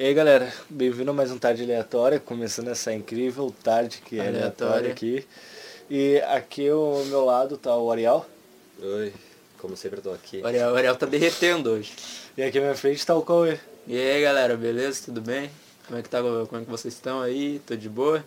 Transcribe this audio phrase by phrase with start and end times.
[0.00, 4.28] E aí galera, bem-vindo a mais um Tarde Aleatória, começando essa incrível tarde que é
[4.28, 4.92] aleatória Aleatória.
[4.92, 5.26] aqui.
[5.90, 8.24] E aqui ao meu lado tá o Ariel,
[8.82, 9.12] Oi,
[9.58, 10.38] como sempre eu tô aqui.
[10.40, 11.92] O Ariel, o Ariel tá derretendo hoje.
[12.34, 13.58] e aqui à minha frente tá o Cauê.
[13.86, 15.02] E aí galera, beleza?
[15.04, 15.50] Tudo bem?
[15.86, 16.22] Como é que tá?
[16.22, 17.60] Como é que vocês estão aí?
[17.66, 18.24] Tô de boa?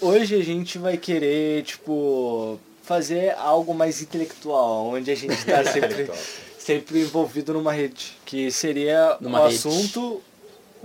[0.00, 6.10] Hoje a gente vai querer, tipo, fazer algo mais intelectual, onde a gente tá sempre,
[6.58, 9.54] sempre envolvido numa rede, que seria Numa o rede.
[9.56, 10.20] assunto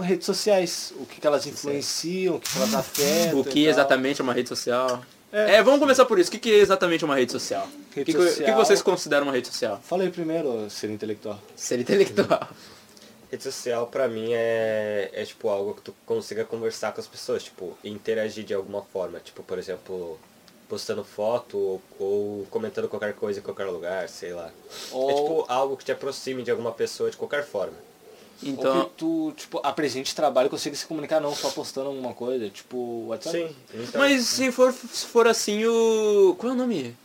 [0.04, 3.40] redes sociais, o que, que elas influenciam, o que, que elas afetam.
[3.40, 5.02] O que exatamente é uma rede social?
[5.32, 5.56] É.
[5.56, 6.30] É, vamos começar por isso.
[6.30, 7.68] O que, que é exatamente uma rede social?
[7.94, 9.80] Rede que, que- o que social- vocês consideram uma rede social?
[9.84, 11.40] Fala aí primeiro, ser intelectual.
[11.56, 12.48] Ser intelectual.
[13.30, 17.44] Rede social pra mim é, é tipo algo que tu consiga conversar com as pessoas,
[17.44, 19.20] tipo, interagir de alguma forma.
[19.20, 20.17] Tipo, por exemplo,
[20.70, 24.50] postando foto ou, ou comentando qualquer coisa em qualquer lugar, sei lá.
[24.94, 27.73] Ou- É tipo algo que te aproxime de alguma pessoa de qualquer forma.
[28.43, 32.13] Então, Ou que tu, tipo, apresente trabalho e consiga se comunicar não só postando alguma
[32.13, 33.38] coisa, tipo, WhatsApp.
[33.38, 33.99] Sim, então.
[34.02, 36.35] mas se for, se for assim o...
[36.38, 36.95] Qual é o nome?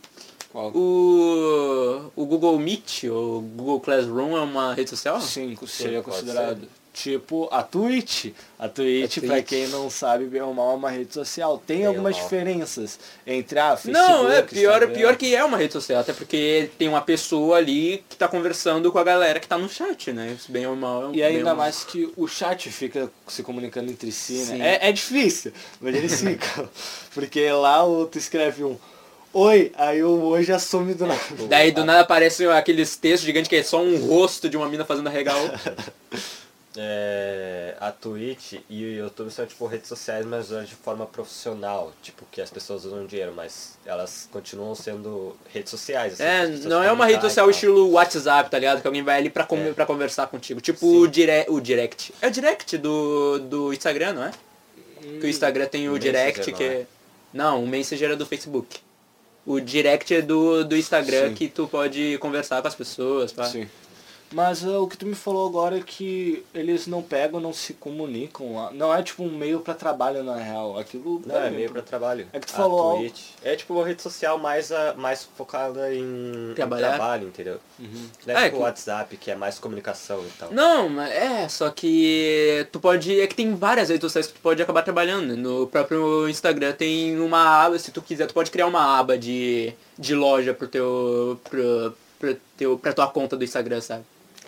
[0.51, 0.71] Qual?
[0.75, 5.19] O, o Google Meet ou Google Classroom é uma rede social?
[5.19, 6.67] Sim, seria considerado.
[6.93, 8.27] Tipo, a Twitch.
[8.59, 9.47] A Twitch, A pra Twitch.
[9.47, 11.61] quem não sabe, bem ou mal, é uma rede social.
[11.65, 14.93] Tem Bem algumas diferenças entre a Facebook, Não, é pior, Instagram.
[14.93, 18.91] pior que é uma rede social, até porque tem uma pessoa ali que tá conversando
[18.91, 20.35] com a galera que tá no chat, né?
[20.37, 21.09] Isso Bem ou mal.
[21.09, 21.55] E bem ainda mal.
[21.55, 24.57] mais que o chat fica se comunicando entre si, Sim.
[24.57, 24.75] né?
[24.75, 26.69] É, é difícil, mas eles ficam.
[27.15, 28.77] Porque lá o- tu escreve um
[29.35, 31.19] Oi, aí o já some do nada.
[31.49, 34.85] Daí do nada aparecem aqueles textos gigantes que é só um rosto de uma mina
[34.85, 35.39] fazendo arregal.
[36.75, 41.93] É, a Twitch e o YouTube são tipo redes sociais, mas usadas de forma profissional.
[42.01, 46.13] Tipo, que as pessoas usam dinheiro, mas elas continuam sendo redes sociais.
[46.13, 48.81] assim, É, não é uma rede social estilo WhatsApp, tá ligado?
[48.81, 49.71] Que alguém vai ali pra, com- É.
[49.73, 50.59] pra conversar contigo.
[50.61, 50.97] Tipo Sim.
[50.97, 52.13] o, dire o direct.
[52.21, 54.31] É o direct do, do Instagram, não é?
[54.99, 56.75] Que o Instagram tem o, O direct que não é...
[56.75, 56.85] é?
[57.33, 58.79] Não, o Messenger é do Facebook.
[59.45, 61.35] O direct é do, do Instagram Sim.
[61.35, 63.31] que tu pode conversar com as pessoas.
[63.33, 63.43] Pá.
[63.45, 63.67] Sim.
[64.33, 67.73] Mas ah, o que tu me falou agora é que eles não pegam, não se
[67.73, 68.55] comunicam.
[68.55, 68.71] lá.
[68.73, 70.77] Não é tipo um meio pra trabalho na real.
[70.77, 72.27] Aquilo Não, é meio pra trabalho.
[72.33, 75.93] É que tu A falou Twitch É tipo uma rede social mais, a, mais focada
[75.93, 76.89] em, em Trabalhar.
[76.89, 77.59] trabalho, entendeu?
[77.79, 78.09] Uhum.
[78.25, 80.51] Não É, é tipo o que- WhatsApp, que é mais comunicação e tal.
[80.51, 83.19] Não, mas é, só que tu pode.
[83.19, 85.37] É que tem várias redes sociais que tu pode acabar trabalhando.
[85.37, 89.73] No próprio Instagram tem uma aba, se tu quiser, tu pode criar uma aba de,
[89.97, 91.39] de loja pro teu.
[91.49, 94.03] Pro, pro teu, pra tua conta do Instagram, sabe?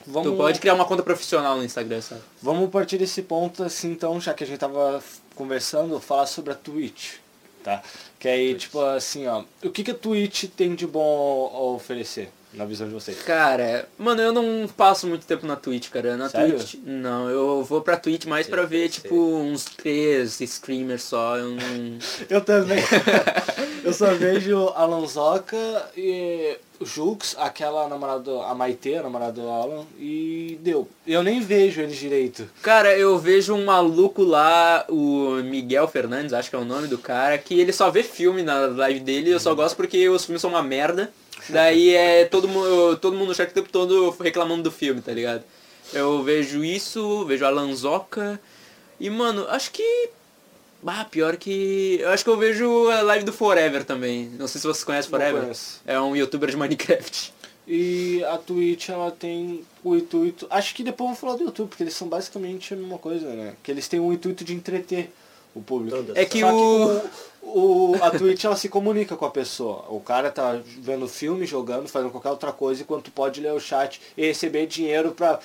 [0.08, 2.22] Vamos, Tu pode criar uma conta profissional no Instagram, sabe?
[2.42, 5.02] vamos partir desse ponto assim então, já que a gente tava
[5.36, 7.16] conversando, falar sobre a Twitch.
[7.64, 7.82] Tá?
[8.20, 8.62] Que aí, Twitch.
[8.64, 9.44] tipo assim, ó.
[9.64, 13.20] O que, que a Twitch tem de bom a oferecer, na visão de vocês?
[13.24, 16.16] Cara, mano, eu não passo muito tempo na Twitch, cara.
[16.16, 16.58] Na Sério?
[16.58, 19.02] Twitch, não, eu vou pra Twitch mais pra Eu ver, pensei.
[19.02, 21.38] tipo, uns três streamers só.
[21.38, 21.98] Eu não.
[22.30, 22.78] Eu também.
[23.84, 25.58] eu só vejo Alan Zoca
[25.98, 30.88] e Jux, aquela namorada, a Maite, a namorada do Alan, e deu.
[31.06, 32.48] Eu nem vejo eles direito.
[32.62, 36.98] Cara, eu vejo um maluco lá, o Miguel Fernandes, acho que é o nome do
[36.98, 40.42] cara, que ele só vê filme na live dele, eu só gosto porque os filmes
[40.42, 41.12] são uma merda.
[41.50, 45.12] Daí é todo mundo, todo mundo no chat o tempo todo reclamando do filme, tá
[45.12, 45.44] ligado?
[45.94, 48.40] Eu vejo isso, vejo a Lanzoca.
[49.00, 50.10] E mano, acho que.
[50.86, 51.98] Ah, pior que.
[52.00, 54.30] Eu acho que eu vejo a live do Forever também.
[54.38, 55.56] Não sei se vocês conhecem Não Forever.
[55.86, 57.34] É um youtuber de Minecraft.
[57.68, 60.46] E a Twitch, ela tem o intuito...
[60.52, 63.26] Acho que depois eu vou falar do YouTube, porque eles são basicamente a mesma coisa,
[63.34, 63.56] né?
[63.64, 65.12] Que eles têm o intuito de entreter
[65.56, 65.98] o público.
[65.98, 66.16] Todas.
[66.16, 66.98] É que Só o.
[67.42, 69.86] o, o- a Twitch ela se comunica com a pessoa.
[69.90, 74.00] O cara tá vendo filme, jogando, fazendo qualquer outra coisa, enquanto pode ler o chat
[74.16, 75.40] e receber dinheiro pra.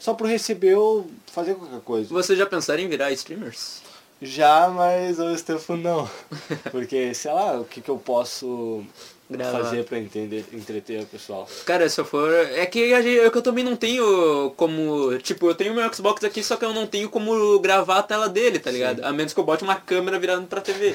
[0.00, 2.08] Só por receber ou fazer qualquer coisa.
[2.08, 3.82] Vocês já pensaram em virar streamers?
[4.22, 6.08] Já, mas o Stefan não.
[6.70, 8.84] Porque, sei lá, o que, que eu posso
[9.30, 9.60] Gravar.
[9.64, 11.48] fazer pra entender, entreter o pessoal.
[11.64, 12.30] Cara, se eu for.
[12.32, 15.16] É que, a gente- é que eu também não tenho como.
[15.18, 18.28] Tipo, eu tenho meu Xbox aqui, só que eu não tenho como gravar a tela
[18.28, 19.02] dele, tá ligado?
[19.04, 20.94] A menos que eu bote uma câmera virada pra TV.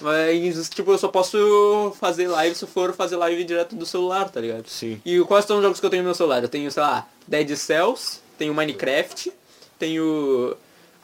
[0.00, 4.28] Mas, tipo, eu só posso fazer live se eu for fazer live direto do celular,
[4.30, 4.66] tá ligado?
[4.68, 5.00] Sim.
[5.04, 6.42] E quais são os jogos que eu tenho no meu celular?
[6.42, 9.30] Eu tenho, sei lá, Dead Cells, tenho Minecraft,
[9.78, 10.56] tenho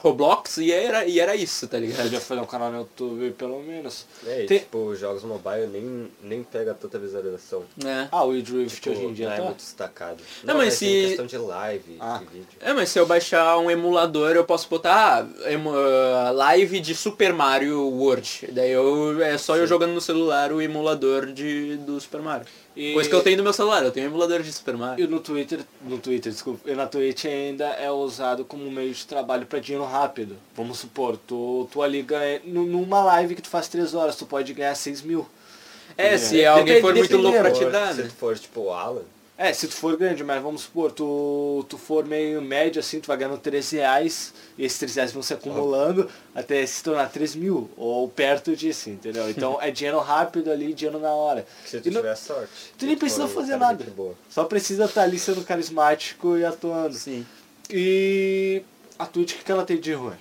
[0.02, 2.02] Roblox e era, e era isso, tá ligado?
[2.04, 4.06] Podia fazer um canal no YouTube, pelo menos.
[4.26, 7.64] É, e, Tem- tipo, jogos mobile nem, nem pega tanta visualização.
[7.84, 8.08] É.
[8.10, 9.42] Ah, o Drift Tipo, hoje em dia não é tá.
[9.44, 10.22] muito destacado.
[10.42, 12.18] Não, mas em se- questão de live, Ah.
[12.18, 12.48] de vídeo.
[12.60, 17.32] É, mas se eu baixar um emulador, eu posso botar ah, ah, live de Super
[17.32, 18.48] Mario World.
[18.52, 22.46] Daí eu, é só eu jogando no celular o emulador de, do Super Mario.
[22.82, 25.04] E, Coisa que eu tenho no meu celular, eu tenho um emulador de Super Mario.
[25.04, 29.04] E no Twitter, no Twitter, desculpa, e na Twitch ainda é usado como meio de
[29.06, 30.36] trabalho para dinheiro rápido.
[30.56, 34.24] Vamos supor, tu, tu ali ganha, nu- numa live que tu faz 3 horas, tu
[34.24, 35.26] pode ganhar 6 mil.
[35.98, 36.18] É, É.
[36.18, 38.08] se alguém Depende- for muito louco pra te dar, se né?
[38.08, 39.02] tu for tipo o Alan,
[39.42, 43.06] É, se tu for grande, mas vamos supor, tu, tu for meio médio assim, tu
[43.06, 47.36] vai ganhando 13 reais, e esses 13 reais vão se acumulando até se tornar 3
[47.36, 49.30] mil, ou perto disso, entendeu?
[49.30, 51.46] Então é dinheiro rápido ali, dinheiro na hora.
[51.64, 52.50] se tu E não- tiver sorte.
[52.76, 53.82] Tu nem precisa fazer nada.
[54.28, 56.94] Só precisa estar ali sendo carismático e atuando.
[56.94, 57.24] Sim.
[57.70, 58.62] E
[58.98, 60.16] a Twitch, o que que ela tem de ruim?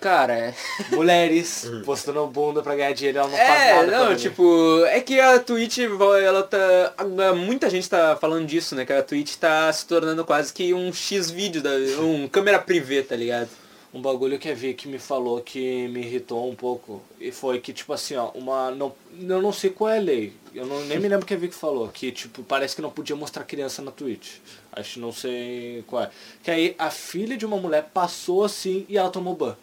[0.00, 0.54] Cara, é...
[0.92, 3.86] Mulheres postando bunda pra ganhar dinheiro, ela não faz É, nada.
[3.88, 6.94] pra não, tipo, é que a Twitch, ela tá.
[7.34, 8.84] Muita gente tá falando disso, né?
[8.86, 13.16] Que a Twitch tá se tornando quase que um X-vídeo, da- um câmera privê, tá
[13.16, 13.48] ligado?
[13.92, 17.02] Um bagulho que a Vicky me falou que me irritou um pouco.
[17.18, 18.70] E foi que, tipo assim, ó, uma.
[18.70, 20.34] Não, eu não sei qual é a lei.
[20.54, 21.88] Eu não, nem me lembro o que a Vicky falou.
[21.88, 24.36] Que, tipo, parece que não podia mostrar criança na Twitch.
[24.72, 26.10] Acho que não sei qual é.
[26.42, 29.56] Que aí a filha de uma mulher passou assim e ela tomou ban.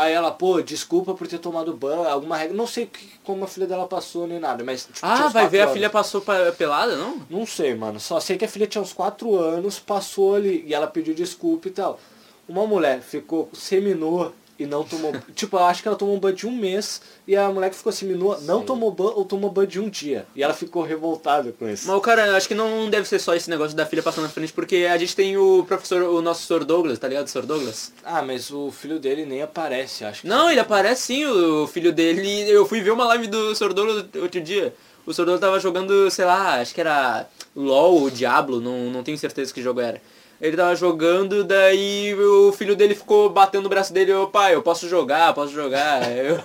[0.00, 2.56] Aí ela, pô, desculpa por ter tomado ban, alguma regra.
[2.56, 4.84] Não sei que- como a filha dela passou nem nada, mas.
[4.86, 5.74] Tipo, Ah, vai ver a anos.
[5.74, 7.20] filha passou pa- pelada, não?
[7.28, 8.00] Não sei, mano.
[8.00, 11.68] Só sei que a filha tinha uns 4 anos, passou ali e ela pediu desculpa
[11.68, 12.00] e tal.
[12.48, 15.12] Uma mulher ficou seminua e não tomou.
[15.34, 17.76] tipo, eu acho que ela tomou um ban de um mês e a mulher que
[17.76, 18.66] ficou seminua não Sim.
[18.66, 20.26] tomou ban ou tomou ban de um dia.
[20.36, 21.88] E ela ficou revoltada com isso.
[21.88, 24.30] Mas o cara, acho que não deve ser só esse negócio da filha passando na
[24.30, 26.64] frente, porque a gente tem o professor, o nosso Sr.
[26.64, 27.28] Douglas, tá ligado?
[27.28, 27.46] Sr.
[27.46, 27.92] Douglas?
[28.04, 30.28] Ah, mas o filho dele nem aparece, acho que.
[30.28, 32.50] Não, ele aparece sim, o filho dele.
[32.50, 33.72] Eu fui ver uma live do Sr.
[33.72, 34.74] Douglas outro dia.
[35.06, 35.24] O Sr.
[35.24, 37.26] Douglas tava jogando, sei lá, acho que era
[37.56, 40.00] LOL ou Diablo, não, não tenho certeza que jogo era.
[40.40, 44.62] Ele tava jogando, daí o filho dele ficou batendo no braço dele, ô pai, eu
[44.62, 46.00] posso jogar, posso jogar.
[46.10, 46.42] Eu-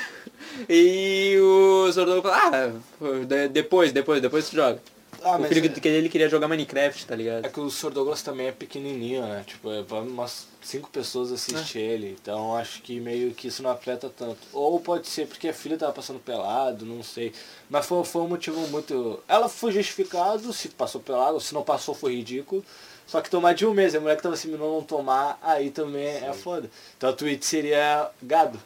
[0.68, 1.90] e o.
[1.92, 2.80] Douglas falou,
[3.12, 4.80] ah, de- depois, depois, depois tu joga.
[5.22, 7.44] Ah, o filho é- que ele queria jogar Minecraft, tá ligado?
[7.44, 7.90] É que o Sr.
[7.90, 9.44] Douglas também é pequenininho, né?
[9.46, 12.16] Tipo, é, vai umas cinco pessoas assistir ele.
[12.22, 14.38] Então acho que meio que isso não afeta tanto.
[14.52, 17.34] Ou pode ser porque a filha tava passando pelado, não sei.
[17.68, 19.20] Mas foi, foi um motivo muito...
[19.28, 22.64] Ela foi justificado se passou pelado, se não passou foi ridículo.
[23.10, 26.06] Só que tomar de um mês, a mulher que tava se não tomar, aí também
[26.06, 26.70] é foda.
[26.96, 28.56] Então a Twitch seria gado.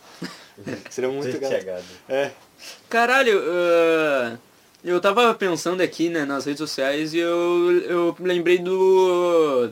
[0.91, 1.55] seria muito Twitch gado.
[1.55, 1.85] é gado.
[2.11, 2.31] É.
[2.91, 4.37] Caralho, ah,
[4.85, 9.71] eu tava pensando aqui, né, nas redes sociais e eu, eu lembrei do.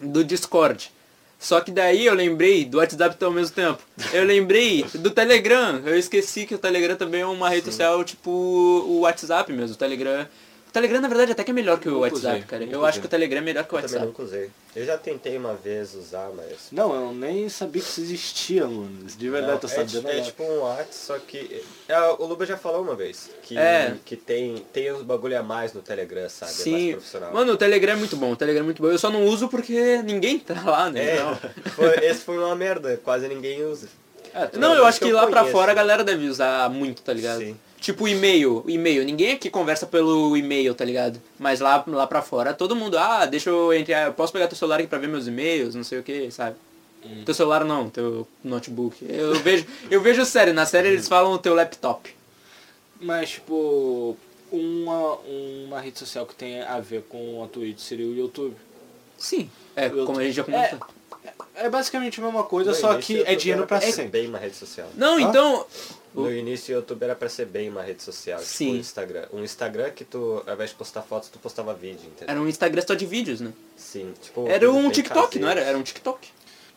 [0.00, 0.90] do Discord.
[1.38, 3.80] Só que daí eu lembrei do WhatsApp ao mesmo tempo.
[4.12, 5.80] Eu lembrei do Telegram.
[5.84, 9.76] Eu esqueci que o Telegram também é uma rede social tipo o WhatsApp mesmo.
[9.76, 10.26] O Telegram.
[10.74, 12.64] O Telegram na verdade até que é melhor que o Nunca WhatsApp, usei, cara.
[12.64, 14.06] Eu acho que o Telegram é melhor que o Eu também WhatsApp.
[14.06, 14.50] nunca usei.
[14.74, 16.66] Eu já tentei uma vez usar, mas...
[16.72, 19.04] Não, eu nem sabia que isso existia, mano.
[19.04, 20.22] De verdade, Não, tô é, sabendo é agora.
[20.22, 21.64] tipo um WhatsApp, só que...
[21.88, 23.94] É, o Luba já falou uma vez, que, É.
[24.04, 26.50] que tem, tem uns bagulho a mais no Telegram, sabe?
[26.50, 26.90] É mais Sim.
[26.94, 27.32] profissional.
[27.32, 28.32] Mano, o Telegram é muito bom.
[28.32, 28.88] O Telegram é muito bom.
[28.88, 31.18] Eu só não uso porque ninguém tá lá, né?
[31.18, 31.36] É,
[31.70, 33.86] foi- esse foi uma merda, quase ninguém usa.
[34.34, 35.52] É, Não, eu acho que que eu lá pra conheço.
[35.56, 37.38] fora a galera deve usar muito, tá ligado?
[37.38, 37.56] Sim.
[37.84, 39.04] Tipo e-mail, e-mail.
[39.04, 41.20] Ninguém aqui conversa pelo e-mail, tá ligado?
[41.38, 44.78] Mas lá, lá pra fora todo mundo, ah, deixa eu entrar, posso pegar teu celular
[44.80, 46.56] aqui pra ver meus e-mails, não sei o que, sabe?
[47.26, 48.96] Teu celular não, teu notebook.
[49.06, 52.08] Eu vejo, eu vejo série, na série eles falam o teu laptop.
[52.98, 54.16] Mas, tipo,
[54.50, 55.18] uma,
[55.66, 58.56] uma rede social que tem a ver com a Twitch seria o YouTube.
[59.18, 59.50] Sim.
[59.76, 60.78] É, Eu- como a gente já comentou.
[60.78, 60.93] É
[61.70, 64.10] basicamente a mesma coisa, No só início, que é YouTube dinheiro pra ser sempre.
[64.20, 64.88] bem uma rede social.
[64.96, 65.20] Não, Hã?
[65.22, 65.66] então.
[66.14, 68.74] No início o YouTube era pra ser bem uma rede social, tipo Sim.
[68.74, 69.24] o Instagram.
[69.32, 72.28] Um Instagram que tu, ao invés de postar fotos, tu postava vídeo, entendeu?
[72.28, 73.52] Era um Instagram só de vídeos, né?
[73.76, 74.46] Sim, tipo...
[74.46, 75.60] Era um TikTok, não era?
[75.60, 76.28] Era um TikTok.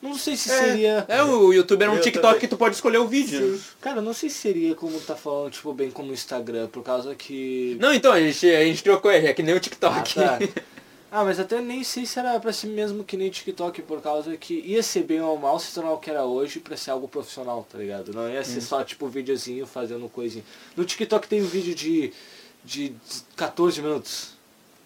[0.02, 0.54] Não sei se É.
[0.64, 1.06] seria.
[1.08, 2.40] É, o YouTube era um Eu TikTok também.
[2.40, 3.60] que tu pode escolher o vídeo.
[3.82, 7.14] Cara, não sei se seria como tá falando, tipo, bem como o Instagram, por causa
[7.16, 7.78] que.
[7.80, 10.20] Não, então, a gente, a gente trocou, é que nem o TikTok.
[10.20, 10.40] Ah, tá.
[11.12, 14.36] Ah, mas até nem sei se era pra ser mesmo que nem TikTok, por causa
[14.36, 17.08] que ia ser bem ou mal se tornar o que era hoje pra ser algo
[17.08, 18.14] profissional, tá ligado?
[18.14, 20.44] Não ia ser só, tipo, videozinho fazendo coisinha.
[20.76, 22.12] No TikTok tem um vídeo de,
[22.64, 22.94] de
[23.38, 24.38] 14 minutos.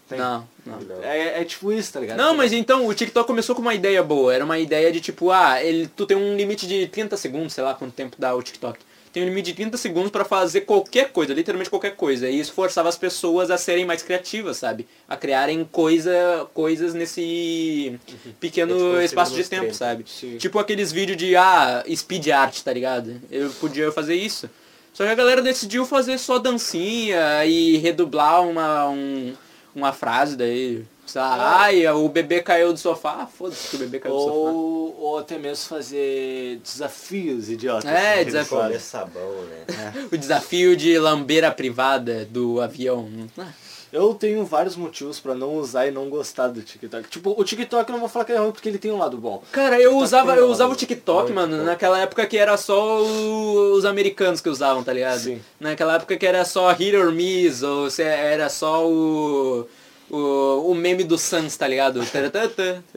[0.07, 0.19] Tem.
[0.19, 0.79] Não, não.
[0.81, 1.03] Não.
[1.03, 2.17] É, é tipo isso, tá ligado?
[2.17, 4.33] Não, mas então o TikTok começou com uma ideia boa.
[4.33, 7.63] Era uma ideia de tipo, ah, ele, tu tem um limite de 30 segundos, sei
[7.63, 8.79] lá quanto tempo dá o TikTok.
[9.13, 12.29] Tem um limite de 30 segundos pra fazer qualquer coisa, literalmente qualquer coisa.
[12.29, 14.87] E isso forçava as pessoas a serem mais criativas, sabe?
[15.07, 17.99] A criarem coisa, coisas nesse
[18.39, 20.05] pequeno É tipo espaço de tempo, sabe?
[20.07, 20.37] Sim.
[20.37, 23.19] Tipo aqueles vídeos de, ah, speed art, tá ligado?
[23.29, 24.49] Eu podia fazer isso.
[24.93, 29.33] Só que a galera decidiu fazer só dancinha e redublar uma, um-
[29.75, 30.83] uma frase daí.
[31.19, 33.17] Lá, ai, o bebê caiu do sofá.
[33.21, 34.33] Ah, foda-se que o bebê caiu do sofá.
[34.33, 37.85] Ou, ou até mesmo fazer desafios idiotas.
[37.91, 38.79] É, desafio.
[38.79, 40.07] sabão, né?
[40.11, 43.09] O desafio de lamber a privada do avião.
[43.37, 43.47] Ah,
[43.93, 47.09] Eu tenho vários motivos pra não usar e não gostar do TikTok.
[47.09, 49.17] Tipo, o TikTok eu não vou falar que é ruim porque ele tem um lado
[49.17, 49.43] bom.
[49.51, 51.63] Cara, eu usava, eu usava o TikTok, muito mano, bom.
[51.65, 55.19] naquela época que era só o- os americanos que usavam, tá ligado?
[55.19, 55.41] Sim.
[55.59, 59.67] Naquela época que era só Hit or Miss, ou se era só o,
[60.11, 62.01] o, o meme do Sans, tá ligado?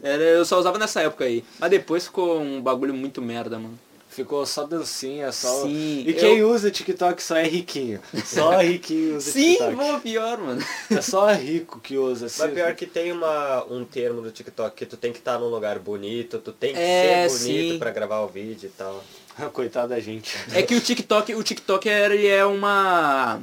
[0.03, 1.45] Era, eu só usava nessa época aí.
[1.59, 3.79] Mas depois ficou um bagulho muito merda, mano.
[4.09, 5.63] Ficou só dancinha, só.
[5.65, 7.99] Sim, e eu- quem usa TikTok só é riquinho.
[8.25, 9.75] Só riquinho usa Sim, TikTok.
[9.77, 10.65] pô, pior, mano.
[10.89, 12.27] É só rico que usa.
[12.39, 15.49] Mas pior que tem uma, um termo do TikTok que tu tem que estar num
[15.49, 17.79] lugar bonito, tu tem que É, ser bonito sim.
[17.81, 19.03] pra gravar o vídeo e tal.
[19.53, 20.33] Coitado da gente.
[20.53, 23.41] É que o TikTok, o TikTok é- ele é uma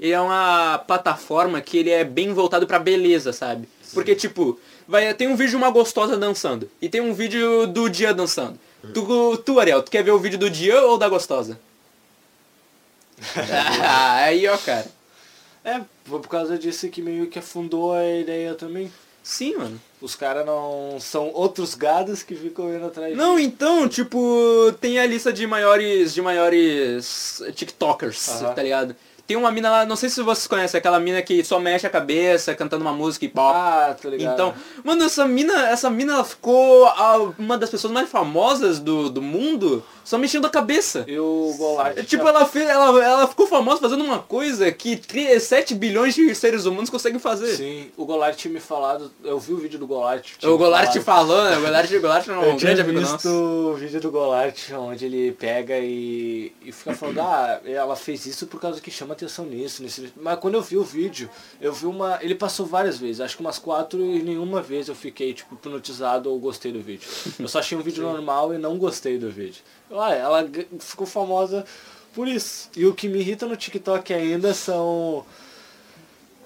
[0.00, 3.68] ele é uma plataforma que ele é bem voltado pra beleza, sabe?
[3.92, 7.88] Porque tipo, vai tem um vídeo de uma gostosa dançando e tem um vídeo do
[7.88, 8.58] dia dançando.
[8.94, 11.60] Tu, tu Ariel, tu quer ver o vídeo do dia ou da gostosa?
[13.82, 14.86] ah, aí ó, cara.
[15.62, 18.90] É, foi por causa disso que meio que afundou a ideia também.
[19.22, 19.80] Sim, mano.
[20.00, 23.42] Os caras não são outros gados que ficam indo atrás Não, de...
[23.42, 28.54] então, tipo, tem a lista de maiores de maiores TikTokers, Aham.
[28.54, 28.96] tá ligado?
[29.30, 31.90] Tem uma mina lá, não sei se vocês conhecem, aquela mina que só mexe a
[31.90, 33.54] cabeça cantando uma música e pop.
[33.56, 34.34] Ah, tô ligado.
[34.34, 39.08] Então, mano, essa mina, essa mina ela ficou a- uma das pessoas mais famosas do,
[39.08, 41.04] do mundo só mexendo a cabeça.
[41.06, 41.96] E o Golart...
[41.96, 46.12] É, Tipo, ela, fez, ela, ela ficou famosa fazendo uma coisa que 3, 7 bilhões
[46.16, 47.54] de seres humanos conseguem fazer.
[47.54, 49.12] Sim, o Golart tinha me falado...
[49.22, 50.26] Eu vi o vídeo do Golart.
[50.42, 53.28] O Golart falando, o Golart, o Golart é um Eu grande amigo nosso.
[53.30, 58.48] o vídeo do Golart, onde ele pega e, e fica falando, ah, ela fez isso
[58.48, 60.12] por causa que chama atenção nisso, nisso.
[60.16, 61.28] Mas quando eu vi o vídeo,
[61.60, 62.18] eu vi uma.
[62.22, 66.30] Ele passou várias vezes, acho que umas quatro e nenhuma vez eu fiquei, tipo, hipnotizado
[66.30, 67.08] ou gostei do vídeo.
[67.38, 69.62] Eu só achei um vídeo normal e não gostei do vídeo.
[69.90, 70.48] Ah, ela
[70.78, 71.64] ficou famosa
[72.14, 72.70] por isso.
[72.76, 75.24] E o que me irrita no TikTok ainda são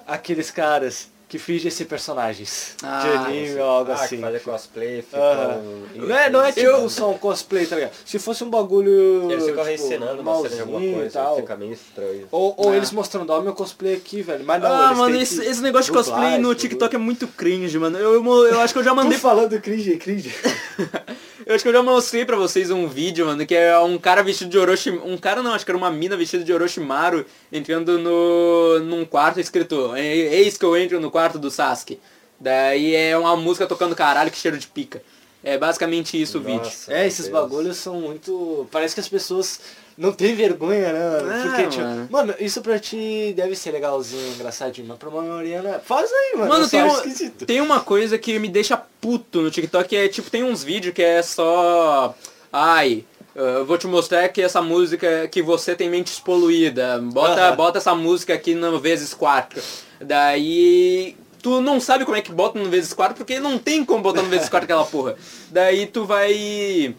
[0.06, 4.16] aqueles caras que fingem ser personagens de Ah, anime ou algo ah, assim.
[4.18, 5.20] que fazer cosplay, ficam...
[5.20, 5.60] Aham.
[5.96, 7.90] Não é, não é tipo Eu- só um cosplay, tá ligado?
[8.04, 9.28] Se fosse um bagulho.
[9.32, 11.34] Eles ficam tipo, reencenando uma cena de alguma coisa, tal.
[11.36, 12.28] fica meio estranho.
[12.30, 12.76] Ou, ou Ah.
[12.76, 14.44] eles mostrando, ó, meu cosplay aqui, velho.
[14.44, 17.76] Mas não, ah, eles mano, esse, esse negócio de cosplay no TikTok é muito cringe,
[17.80, 17.98] mano.
[17.98, 20.32] Eu, eu, eu acho que eu já mandei Tô falando cringe, cringe.
[21.46, 24.22] Eu acho que eu já mostrei pra vocês um vídeo, mano, que é um cara
[24.22, 25.06] vestido de Orochimaru.
[25.10, 29.38] Um cara não, acho que era uma mina vestida de Orochimaru entrando no, num quarto
[29.40, 32.00] escrito "E- Eis que eu entro no quarto do Sasuke.
[32.40, 35.02] Daí é uma música tocando caralho que cheiro de pica.
[35.42, 36.64] É basicamente isso o vídeo.
[36.64, 37.32] Nossa, É, esses Deus.
[37.42, 38.66] bagulhos são muito.
[38.72, 39.60] Parece que as pessoas
[39.96, 41.10] não têm vergonha, né?
[41.10, 41.32] mano?
[41.32, 42.08] É, Porque, tipo, mano.
[42.10, 45.78] mano, isso pra ti deve ser legalzinho, engraçadinho, mas pra maioria não é.
[45.78, 46.48] Faz aí, mano.
[46.48, 47.46] Mano, tem, um- esquisito.
[47.46, 51.02] tem uma coisa que me deixa puto no TikTok, é tipo, tem uns vídeos que
[51.02, 52.14] é só.
[52.52, 56.98] Ai, eu vou te mostrar que essa música que você tem mente poluída.
[57.00, 57.56] Bota, Aham.
[57.56, 59.60] bota essa música aqui no vezes 4.
[60.00, 61.16] Daí.
[61.42, 64.22] Tu não sabe como é que bota no vezes 4, porque não tem como botar
[64.22, 65.14] no vezes 4 aquela porra.
[65.50, 66.94] Daí tu vai.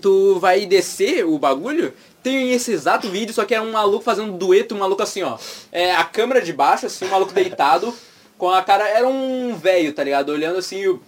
[0.00, 4.36] Tu vai descer o bagulho, tem esse exato vídeo, só que é um maluco fazendo
[4.38, 5.38] dueto, um maluco assim, ó.
[5.70, 7.94] É a câmera de baixo, assim, um maluco deitado,
[8.38, 8.88] com a cara.
[8.88, 10.30] Era um velho, tá ligado?
[10.30, 10.98] Olhando assim,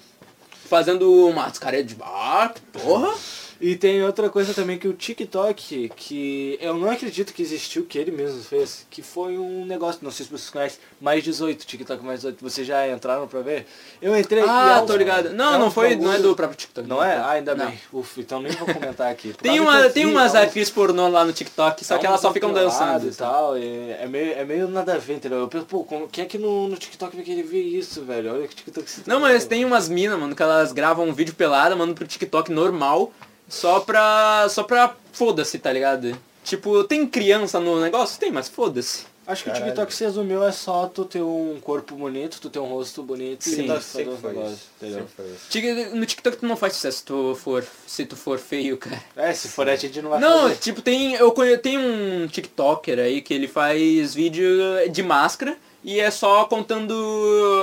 [0.68, 3.14] fazendo uma cara de ah, porra.
[3.60, 7.96] E tem outra coisa também que o TikTok, que eu não acredito que existiu, que
[7.98, 12.04] ele mesmo fez, que foi um negócio, não sei se vocês conhecem, mais 18, TikTok
[12.04, 13.66] mais 18, vocês já entraram pra ver?
[14.02, 15.30] Eu entrei e Ah, é uns- tô ligado.
[15.30, 16.86] Não, é não foi, não é do próprio TikTok.
[16.88, 17.16] Não é?
[17.16, 17.66] Ah, ainda Não.
[17.66, 17.78] bem.
[17.92, 19.32] Ufa, então nem vou comentar aqui.
[19.32, 21.98] Por Tem, uma, tem vi, umas é um- atrizes pornô lá no TikTok, só é
[21.98, 23.06] que elas só ficam dançando.
[23.08, 23.56] e tal.
[23.56, 25.38] e é, meio, é meio nada a ver, entendeu?
[25.38, 28.32] Eu penso, pô, como, quem é que no, no TikTok vai querer ver isso, velho?
[28.34, 31.74] Olha que TikTok Não, mas tem umas minas, mano, que elas gravam um vídeo pelada,
[31.76, 33.12] mandam pro TikTok normal,
[33.48, 34.46] só pra.
[34.48, 36.16] só pra foda-se, tá ligado?
[36.42, 38.18] Tipo, tem criança no negócio?
[38.18, 39.06] Tem, mas foda-se.
[39.26, 39.72] Acho que o Caralho.
[39.72, 43.42] TikTok se resumiu é só tu ter um corpo bonito, tu ter um rosto bonito
[43.42, 45.06] Sim, e tá Sempre foi negócios, entendeu?
[45.48, 49.02] Sempre No TikTok tu não faz sucesso se tu for, se tu for feio, cara.
[49.16, 50.56] É, se for a gente não vai Não, fazer.
[50.56, 51.14] tipo, tem.
[51.14, 54.46] Eu tem um TikToker aí que ele faz vídeo
[54.90, 56.94] de máscara e é só contando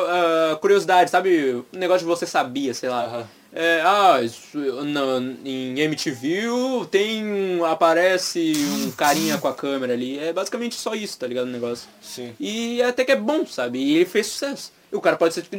[0.10, 1.64] ah, curiosidade, sabe?
[1.72, 3.06] Um negócio de você sabia, sei lá.
[3.06, 3.28] Aham.
[3.53, 5.01] É, ah, isso, na,
[5.43, 6.48] em MTV
[6.89, 7.60] tem.
[7.65, 8.53] aparece
[8.86, 10.17] um carinha com a câmera ali.
[10.17, 11.48] É basicamente só isso, tá ligado?
[11.48, 11.89] O negócio.
[12.01, 12.34] Sim.
[12.39, 13.79] E até que é bom, sabe?
[13.79, 14.72] E ele fez sucesso.
[14.92, 15.56] O cara pode ser tipo,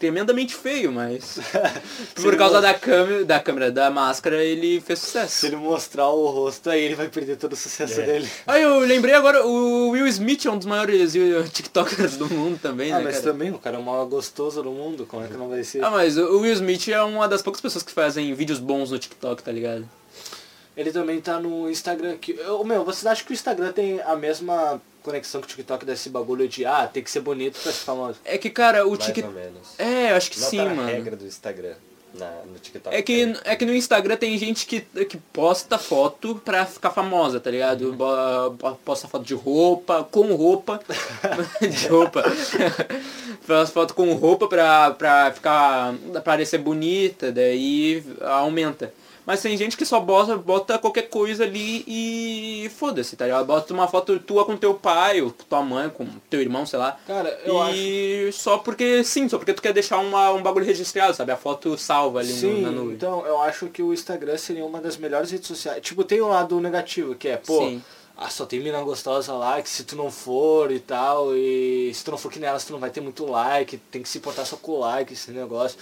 [0.00, 1.38] tremendamente feio, mas
[2.16, 5.36] por causa mostra- da câmera, da câmera, da máscara, ele fez sucesso.
[5.40, 8.04] Se ele mostrar o rosto, aí ele vai perder todo o sucesso É.
[8.06, 8.28] dele.
[8.46, 12.58] Ah, eu lembrei agora, o Will Smith é um dos maiores eh, TikTokers do mundo
[12.60, 13.32] também, Ah, né, mas cara?
[13.32, 15.84] também, o cara é o maior gostoso do mundo, como é que não vai ser?
[15.84, 18.98] Ah, mas o Will Smith é uma das poucas pessoas que fazem vídeos bons no
[18.98, 19.88] TikTok, tá ligado?
[20.76, 22.32] Ele também tá no Instagram que.
[22.38, 26.08] Eu, meu, vocês acham que o Instagram tem a mesma conexão que o TikTok desse
[26.10, 28.18] bagulho de ah, tem que ser bonito pra ser famoso?
[28.24, 29.34] É que, cara, o TikTok...
[29.78, 30.86] É, eu acho que Não sim, tá mano.
[30.88, 31.74] regra do Instagram,
[32.14, 32.94] na, no TikTok.
[32.96, 37.38] É que, é que no Instagram tem gente que, que posta foto pra ficar famosa,
[37.40, 37.92] tá ligado?
[37.92, 40.80] Bo- bo- Posta foto de roupa, com roupa.
[41.60, 42.22] de roupa.
[43.42, 45.94] Faz foto com roupa pra, pra ficar.
[46.12, 48.92] pra parecer bonita, daí aumenta.
[49.28, 53.44] Mas tem gente que só bota, bota qualquer coisa ali e foda-se, tá ligado?
[53.44, 56.78] Bota uma foto tua com teu pai, ou com tua mãe, com teu irmão, sei
[56.78, 56.98] lá.
[57.06, 57.74] Cara, eu acho.
[57.76, 61.30] e só porque sim, só porque tu quer deixar uma, um bagulho registrado, sabe?
[61.30, 62.94] A foto salva ali no- Sim, na nuvem.
[62.94, 65.82] então eu acho que o Instagram seria uma das melhores redes sociais.
[65.82, 67.82] Tipo, tem o lado negativo, que é, pô, Sim.
[68.16, 72.02] ah, só tem mina gostosa lá, que se tu não for e tal, e se
[72.02, 74.46] tu não for que nelas, tu não vai ter muito like, tem que se importar
[74.46, 75.78] só com o like, esse negócio.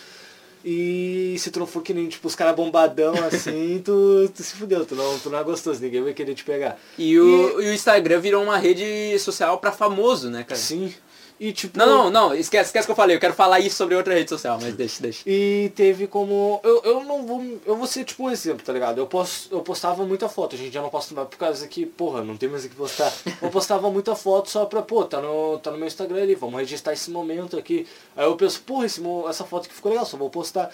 [0.68, 4.56] E se tu não for que nem, tipo, os caras bombadão assim, tu, tu se
[4.56, 6.76] fudeu, tu não, tu não é gostoso, ninguém vai querer te pegar.
[6.98, 10.60] E o, e o Instagram virou uma rede social pra famoso, né, cara?
[10.60, 10.92] Sim.
[11.38, 11.78] E tipo.
[11.78, 14.30] Não, não, não, esquece, esquece que eu falei, eu quero falar isso sobre outra rede
[14.30, 15.22] social, mas deixa, deixa.
[15.26, 16.60] E teve como.
[16.64, 17.44] Eu, eu não vou.
[17.66, 18.98] Eu vou ser tipo um exemplo, tá ligado?
[18.98, 21.84] Eu, posto, eu postava muita foto, a gente já não posto mais por causa que,
[21.84, 23.12] porra, não tem mais o que postar.
[23.42, 26.58] Eu postava muita foto só pra, pô, tá no, tá no meu Instagram ali, vamos
[26.58, 27.86] registrar esse momento aqui.
[28.16, 30.70] Aí eu penso, porra, esse, essa foto aqui ficou legal, só vou postar.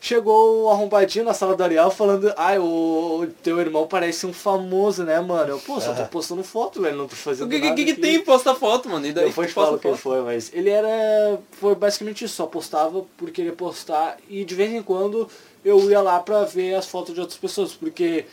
[0.00, 5.02] Chegou o arrombadinho na sala do Ariel falando, ai, o, teu irmão parece um famoso,
[5.04, 5.52] né, mano?
[5.52, 7.90] Eu, pô, só tô postando foto, velho, não tô fazendo O que, nada que, que
[7.92, 9.06] aqui." tem posta foto, mano?
[9.06, 10.00] E daí Depois te falo quem foto.
[10.00, 11.38] foi, mas ele era.
[11.52, 15.28] Foi basicamente isso, só postava por querer postar e de vez em quando
[15.64, 18.26] eu ia lá pra ver as fotos de outras pessoas, porque.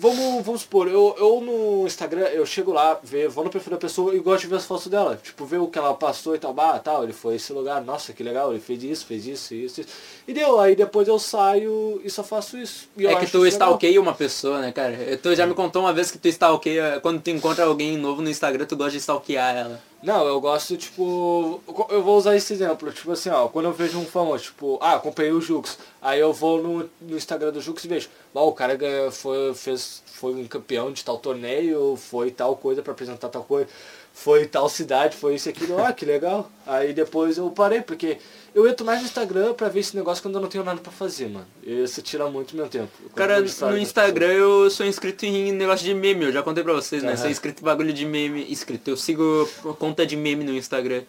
[0.00, 3.76] Vamos, vamos supor, eu, eu no Instagram, eu chego lá, ver, vou no perfil da
[3.76, 5.20] pessoa e gosto de ver as fotos dela.
[5.22, 8.14] Tipo, ver o que ela passou e tal, bah, tal, ele foi esse lugar, nossa,
[8.14, 9.90] que legal, ele fez isso, fez isso, isso, isso.
[10.26, 12.88] E deu, aí depois eu saio e só faço isso.
[12.96, 13.48] É que tu legal.
[13.48, 14.96] stalkeia uma pessoa, né, cara?
[15.22, 18.30] Tu já me contou uma vez que tu stalkeia, quando tu encontra alguém novo no
[18.30, 19.89] Instagram, tu gosta de stalkear ela.
[20.02, 21.60] Não, eu gosto, tipo.
[21.90, 22.90] Eu vou usar esse exemplo.
[22.90, 25.78] Tipo assim, ó, quando eu vejo um famoso, tipo, ah, acompanhei o Jux.
[26.00, 28.08] Aí eu vou no, no Instagram do Jux e vejo.
[28.32, 28.78] Bom, o cara
[29.10, 33.68] foi, fez, foi um campeão de tal torneio, foi tal coisa pra apresentar tal coisa,
[34.12, 35.82] foi tal cidade, foi isso aquilo.
[35.82, 36.50] Ah, que legal.
[36.66, 38.18] Aí depois eu parei, porque
[38.54, 40.92] eu entro mais no Instagram pra ver esse negócio quando eu não tenho nada pra
[40.92, 41.46] fazer, mano.
[41.62, 42.90] Isso tira muito meu tempo.
[43.14, 47.02] Cara, no Instagram eu sou inscrito em negócio de meme, eu já contei pra vocês,
[47.02, 47.10] né?
[47.10, 47.16] Aham.
[47.16, 48.90] Sou inscrito em bagulho de meme, inscrito.
[48.90, 51.02] Eu sigo conta de meme no Instagram.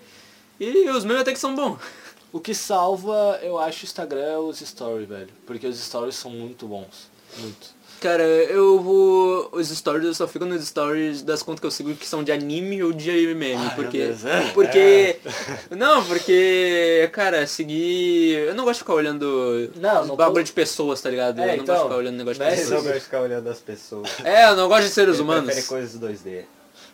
[0.60, 1.80] E os memes até que são bons.
[2.32, 5.30] O que salva, eu acho, o Instagram é os stories, velho.
[5.46, 7.10] Porque os stories são muito bons.
[7.40, 7.81] Muito.
[8.02, 9.48] Cara, eu vou.
[9.52, 12.32] Os stories eu só fico nos stories das contas que eu sigo que são de
[12.32, 13.54] anime ou de meme.
[13.56, 13.98] Ai, porque.
[14.00, 14.42] Deus, é.
[14.56, 15.20] Porque.
[15.70, 17.08] Não, porque.
[17.14, 18.40] Cara, seguir.
[18.48, 21.40] Eu não gosto de ficar olhando Não, não bagulho tô- de pessoas, tá ligado?
[21.40, 22.84] É, eu não então, gosto de ficar olhando negócio de Mas eu pessoas.
[22.84, 24.10] gosto de ficar olhando as pessoas.
[24.24, 25.46] É, eu não gosto de seres Ele humanos.
[25.46, 26.44] prefere coisas 2D.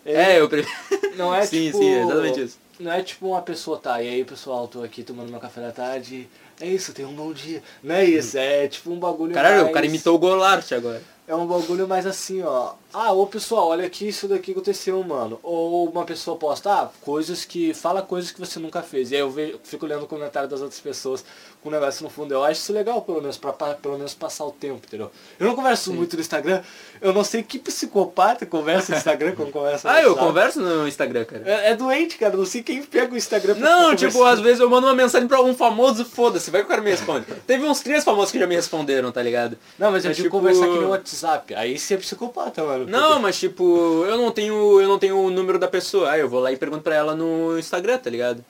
[0.06, 0.76] É, eu prefiro.
[1.18, 1.80] Não é sim, tipo...
[1.80, 2.58] sim, é exatamente isso.
[2.80, 5.72] Não é tipo uma pessoa, tá, e aí pessoal, tô aqui tomando meu café da
[5.72, 7.62] tarde, é isso, tem um bom dia.
[7.84, 9.70] Não é isso, é tipo um bagulho Caralho, mais...
[9.70, 11.02] o cara imitou o Golart agora.
[11.28, 12.74] É um bagulho mais assim, ó.
[12.94, 15.40] Ah, ô pessoal, olha aqui isso daqui aconteceu, mano.
[15.44, 17.74] Ou uma pessoa posta, ah, coisas que.
[17.74, 19.12] Fala coisas que você nunca fez.
[19.12, 21.24] E aí eu vejo, fico lendo o comentário das outras pessoas
[21.62, 22.34] com o negócio no fundo.
[22.34, 25.12] Eu acho isso legal, pelo menos, pra, pra- pelo menos passar o tempo, entendeu?
[25.38, 26.64] Eu não converso muito no Instagram.
[27.02, 30.88] Eu não sei que psicopata conversa no Instagram quando conversa no Ah, eu converso no
[30.88, 31.44] Instagram, cara.
[31.46, 32.38] É, é doente, cara.
[32.38, 35.28] Não sei quem pega o Instagram pra Não, tipo, às vezes eu mando uma mensagem
[35.28, 37.26] pra um famoso, foda-se, vai que o cara me responde.
[37.46, 39.58] Teve uns três famosos que já me responderam, tá ligado?
[39.78, 41.54] Não, mas eu Mas, digo tipo- conversar que nem o WhatsApp.
[41.54, 42.77] Aí você é psicopata, mano.
[42.86, 44.80] Não, mas tipo, eu não tenho.
[44.80, 46.12] Eu não tenho o número da pessoa.
[46.12, 48.44] Aí eu vou lá e pergunto pra ela no Instagram, tá ligado?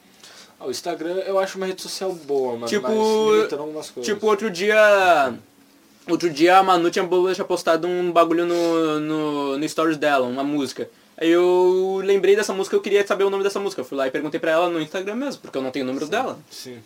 [0.59, 4.13] Ah, O Instagram eu acho uma rede social boa, mas Tipo, algumas coisas.
[4.13, 5.33] Tipo, outro dia.
[6.09, 10.43] Outro dia a Manu tinha, tinha postado um bagulho no, no, no stories dela, uma
[10.43, 10.89] música.
[11.17, 13.81] Aí eu lembrei dessa música, eu queria saber o nome dessa música.
[13.81, 15.87] Eu fui lá e perguntei pra ela no Instagram mesmo, porque eu não tenho o
[15.87, 16.39] número dela.
[16.49, 16.79] Sim.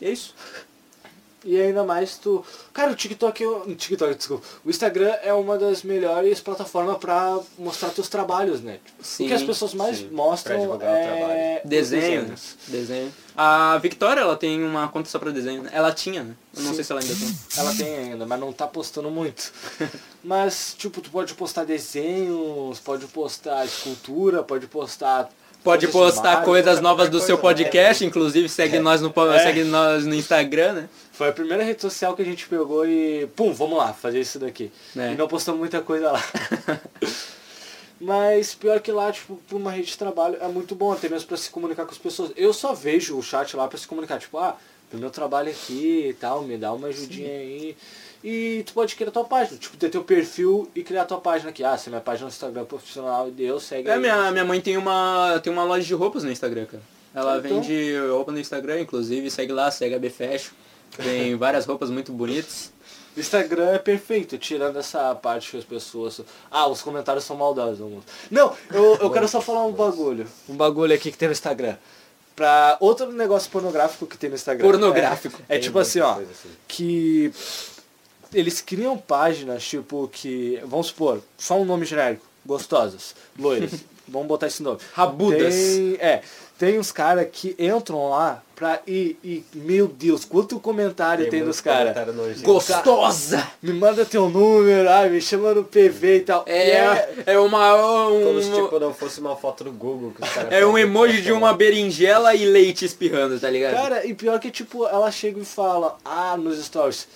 [0.00, 0.34] E é isso.
[1.44, 2.44] E ainda mais tu.
[2.72, 4.44] Cara, o TikTok, é o TikTok, desculpa.
[4.64, 8.80] O Instagram é uma das melhores plataformas pra mostrar teus trabalhos, né?
[9.00, 10.08] Sim, o que as pessoas mais sim.
[10.10, 12.56] Mostram é desenhos.
[12.66, 13.12] Desenho.
[13.36, 15.70] A Victoria, ela tem uma conta só pra desenho, né?
[15.72, 16.34] Ela tinha, né?
[16.56, 16.74] Eu não Sim.
[16.74, 17.38] sei se ela ainda tem.
[17.56, 19.52] Ela tem ainda, mas não tá postando muito.
[20.24, 25.30] mas, tipo, tu pode postar desenhos, pode postar escultura, pode postar
[25.62, 27.42] Pode postar coisas novas do seu né?
[27.42, 29.38] podcast, inclusive segue nós no É.
[29.40, 30.88] segue nós no Instagram, né?
[31.12, 34.38] Foi a primeira rede social que a gente pegou e, pum, vamos lá, fazer isso
[34.38, 34.70] daqui.
[34.96, 35.12] É.
[35.12, 36.22] E não postamos muita coisa lá.
[38.00, 41.26] Mas pior que lá, tipo, pra uma rede de trabalho é muito bom, até mesmo
[41.26, 42.30] pra se comunicar com as pessoas.
[42.36, 44.56] Eu só vejo o chat lá pra se comunicar, tipo, ah,
[44.88, 47.76] pro meu trabalho aqui e tal, me dá uma ajudinha aí.
[48.22, 51.62] E tu pode criar tua página, tipo, ter teu perfil e criar tua página aqui.
[51.62, 54.00] Ah, se minha página no Instagram é profissional e deu, segue É, aí.
[54.00, 56.82] minha, minha mãe tem uma, tem uma loja de roupas no Instagram, cara.
[57.14, 57.60] Ela Então.
[57.60, 60.50] vende roupa no Instagram, inclusive, segue lá, segue a BFashion.
[60.96, 62.72] Tem várias roupas muito bonitas.
[63.16, 66.20] Instagram é perfeito, tirando essa parte que as pessoas.
[66.50, 67.80] Ah, os comentários são maldosos.
[68.30, 70.26] Não, eu, eu quero só falar um bagulho.
[70.48, 71.76] Um bagulho aqui que tem no Instagram.
[72.36, 74.64] Pra outro negócio pornográfico que tem no Instagram.
[74.64, 75.40] Pornográfico.
[75.48, 76.12] É, é tipo assim, ó.
[76.12, 76.48] assim.
[76.68, 77.32] Que
[78.32, 80.60] eles criam páginas, tipo, que.
[80.64, 82.26] Vamos supor, só um nome genérico.
[82.44, 83.72] Gostosas, loiras.
[84.08, 84.78] Vamos botar esse nome.
[84.94, 85.54] Rabudas.
[85.54, 86.22] Tem, é,
[86.58, 91.50] tem uns caras que entram lá pra ir e, meu Deus, quanto comentário tem, muito
[91.52, 91.94] dos caras.
[92.42, 93.46] Gostosa!
[93.62, 96.44] Me manda teu número, ai, me chama no PV e tal.
[96.48, 97.74] E É, é uma.
[98.08, 100.76] Como se Um, tipo não fosse uma foto do Google que os caras é um
[100.76, 103.74] emoji de uma berinjela e leite espirrando, tá ligado?
[103.74, 107.06] Cara, e pior que tipo, ela chega e fala, ah, nos stories,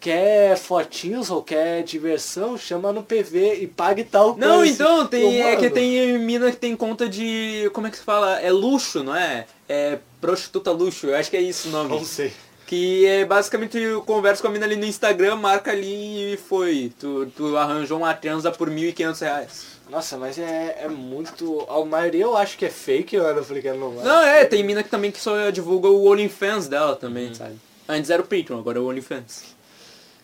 [0.00, 4.72] quer fotinhos ou quer diversão, chama no PV e pague tal Não, coisa.
[4.72, 7.70] então, tem, é que tem mina que tem conta de.
[7.74, 8.40] Como é que se fala?
[8.40, 9.46] É luxo, não é?
[9.68, 11.90] É prostituta luxo, eu acho que é isso o nome.
[11.90, 12.32] Não sei.
[12.66, 16.92] Que é basicamente eu converso com a mina ali no Instagram, marca ali e foi.
[16.98, 19.66] Tu, tu arranjou uma transa por 1.500 reais.
[19.90, 21.66] Nossa, mas é, é muito...
[21.68, 24.04] A maioria eu acho que é fake, eu não falei que não vai.
[24.04, 27.56] Não, é, tem mina que também que só divulga o OnlyFans dela também, sabe?
[27.88, 29.56] Antes era o Patreon, agora é o OnlyFans.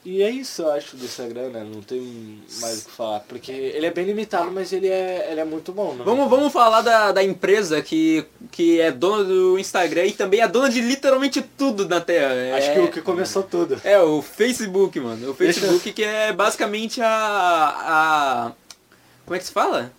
[0.09, 1.67] E é isso, eu acho, do Instagram, né?
[1.69, 3.19] Não tem mais o que falar.
[3.27, 6.05] Porque ele é bem limitado, mas ele é, ele é muito bom, né?
[6.05, 10.47] Vamos, vamos falar da, da empresa que, que é dona do Instagram e também é
[10.47, 12.57] dona de literalmente tudo na Terra.
[12.57, 13.81] Acho é, que o que começou tudo.
[13.83, 15.33] É, o Facebook, mano.
[15.33, 17.09] O Facebook que é basicamente a.
[17.09, 18.53] a
[19.25, 19.91] como é que se fala?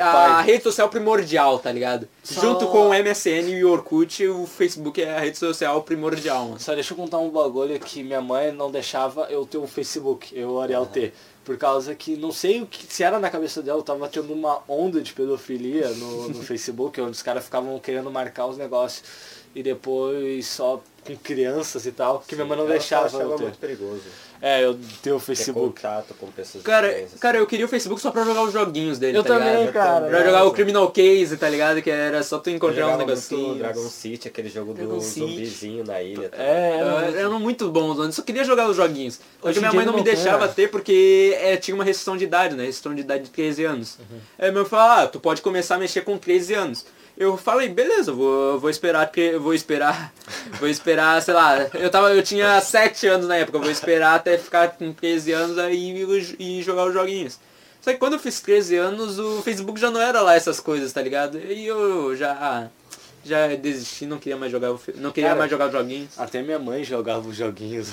[0.00, 2.08] A rede social primordial, tá ligado?
[2.22, 6.44] Só- Junto com o MSN e o Orkut, o Facebook é a rede social primordial,
[6.46, 6.60] mano.
[6.60, 10.36] Só deixa eu contar um bagulho que minha mãe não deixava eu ter o Facebook,
[10.38, 11.12] eu, Ariel, ter.
[11.44, 14.32] Por causa que, não sei o que se era na cabeça dela, eu tava tendo
[14.32, 19.02] uma onda de pedofilia no, no Facebook, onde os caras ficavam querendo marcar os negócios.
[19.54, 23.36] E depois só com crianças e tal, que minha mãe não Ela deixava achava eu
[23.36, 23.42] ter.
[23.44, 24.02] muito perigoso.
[24.46, 25.80] É, eu ter o Ter Facebook.
[25.80, 28.98] contato com pessoas Cara, diferentes, cara, eu queria o Facebook só pra jogar os joguinhos
[28.98, 29.72] dele, Eu tá também, ligado?
[29.72, 30.06] cara.
[30.06, 31.80] Pra jogar o Criminal Case, tá ligado?
[31.80, 33.56] Que era só tu Eu encontrar uns negocinhos.
[33.56, 35.20] Dragon City, aquele jogo Dragon do City.
[35.20, 36.28] zumbizinho na ilha.
[36.28, 36.36] Tá?
[36.42, 38.12] É, era Era, muito- era muito bom, mano.
[38.12, 39.18] Só queria jogar os joguinhos.
[39.42, 40.52] Hoje minha mãe não me não deixava né?
[40.54, 42.66] ter porque é, tinha uma restrição de idade, né?
[42.66, 43.96] Restrição de idade de 13 anos.
[44.38, 46.84] Aí meu falou, ah, tu pode começar a mexer com 13 anos.
[47.16, 50.12] Eu falei, beleza, vou, vou esperar, porque vou esperar,
[50.58, 54.36] vou esperar, sei lá, eu tava, eu tinha 7 anos na época, vou esperar até
[54.36, 56.02] ficar com 13 anos aí
[56.38, 57.38] e, e jogar os joguinhos.
[57.80, 60.92] Só que quando eu fiz 13 anos, o Facebook já não era lá essas coisas,
[60.92, 61.38] tá ligado?
[61.38, 62.68] E eu já,
[63.24, 66.10] já desisti, não queria mais jogar, não queria Cara, mais jogar os joguinhos.
[66.18, 67.88] Até minha mãe jogava os joguinhos.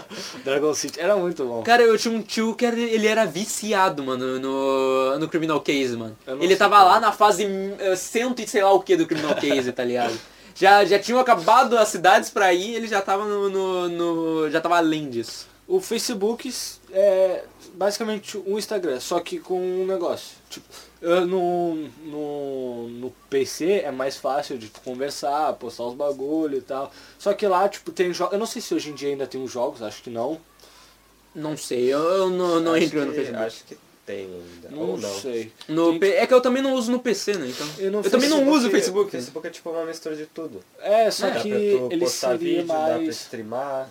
[0.44, 1.62] Dragon City era muito bom.
[1.62, 5.96] Cara, eu tinha um tio que era, ele era viciado, mano, no, no Criminal Case,
[5.96, 6.16] mano.
[6.40, 6.88] Ele tava como.
[6.88, 7.44] lá na fase
[7.78, 10.16] eh, cento e sei lá o que do Criminal Case, tá ligado?
[10.58, 14.58] Já, já tinham acabado as cidades pra ir, ele já tava no, no, no- já
[14.58, 15.46] tava além disso.
[15.68, 16.50] O Facebook
[16.90, 17.44] é
[17.74, 20.34] basicamente um Instagram, só que com um negócio.
[20.48, 20.64] Tipo,
[21.02, 26.90] no, no, no PC é mais fácil de tu conversar, postar os bagulho e tal.
[27.18, 28.32] Só que lá, tipo, tem jogos.
[28.32, 30.40] Eu não sei se hoje em dia ainda tem os jogos, acho que não.
[31.34, 33.44] Não sei, eu, eu não, não entro no Facebook.
[33.44, 34.70] Acho que tem ainda.
[34.70, 35.14] Não, Ou não.
[35.20, 35.52] sei.
[35.68, 37.48] No Tem- É que eu também não uso no PC, né?
[37.48, 37.66] Então.
[37.78, 39.08] Eu não Eu também não Facebook- uso o Facebook.
[39.08, 40.60] O Facebook é tipo uma mistura de tudo.
[40.80, 43.08] É, só dá que pra tu ele postar seria vídeo, dá pra mais.
[43.16, 43.88] streamar,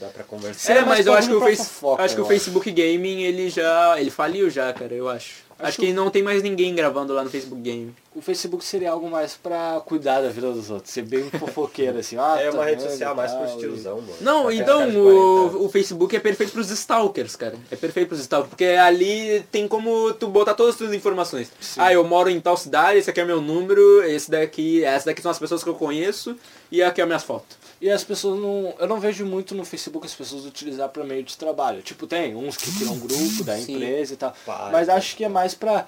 [0.00, 0.72] dá pra conversar.
[0.72, 1.64] É, É, mas mas eu acho que o, face...
[1.64, 4.00] fofoca, acho que o Facebook Gaming ele já.
[4.00, 5.42] ele faliu já, cara, eu acho.
[5.64, 7.94] Acho, Acho que não tem mais ninguém gravando lá no Facebook Game.
[8.14, 12.16] O Facebook seria algo mais pra cuidar da vida dos outros, ser bem fofoqueiro, assim.
[12.16, 14.14] Ah, é tá uma rede social mais tal, pros e- tiozão, mano.
[14.20, 15.54] Não, Pra então cara de 40 anos.
[15.54, 17.56] o, o Facebook é perfeito pros stalkers, cara.
[17.72, 21.50] É perfeito pros stalkers, porque ali tem como tu botar todas as tuas informações.
[21.60, 21.80] Sim.
[21.80, 25.20] Ah, eu moro em tal cidade, esse aqui é meu número, esse daqui, essas daqui
[25.20, 26.36] são as pessoas que eu conheço
[26.70, 27.56] e aqui é minhas fotos.
[27.80, 28.72] E as pessoas não.
[28.78, 31.82] Eu não vejo muito no Facebook as pessoas utilizar para meio de trabalho.
[31.82, 33.74] Tipo, tem uns que criam um grupo da Sim.
[33.74, 34.32] empresa e tal.
[34.46, 34.70] Página.
[34.70, 35.84] Mas acho que é mais pra.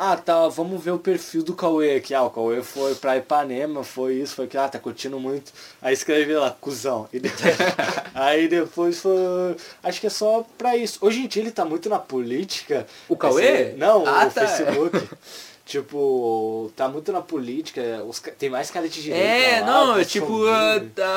[0.00, 2.14] Ah, tá, vamos ver o perfil do Cauê aqui.
[2.14, 5.52] Ah, o Cauê foi pra Ipanema, foi isso, foi que, ah, tá curtindo muito.
[5.82, 7.08] Aí escreve lá, cuzão.
[7.12, 7.56] E depois,
[8.14, 9.56] aí depois foi.
[9.82, 10.98] Acho que é só pra isso.
[11.02, 12.86] Hoje em dia ele tá muito na política.
[13.08, 13.70] O Cauê?
[13.70, 14.46] Esse- não, Ah, o tá.
[14.46, 15.08] Facebook.
[15.68, 20.44] Tipo, tá muito na política, os, tem mais cara de direita É, lá, não, tipo,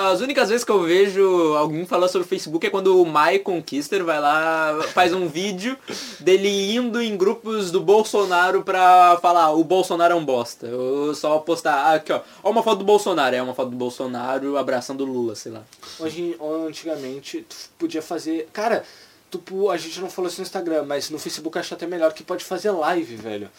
[0.09, 3.39] as únicas vezes que eu vejo alguém falar sobre o Facebook é quando o Mai
[3.39, 5.77] Conquister vai lá, faz um vídeo
[6.19, 10.67] dele indo em grupos do Bolsonaro pra falar o Bolsonaro é um bosta.
[10.67, 13.77] Ou só postar, ah, aqui ó, ó uma foto do Bolsonaro, é uma foto do
[13.77, 15.63] Bolsonaro abraçando o Lula, sei lá.
[15.97, 16.35] Hoje,
[16.67, 18.49] antigamente, tu podia fazer.
[18.51, 18.83] Cara,
[19.29, 22.11] tu, a gente não falou isso no Instagram, mas no Facebook eu acho até melhor
[22.11, 23.49] que pode fazer live, velho.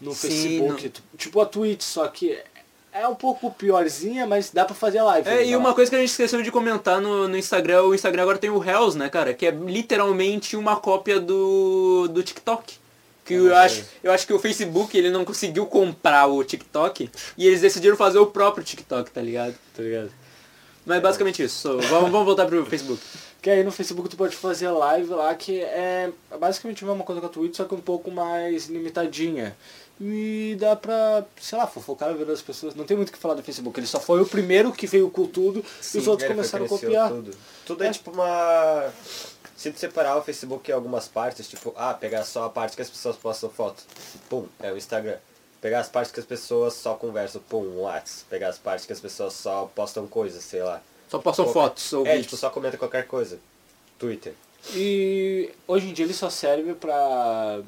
[0.00, 0.84] No Sim, Facebook.
[0.84, 2.38] não- tipo a Twitch, só que
[2.92, 5.28] é um pouco piorzinha, mas dá pra fazer live.
[5.28, 5.56] É, e né?
[5.56, 8.50] uma coisa que a gente esqueceu de comentar no, no Instagram, o Instagram agora tem
[8.50, 9.32] o Hells, né, cara?
[9.32, 12.78] Que é literalmente uma cópia do, do TikTok.
[13.24, 17.08] Que eu acho, eu acho que o Facebook ele não conseguiu comprar o TikTok
[17.38, 19.54] e eles decidiram fazer o próprio TikTok, tá ligado?
[19.76, 20.10] Tá ligado?
[20.84, 21.60] Mas é basicamente isso.
[21.60, 23.00] So, vamos, vamos voltar pro Facebook.
[23.40, 27.22] Que aí no Facebook tu pode fazer live lá, que é basicamente a mesma coisa
[27.22, 29.56] que a Twitch, só que um pouco mais limitadinha.
[30.00, 32.74] E dá pra, sei lá, fofocar a vida das pessoas.
[32.74, 33.78] Não tem muito o que falar do Facebook.
[33.78, 35.62] Ele só foi o primeiro que veio com tudo
[35.94, 37.10] e os outros começaram a copiar.
[37.10, 37.30] Tudo,
[37.66, 37.88] tudo é.
[37.88, 37.90] É.
[37.90, 38.90] tipo uma.
[39.56, 42.80] Se tu separar o Facebook em algumas partes, tipo, ah, pegar só a parte que
[42.80, 43.82] as pessoas postam foto,
[44.30, 45.18] pum, é o Instagram.
[45.60, 48.24] Pegar as partes que as pessoas só conversam, pum, o WhatsApp.
[48.30, 50.80] Pegar as partes que as pessoas só postam coisas, sei lá.
[51.10, 52.26] Só postam Qualquer- fotos ou É, vídeos.
[52.28, 53.38] tipo, só comenta qualquer coisa.
[53.98, 54.32] Twitter.
[54.74, 57.60] E hoje em dia ele só serve pra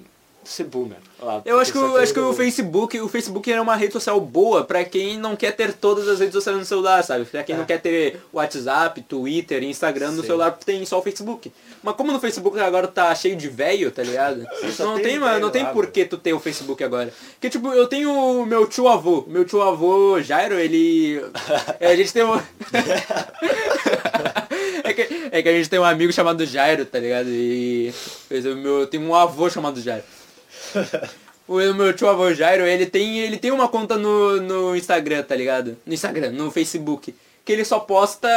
[0.45, 0.99] ser boomer.
[1.21, 3.93] Lá, Eu acho que, o- acho que tem o Facebook, o Facebook é uma rede
[3.93, 7.25] social boa pra quem não quer ter todas as redes sociais no celular, sabe?
[7.25, 10.27] Pra quem não quer ter WhatsApp, Twitter, Instagram no Sim.
[10.27, 11.53] celular, tem só o Facebook.
[11.83, 14.45] Mas como no Facebook agora tá cheio de velho, tá ligado?
[14.79, 17.13] Não tem tem, mano, não tem lá, por que tu ter o Facebook agora.
[17.35, 21.21] Porque tipo, eu tenho o meu tio avô, meu tio avô Jairo, ele
[21.81, 22.33] é, a gente tem um
[24.85, 27.29] É que, é que a gente tem um amigo chamado Jairo, tá ligado?
[27.29, 27.93] E
[28.31, 30.03] meu, eu tenho um avô chamado Jairo.
[31.49, 35.35] O meu tio avô Jairo, ele tem, ele tem uma conta no, no Instagram, tá
[35.35, 35.77] ligado?
[35.85, 37.15] No Instagram, no Facebook.
[37.45, 38.29] Que ele só posta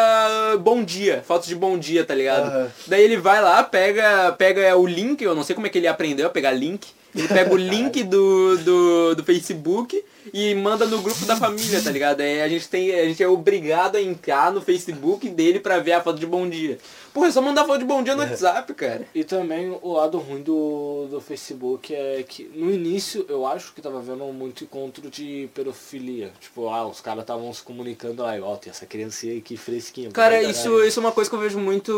[0.62, 2.48] bom dia, fotos de bom dia, tá ligado?
[2.48, 2.71] Aham.
[2.88, 5.88] Daí ele vai lá, pega, pega o link, eu não sei como é que ele
[5.88, 6.88] aprendeu a pegar link.
[7.13, 11.91] Ele pega o link do, do, do Facebook e manda no grupo da família, tá
[11.91, 12.21] ligado?
[12.21, 15.93] Aí a gente, tem, a gente é obrigado a entrar no Facebook dele pra ver
[15.93, 16.80] a foto de bom dia.
[17.15, 19.08] Porra, é só mandar foto de bom dia no WhatsApp, cara.
[19.15, 23.82] E também o lado ruim do, do Facebook é que no início eu acho que
[23.82, 26.34] tava vendo muito encontro de pedofilia.
[26.41, 30.12] Tipo, ah, os caras estavam se comunicando lá, ó, tem essa criancinha aí que fresquinha.
[30.12, 31.93] Cara, isso, isso é uma coisa que eu vejo muito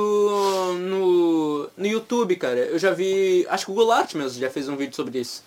[0.81, 2.59] no, no YouTube, cara.
[2.59, 3.43] Eu já vi.
[3.49, 5.43] Acho que o Goulart mesmo já fez um vídeo sobre isso.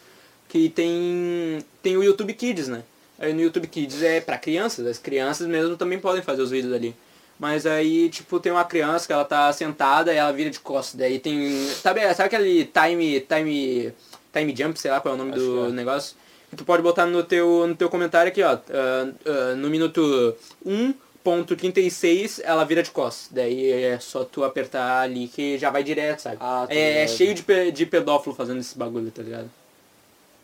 [0.48, 1.60] Que tem.
[1.80, 2.82] Tem o YouTube Kids, né?
[3.20, 6.72] Aí no YouTube Kids é pra crianças, as crianças mesmo também podem fazer os vídeos
[6.72, 6.92] ali.
[7.40, 10.94] Mas aí, tipo, tem uma criança que ela tá sentada e ela vira de costas.
[11.00, 11.66] Daí tem.
[11.68, 13.18] Sabe, sabe aquele time.
[13.20, 13.94] time.
[14.30, 15.72] time jump, sei lá qual é o nome Acho do que é.
[15.72, 16.16] negócio?
[16.50, 18.52] Que tu pode botar no teu, no teu comentário aqui, ó.
[18.52, 23.28] ah, ah, no minuto 1.36 ela vira de costas.
[23.30, 26.36] Daí é só tu apertar ali que já vai direto, sabe?
[26.40, 29.50] Ah, tá é, é cheio de, de pedófilo fazendo esse bagulho, tá ligado?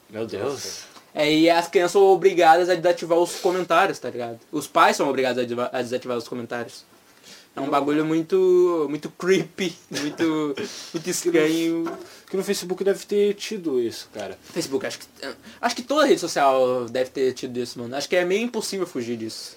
[0.08, 0.95] Meu Deus.
[1.18, 4.38] É, e as crianças são obrigadas a desativar os comentários, tá ligado?
[4.52, 6.84] Os pais são obrigados a desativar- os comentários.
[7.56, 8.86] É um bagulho muito.
[8.90, 10.54] muito creepy, muito.
[10.92, 11.90] muito estranho.
[12.28, 14.38] Que no Facebook deve ter tido isso, cara.
[14.52, 15.06] Facebook, acho que.
[15.58, 17.96] Acho que toda rede social deve ter tido isso, mano.
[17.96, 19.56] Acho que é meio impossível fugir disso.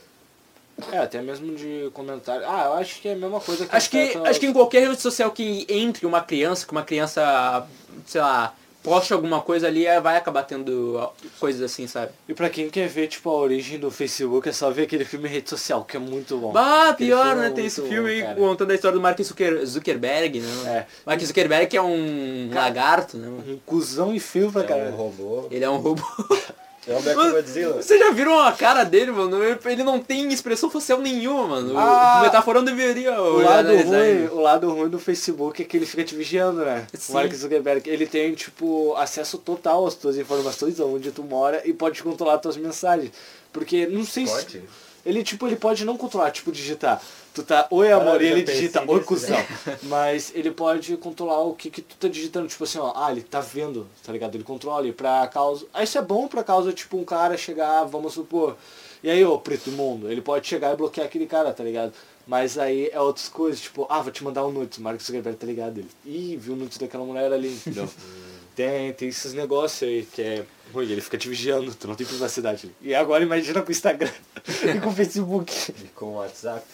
[0.93, 2.45] É, até mesmo de comentário.
[2.47, 4.87] Ah, eu acho que é a mesma coisa que Acho que, acho que em qualquer
[4.87, 7.67] rede social que entre uma criança, que uma criança,
[8.07, 12.11] sei lá, poste alguma coisa ali, é, vai acabar tendo coisas assim, sabe?
[12.27, 15.27] E pra quem quer ver, tipo, a origem do Facebook, é só ver aquele filme
[15.27, 16.51] Rede Social, que é muito bom.
[16.51, 17.47] Bah, Aquele pior, filme né?
[17.47, 18.35] é Tem esse filme bom, cara.
[18.37, 20.47] contando a história do Mark Zucker- Zuckerberg, né?
[20.65, 20.85] É.
[21.05, 23.27] Mark Zuckerberg que é um lagarto, né?
[23.27, 24.95] Um cuzão e feio pra É um caralho.
[24.95, 25.47] robô.
[25.51, 26.01] Ele é um robô.
[26.89, 27.81] É um Black Mano, Godzilla.
[27.81, 29.37] Vocês já viram a cara dele, mano?
[29.43, 31.77] Ele- não tem expressão facial nenhuma, mano.
[31.77, 35.77] Ah, o Metaforão deveria O lado, analisar ruim, o lado ruim do Facebook é que
[35.77, 36.87] ele fica te vigiando, né?
[36.93, 37.11] Sim.
[37.11, 41.71] O Mark Zuckerberg, ele tem, tipo, acesso total às tuas informações, aonde tu mora, e
[41.73, 43.11] pode controlar tuas mensagens.
[43.53, 44.61] Porque, não sei se...
[45.05, 47.01] Ele, tipo, ele pode não controlar, tipo, digitar.
[47.33, 49.37] Tu tá, oi amor, Caralho, e ele digita, oi nisso, cuzão.
[49.37, 49.47] né?
[49.83, 53.21] Mas ele pode controlar o que, que tu tá digitando, tipo assim, ó, ah, ele
[53.21, 54.35] tá vendo, tá ligado?
[54.35, 55.65] Ele controla e pra causa.
[55.73, 58.57] Ah, isso é bom pra causa, tipo, um cara chegar, vamos supor.
[59.01, 61.93] E aí, ô, preto imundo, ele pode chegar e bloquear aquele cara, tá ligado?
[62.27, 65.47] Mas aí é outras coisas, tipo, ah, vou te mandar um nudes, Mark Zuckerberg tá
[65.47, 65.79] ligado?
[65.79, 67.87] Ele, ih, viu o nudes daquela mulher ali, entendeu?
[68.55, 72.05] tem, tem esses negócios aí que é ruim, ele fica te vigiando, tu não tem
[72.05, 72.71] privacidade.
[72.81, 74.11] E agora imagina com o Instagram
[74.75, 75.73] e com o Facebook.
[75.83, 76.65] E com o WhatsApp.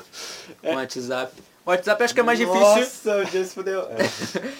[0.62, 1.34] Com o WhatsApp.
[1.66, 2.60] O WhatsApp acho que é mais difícil.
[2.60, 3.82] Nossa, o dia se fudeu.
[3.82, 3.96] É.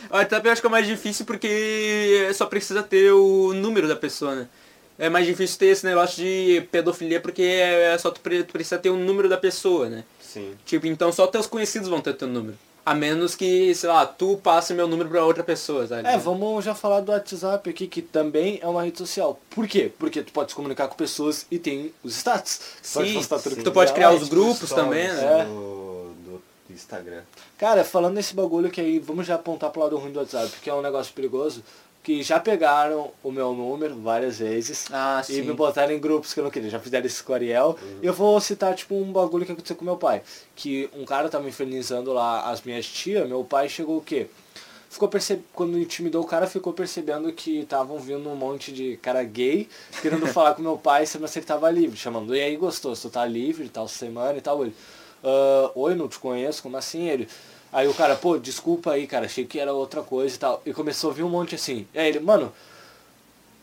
[0.10, 3.96] O WhatsApp eu acho que é mais difícil porque só precisa ter o número da
[3.96, 4.48] pessoa, né?
[4.98, 8.98] é mais difícil ter esse negócio de pedofilia porque é só tu precisa ter o
[8.98, 10.04] número da pessoa, né?
[10.22, 10.54] Sim.
[10.66, 12.58] Tipo, então só teus conhecidos vão ter teu número.
[12.86, 16.08] A menos que, sei lá, tu passe meu número pra outra pessoa, sabe?
[16.08, 19.40] É, vamos já falar do WhatsApp aqui, que também é uma rede social.
[19.50, 19.92] Por quê?
[19.98, 22.60] Porque tu pode se comunicar com pessoas e tem os status.
[22.84, 23.56] Tu pode Sim, postar tudo sim.
[23.58, 25.42] que Tu pode criar os grupos também, né?
[25.42, 25.46] É.
[25.46, 27.22] Do, do Instagram.
[27.58, 30.70] Cara, falando nesse bagulho que aí, vamos já apontar pro lado ruim do WhatsApp, que
[30.70, 31.64] é um negócio perigoso,
[32.06, 34.86] que já pegaram o meu número várias vezes.
[34.92, 35.42] Ah, E sim.
[35.42, 36.70] me botaram em grupos que eu não queria.
[36.70, 37.76] Já fizeram isso com o Ariel.
[38.00, 40.22] E eu vou citar, tipo, um bagulho que aconteceu com meu pai.
[40.56, 43.28] Que um cara tava infernizando lá as minhas tias.
[43.28, 44.28] Meu pai chegou o quê?
[44.88, 45.42] Ficou perceb...
[45.52, 49.68] Quando intimidou o cara, ficou percebendo que estavam vindo um monte de cara gay
[50.00, 51.98] querendo falar com meu pai se ele tava livre.
[51.98, 54.64] Chamando, e aí gostou, se tu tá livre, tal semana e tal.
[54.64, 54.76] Ele,
[55.24, 57.10] "Ah, oi, não te conheço, como assim?
[57.10, 57.28] Ele,
[57.72, 60.62] aí o cara, pô, desculpa aí, cara, achei que era outra coisa e tal.
[60.66, 61.88] E começou a vir um monte assim.
[61.94, 62.52] E aí ele, mano,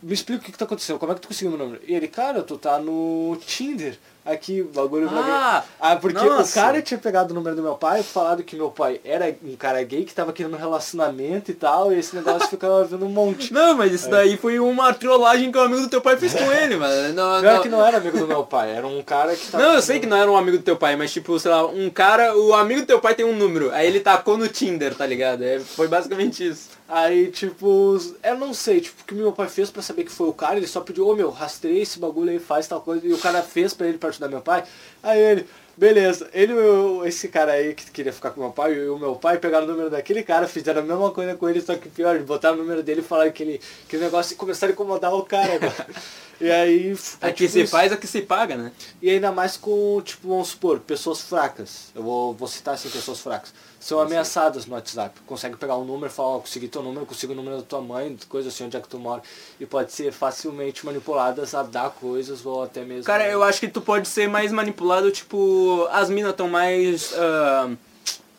[0.02, 1.82] me explica o que, que tá acontecendo, como é que tu conseguiu meu número?
[1.86, 3.98] E ele, cara, tu tá no Tinder.
[4.24, 5.64] Aqui, bagulho pra Ah.
[5.80, 6.50] Ah, porque nossa.
[6.60, 9.56] o cara tinha pegado o número do meu pai, falado que meu pai era um
[9.56, 13.08] cara gay que tava querendo um relacionamento e tal, e esse negócio ficava vindo um
[13.08, 13.52] monte.
[13.54, 16.44] Não, mas isso daí foi uma trollagem que o amigo do teu pai fez com
[16.52, 17.12] ele, mano.
[17.14, 19.64] Não, Pior não- que não era amigo do meu pai, era um cara que tava.
[19.64, 21.66] Não, eu sei que não era um amigo do teu pai, mas tipo, sei lá,
[21.66, 24.94] um cara, o amigo do teu pai tem um número, aí ele tacou no Tinder,
[24.94, 25.42] tá ligado?
[25.42, 26.68] É, foi basicamente isso.
[26.88, 30.28] Aí, tipo, eu não sei, tipo, o que meu pai fez pra saber que foi
[30.28, 33.12] o cara, ele só pediu, ô meu, rastreia esse bagulho aí, faz tal coisa, e
[33.14, 34.62] o cara fez pra ele pra ajudar meu pai.
[35.02, 38.88] Aí ele, beleza, ele, eu- esse cara aí que queria ficar com meu pai, e
[38.90, 41.74] o meu pai pegaram o número daquele cara, fizeram a mesma coisa com ele, só
[41.76, 44.74] que pior, botaram o número dele e falaram que ele, que o negócio começaram a
[44.74, 45.72] incomodar o cara, mano.
[46.40, 46.92] E aí.
[47.20, 47.70] é A que tipo se isso.
[47.70, 48.72] faz, a que se paga, né?
[49.00, 51.92] E ainda mais com, tipo, vamos supor, pessoas fracas.
[51.94, 53.54] Eu vou, vou citar assim, pessoas fracas.
[53.82, 55.18] São ameaçadas no WhatsApp.
[55.26, 57.80] Consegue pegar um número e falar, ó, consegui teu número, consigo o número da tua
[57.80, 59.20] mãe, coisa assim, onde é que tu mora.
[59.58, 63.02] E pode ser facilmente manipuladas a dar coisas ou até mesmo.
[63.02, 67.12] Cara, eu acho que tu pode ser mais manipulado, tipo, as minas tão mais.
[67.18, 67.74] ah,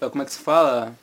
[0.10, 0.95] como é que se fala?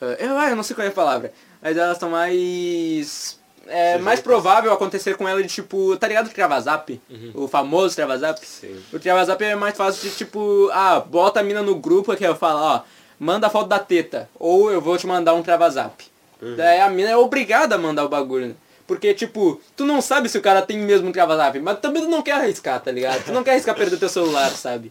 [0.00, 1.32] Ah, eu, ah, eu não sei qual é a palavra.
[1.60, 3.36] Mas elas estão mais.
[3.66, 7.00] É mais provável acontecer com ela de tipo, tá ligado o Travazap?
[7.34, 8.46] O famoso Travazap?
[8.46, 8.80] Sim.
[8.92, 12.36] O Travazap é mais fácil de tipo, ah, bota a mina no grupo que eu
[12.36, 12.82] falo, ó,
[13.20, 14.28] manda a foto da teta.
[14.38, 16.10] Ou eu vou te mandar um Travazap.
[16.56, 18.54] Daí a mina é obrigada a mandar o bagulho, né?
[18.86, 22.08] Porque, tipo, tu não sabe se o cara tem mesmo um Travazap, mas também tu
[22.08, 23.24] não quer arriscar, tá ligado?
[23.24, 24.90] Tu não quer arriscar perder teu celular, sabe?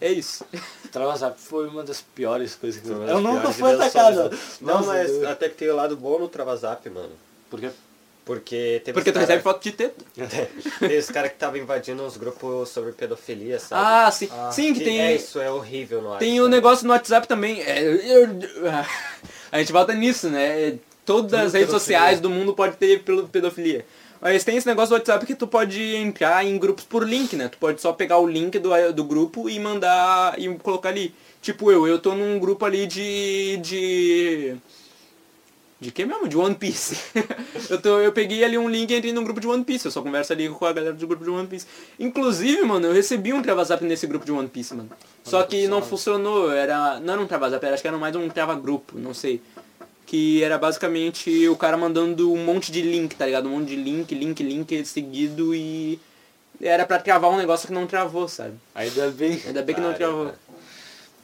[0.00, 0.44] É isso.
[0.92, 4.30] Travazap foi uma das piores coisas que eu Eu nunca fui atacado.
[4.60, 7.12] Não, mas até que tem o lado bom no Travazap, mano.
[7.50, 7.68] Porque
[8.24, 10.02] Porque teve Porque tu cara- recebe foto de teta.
[10.80, 13.82] Tem esse cara que tava invadindo uns grupos sobre pedofilia, sabe?
[13.84, 14.28] Ah, sim.
[14.32, 15.00] Ah, sim, que Que tem.
[15.00, 16.40] É, isso é horrível no Tem WhatsApp.
[16.40, 17.60] o negócio no WhatsApp também.
[17.60, 18.28] é, eu-
[19.52, 20.78] a gente volta nisso, né?
[21.04, 21.78] Todas Tudo as redes pedofilia.
[21.80, 23.84] sociais do mundo pode ter pedofilia.
[24.22, 27.48] Mas tem esse negócio do WhatsApp que tu pode entrar em grupos por link, né?
[27.48, 31.14] Tu pode só pegar o link do, do grupo e mandar e colocar ali.
[31.42, 33.58] Tipo eu, eu tô num grupo ali de.
[33.58, 34.56] de.
[35.84, 36.26] De que mesmo?
[36.26, 36.96] De One Piece.
[37.68, 39.84] eu, tô, eu peguei ali um link e entrei num grupo de One Piece.
[39.84, 41.66] Eu só converso ali com a galera do grupo de One Piece.
[42.00, 44.88] Inclusive, mano, eu recebi um Travazap nesse grupo de One Piece, mano.
[45.22, 46.50] Só que não funcionou.
[46.50, 49.42] Era, não era um Travazap, era, acho que era mais um Trava-grupo, não sei.
[50.06, 53.46] Que era basicamente o cara mandando um monte de link, tá ligado?
[53.46, 56.00] Um monte de link, link, link seguido e...
[56.62, 58.54] Era pra travar um negócio que não travou, sabe?
[58.74, 59.38] ainda bem.
[59.44, 60.32] Ainda bem que não travou.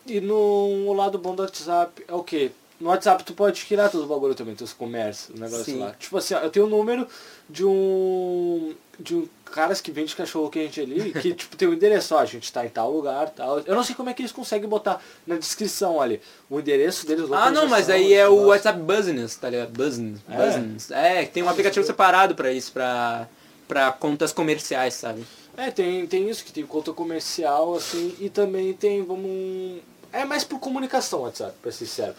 [0.07, 2.51] E no o lado bom do WhatsApp é o quê?
[2.81, 5.79] No WhatsApp tu pode tirar todo o bagulho também, teus comércios, o negócio Sim.
[5.79, 5.93] lá.
[5.99, 7.07] Tipo assim, ó, eu tenho o número
[7.49, 8.75] de um.
[8.99, 12.25] de um caras que vende cachorro quente ali, que tipo tem o endereço, ó, a
[12.25, 13.59] gente tá em tal lugar, tal.
[13.61, 17.31] Eu não sei como é que eles conseguem botar na descrição ali o endereço deles.
[17.31, 18.47] Ah, não, mas aí é o.
[18.47, 19.71] WhatsApp Business, tá ligado?
[19.73, 20.21] Business.
[20.29, 20.47] É?
[20.47, 20.91] Business.
[20.91, 23.29] É, tem um aplicativo separado pra isso, pra,
[23.69, 25.25] pra contas comerciais, sabe?
[25.57, 29.83] É, tem, tem isso, que tem conta comercial, assim, e também tem, vamos.
[30.13, 32.15] É mais por comunicação, WhatsApp, pra ser sincero.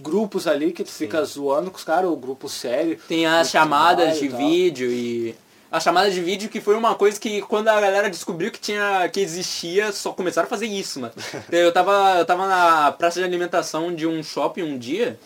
[0.00, 2.98] Grupos ali que tu fica zoando com os caras, ou grupo sério.
[3.06, 5.34] Tem as chamadas de e vídeo e.
[5.70, 9.08] A chamada de vídeo que foi uma coisa que quando a galera descobriu que tinha.
[9.10, 11.12] que existia, só começaram a fazer isso, mano.
[11.50, 12.18] eu tava.
[12.18, 15.18] Eu tava na praça de alimentação de um shopping um dia.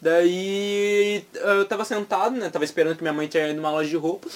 [0.00, 2.50] Daí eu tava sentado, né?
[2.50, 4.32] Tava esperando que minha mãe tinha ido numa loja de roupas.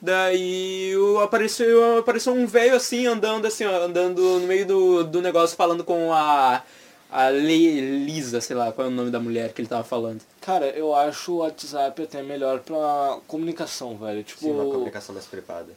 [0.00, 5.20] Daí eu- apareceu, apareceu um velho assim, andando assim, ó, andando no meio do, do
[5.20, 6.62] negócio, falando com a.
[7.10, 10.20] A Le- Lisa, sei lá, qual é o nome da mulher que ele tava falando.
[10.40, 14.22] Cara, eu acho o WhatsApp até melhor pra comunicação, velho.
[14.22, 15.68] Tipo, Sim, uma comunicação mais privada.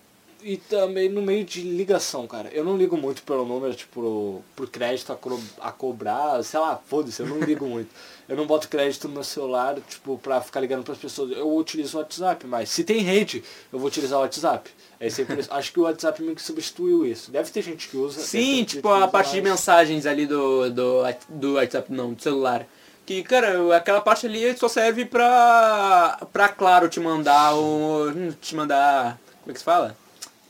[0.43, 2.49] E também no meio de ligação, cara.
[2.51, 6.81] Eu não ligo muito pelo número, tipo, por crédito a, cro- a cobrar, sei lá,
[6.87, 7.89] foda-se, eu não ligo muito.
[8.31, 11.31] Eu não boto crédito no meu celular, tipo, pra ficar ligando pras pessoas.
[11.31, 14.71] Eu utilizo o WhatsApp, mas se tem rede, eu vou utilizar o WhatsApp.
[15.01, 15.43] É sempre.
[15.49, 17.29] Acho que o WhatsApp meio que substituiu isso.
[17.29, 18.21] Deve ter gente que usa.
[18.21, 19.55] Sim, tipo a parte de mais.
[19.55, 22.65] mensagens ali do, do, do WhatsApp, não, do celular.
[23.05, 28.13] Que, cara, aquela parte ali só serve pra, pra claro, te mandar o.
[28.39, 29.19] te mandar.
[29.41, 29.97] Como é que se fala?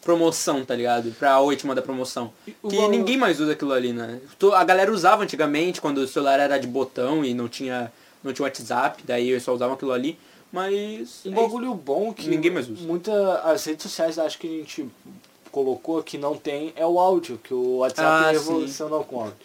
[0.01, 1.11] Promoção, tá ligado?
[1.19, 2.33] Pra Oi te mandar promoção.
[2.63, 4.19] o Que valor- ninguém mais usa aquilo ali, né?
[4.55, 7.91] A galera usava antigamente, quando o celular era de botão e não tinha,
[8.23, 10.17] não tinha WhatsApp, daí eles só usavam aquilo ali.
[10.51, 11.21] Mas.
[11.25, 12.81] Um é bagulho bom que Ninguém mais usa.
[12.83, 14.89] muita as redes sociais acho que a gente
[15.51, 19.35] colocou que não tem é o áudio, que o WhatsApp Ah, revolucionou com o áudio.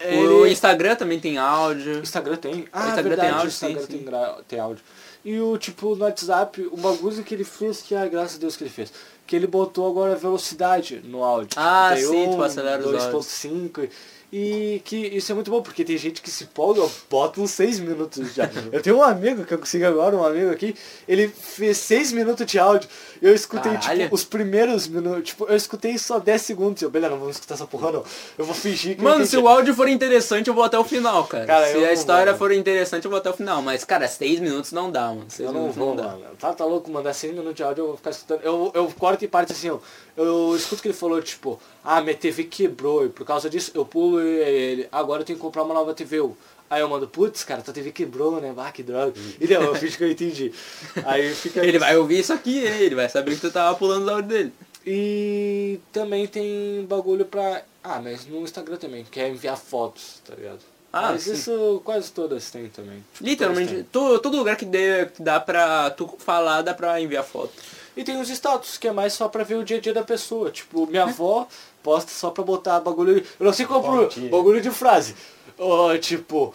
[0.00, 0.08] isso.
[0.08, 2.00] O Ele- Instagram também tem áudio.
[2.00, 2.64] Instagram tem.
[2.72, 4.42] Ah, Instagram verdade, tem áudio, o Instagram sim, tem, sim.
[4.48, 4.82] tem áudio.
[5.24, 8.56] E o tipo no WhatsApp, o bagulho que ele fez, que é graças a Deus
[8.56, 8.92] que ele fez,
[9.32, 11.56] que ele botou agora velocidade no áudio.
[11.56, 13.88] Ah, sim, tu acelera os 2.5
[14.32, 17.50] e que isso é muito bom, porque tem gente que se empolga, eu boto uns
[17.50, 18.48] 6 minutos já.
[18.72, 20.74] eu tenho um amigo que eu consigo agora, um amigo aqui,
[21.06, 22.88] ele fez 6 minutos de áudio.
[23.20, 24.04] Eu escutei, Caralho.
[24.04, 26.82] tipo, os primeiros minutos, tipo, eu escutei só 10 segundos.
[26.82, 28.04] Eu, beleza, não vamos escutar essa porra não.
[28.38, 31.24] Eu vou fingir que Mano, se o áudio for interessante, eu vou até o final,
[31.26, 31.44] cara.
[31.44, 33.60] Cara, se a não história vou, for interessante, eu vou até o final.
[33.60, 35.26] Mas, cara, seis minutos não dá, mano.
[35.28, 36.04] Seis Eu não minutos vou, dá.
[36.04, 36.24] mano.
[36.38, 38.40] Tá, tá louco, mandar 6 minutos de áudio, eu vou ficar escutando.
[38.42, 39.78] Eu, eu corto em parte assim, ó.
[40.16, 43.84] Eu escuto que ele falou, tipo, ah, minha TV quebrou e por causa disso eu
[43.84, 46.18] pulo e ele, agora eu tenho que comprar uma nova TV.
[46.20, 46.36] Eu,
[46.70, 48.54] Aí eu mando, putz, cara, tua TV quebrou, né?
[48.56, 49.12] Ah, que droga.
[49.38, 50.50] E não, eu fiz que eu entendi.
[51.04, 51.62] Aí fica.
[51.62, 54.52] Ele vai ouvir isso aqui, ele vai saber que tu tava pulando o áudio dele.
[54.86, 57.62] E também tem bagulho pra.
[57.84, 60.60] Ah, mas no Instagram também, que é enviar fotos, tá ligado?
[60.90, 61.32] Ah, mas sim.
[61.34, 63.04] isso quase todas têm também.
[63.12, 64.16] Tipo, Literalmente, todas têm.
[64.16, 67.52] to- todo lugar que, dê, que dá pra tu falar, dá pra enviar foto.
[67.96, 70.02] E tem os status, que é mais só pra ver o dia a dia da
[70.02, 70.50] pessoa.
[70.50, 71.46] Tipo, minha avó
[71.82, 73.24] posta só pra botar bagulho.
[73.38, 75.14] Eu não sei qual bagulho de frase.
[75.58, 76.54] Ó, tipo,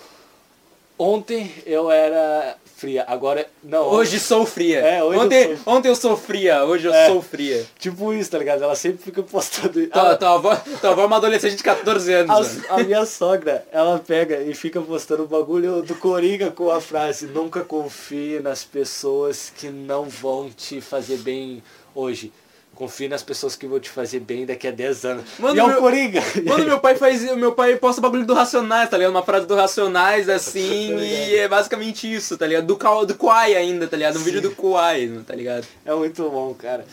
[0.97, 3.47] ontem eu era fria, agora.
[3.63, 3.87] Não.
[3.87, 4.79] Hoje sou fria.
[4.81, 7.07] É, hoje eu ontem, sou- ontem eu sou fria, hoje eu É.
[7.07, 7.65] sou fria.
[7.79, 8.63] Tipo isso, tá ligado?
[8.63, 9.87] Ela sempre fica postando.
[9.87, 13.03] Tua, Ela- tua, avó, tua avó é uma adolescente de 14 anos, a, a minha
[13.05, 18.39] sogra, ela pega e fica postando o bagulho do Coringa com a frase Nunca confie
[18.39, 21.63] nas pessoas que não vão te fazer bem
[21.95, 22.31] hoje.
[22.77, 25.23] Confie nas pessoas que vão te fazer bem daqui a 10 anos.
[25.39, 26.21] Mano, e é o meu- Coringa.
[26.45, 27.23] Mano, meu pai faz.
[27.35, 29.11] Meu pai posta bagulho do Racionais, tá ligado?
[29.11, 32.67] Uma frase do Racionais assim, Tá e é basicamente isso, tá ligado?
[32.67, 34.17] Do, do Kwai ainda, tá ligado?
[34.19, 35.65] Um vídeo do Kwai, tá ligado?
[35.83, 36.85] É muito bom, cara.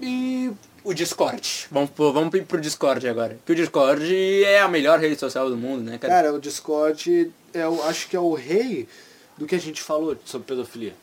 [0.00, 0.50] E
[0.84, 1.66] O Discord.
[1.70, 3.38] Vamos, pro- vamos pro Discord agora.
[3.46, 6.12] Que o Discord é a melhor rede social do mundo, né, cara?
[6.14, 8.88] Cara, o Discord, é o, acho que é o rei
[9.38, 10.94] do que a gente falou sobre pedofilia.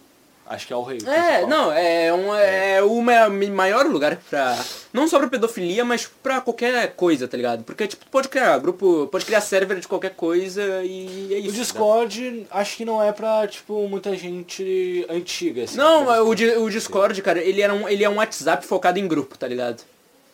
[0.49, 0.97] Acho que é o rei.
[1.05, 4.57] É, não, é, um, é o ma- maior lugar pra.
[4.91, 7.63] Não só pra pedofilia, mas pra qualquer coisa, tá ligado?
[7.63, 11.49] Porque, tipo, tu pode criar grupo, pode criar server de qualquer coisa e é isso.
[11.49, 11.57] O tá?
[11.59, 15.65] Discord, acho que não é pra, tipo, muita gente antiga.
[15.65, 15.77] assim.
[15.77, 16.29] Não, é o,
[16.63, 19.83] o Discord, cara, ele, era um, ele é um WhatsApp focado em grupo, tá ligado?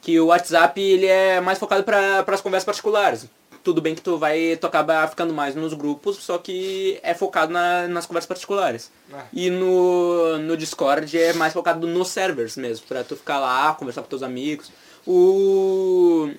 [0.01, 3.25] Que o WhatsApp, ele é mais focado pra, pras conversas particulares.
[3.65, 7.51] Tudo bem que tu vai, tu acaba ficando mais nos grupos, só que é focado
[7.51, 8.91] na- nas conversas particulares.
[9.11, 9.23] Ah.
[9.33, 14.03] E no, no Discord é mais focado nos servers mesmo, pra tu ficar lá, conversar
[14.03, 14.71] com teus amigos.
[15.07, 16.29] O...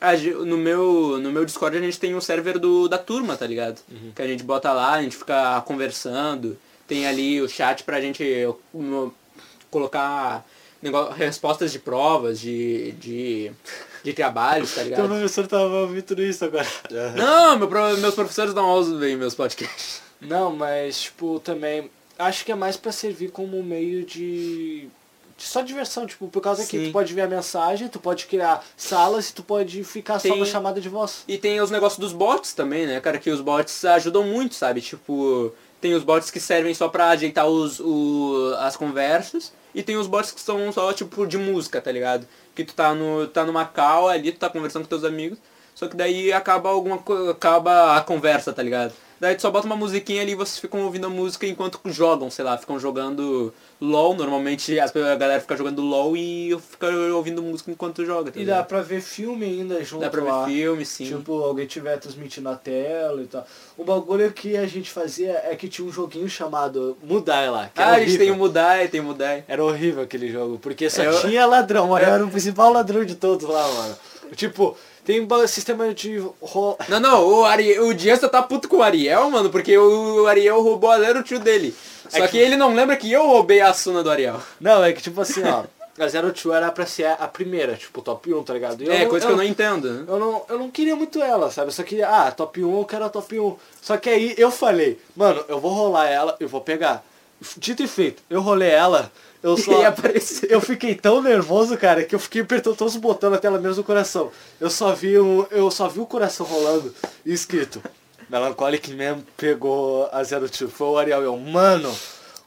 [0.00, 3.46] a no, meu, no meu Discord a gente tem o server do, da turma, tá
[3.48, 3.80] ligado?
[4.14, 6.56] Que a gente bota lá, a gente fica conversando.
[6.86, 8.22] Tem ali o chat pra gente
[8.72, 9.10] um,
[9.72, 10.46] colocar
[10.80, 13.50] negócio, respostas de provas, de, de,
[14.06, 15.08] de trabalhos, tá Teu ligado?
[15.08, 16.66] professor tava ouvindo isso agora.
[17.16, 20.00] Não, meu pro- meus professores não ouvem meus podcasts.
[20.20, 21.90] Não, mas, tipo, também.
[22.18, 24.88] Acho que é mais pra servir como meio de.
[25.36, 26.86] de só diversão, tipo, por causa que Sim.
[26.86, 30.38] tu pode ver a mensagem, tu pode criar salas e tu pode ficar só Tem-
[30.38, 31.24] na chamada de voz.
[31.28, 33.18] E tem os negócios dos bots também, né, cara?
[33.18, 34.80] Que os bots ajudam muito, sabe?
[34.80, 39.52] Tipo, tem os bots que servem só pra ajeitar os, o, as conversas.
[39.74, 42.26] E tem os bots que são só, tipo, de música, tá ligado?
[42.56, 45.38] Que tu tá, no, tá numa call ali, tu tá conversando com teus amigos.
[45.74, 46.98] Só que daí acaba alguma
[47.30, 48.92] acaba a conversa, tá ligado?
[49.20, 52.30] Daí tu só bota uma musiquinha ali e vocês ficam ouvindo a música enquanto jogam,
[52.30, 54.14] sei lá, ficam jogando LOL.
[54.14, 58.44] Normalmente as, a galera fica jogando LOL e fica ouvindo música enquanto joga, tá E
[58.44, 60.44] dá pra ver filme ainda junto Dá pra lá.
[60.44, 61.06] ver filme, sim.
[61.06, 63.46] Tipo, alguém tiver transmitindo na tela e tal.
[63.76, 67.70] O bagulho que a gente fazia é que tinha um joguinho chamado Mudai lá.
[67.74, 69.44] Que ah, era a gente tem o Mudai, tem o Mudai.
[69.46, 73.04] Era horrível aquele jogo, porque só Eu- tinha ladrão, mas eu era o principal ladrão
[73.04, 73.96] de todos lá, mano.
[74.34, 74.76] Tipo,
[75.06, 76.76] tem um sistema de ro...
[76.88, 80.60] Não, não, o, Ari, o Diasta tá puto com o Ariel, mano, porque o Ariel
[80.60, 81.74] roubou a Lero tio dele.
[82.08, 82.28] Só É que...
[82.32, 84.40] que- ele não lembra que eu roubei a Suna do Ariel.
[84.60, 85.62] Não, é que tipo assim, ó.
[85.98, 88.82] a Zero Two era pra ser a primeira, tipo, top 1, tá ligado?
[88.82, 89.90] E É, não- coisa que eu não entendo.
[89.90, 90.04] né?
[90.06, 91.68] Eu não, eu não queria muito ela, sabe?
[91.68, 93.56] Eu só queria, ah, top 1, eu quero a top 1.
[93.80, 97.02] Só que aí eu falei, mano, eu vou rolar ela, eu vou pegar.
[97.56, 99.10] Dito e feito, eu rolei ela,
[99.42, 99.72] eu só.
[100.48, 103.76] Eu fiquei tão nervoso, cara, que eu fiquei apertando todos os botões na tela mesmo
[103.76, 104.30] do coração.
[104.60, 107.82] Eu só vi um, eu só vi o coração rolando e escrito.
[108.28, 110.68] Melancholic Man pegou a Zero Two.
[110.68, 111.22] Foi o Ariel.
[111.22, 111.94] Eu, mano,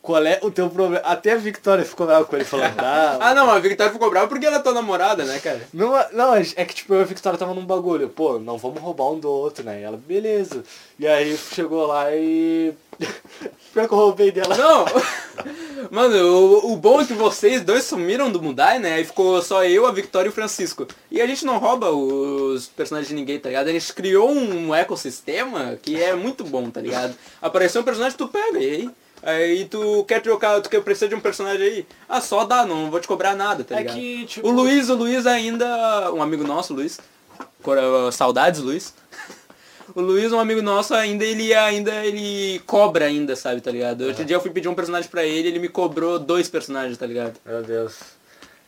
[0.01, 1.05] qual é o teu problema?
[1.05, 4.27] Até a Victoria ficou brava com ele, falando, ah, Ah não, a Victoria ficou brava
[4.27, 5.61] porque ela é tua namorada, né, cara?
[5.73, 8.09] não, não, é que tipo, eu e a Victoria tava num bagulho.
[8.09, 9.81] Pô, não vamos roubar um do outro, né?
[9.81, 10.63] E ela, beleza.
[10.97, 12.73] E aí chegou lá e...
[13.73, 14.55] Pior que eu roubei dela.
[14.57, 14.85] Não!
[15.91, 18.95] Mano, o, o bom é que vocês dois sumiram do Mudai, né?
[18.95, 20.87] Aí ficou só eu, a Victoria e o Francisco.
[21.11, 23.67] E a gente não rouba os personagens de ninguém, tá ligado?
[23.67, 27.15] A gente criou um ecossistema que é muito bom, tá ligado?
[27.41, 28.89] Apareceu um personagem, tu pega, e aí?
[29.21, 31.85] Aí tu quer trocar, tu quer precisar de um personagem aí?
[32.07, 33.95] Ah, só dá, não vou te cobrar nada, tá É ligado?
[33.95, 34.47] que, tipo...
[34.47, 36.11] O Luiz, o Luiz ainda.
[36.13, 36.99] Um amigo nosso, Luiz.
[37.61, 38.93] Cora- Saudades, Luiz.
[39.95, 44.01] O Luiz, um amigo nosso, ainda ele ainda ele cobra ainda, sabe, tá ligado?
[44.05, 47.07] Outro dia eu fui pedir um personagem pra ele, ele me cobrou dois personagens, tá
[47.07, 47.39] ligado?
[47.43, 47.95] Meu Deus.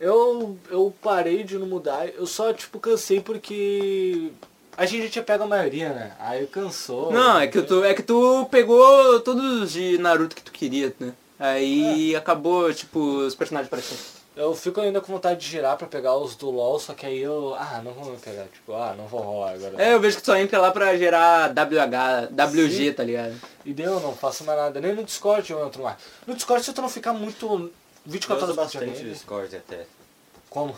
[0.00, 4.32] Eu, eu parei de não mudar, eu só, tipo, cansei porque...
[4.76, 6.12] A gente já tinha pego a maioria, né?
[6.18, 7.12] Aí cansou.
[7.12, 11.12] Não, é que tu, é que tu pegou todos de Naruto que tu queria, né?
[11.38, 13.94] Aí acabou, tipo, os personagens pra ti.
[14.34, 17.18] Eu fico ainda com vontade de girar pra pegar os do LoL, só que aí
[17.20, 17.54] eu...
[17.54, 18.44] Ah, não vou pegar.
[18.44, 19.82] Tipo, ah, não vou rolar agora.
[19.82, 23.34] É, eu vejo que tu só entra lá pra gerar WH, WG, tá ligado?
[23.62, 24.80] E deu, não faço mais nada.
[24.80, 25.98] Nem no Discord eu entro mais.
[26.26, 27.70] No Discord se tu não ficar muito
[28.06, 29.12] 24 Eu uso horas bastante dia.
[29.12, 29.84] Discord até.
[30.48, 30.74] Como?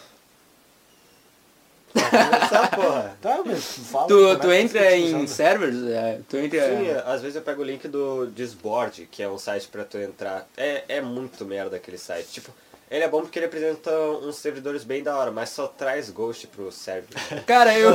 [1.94, 3.16] Porra.
[3.20, 4.08] Tá, mas fala.
[4.08, 5.28] Tu, como tu é entra em funcionando.
[5.28, 6.60] servers, é, tu entra...
[6.68, 9.98] Sim, às vezes eu pego o link do Discord, que é um site pra tu
[9.98, 10.46] entrar.
[10.56, 12.28] É, é muito merda aquele site.
[12.32, 12.52] Tipo,
[12.90, 13.90] ele é bom porque ele apresenta
[14.22, 17.08] uns servidores bem da hora, mas só traz ghost pro server.
[17.46, 17.92] Cara, eu.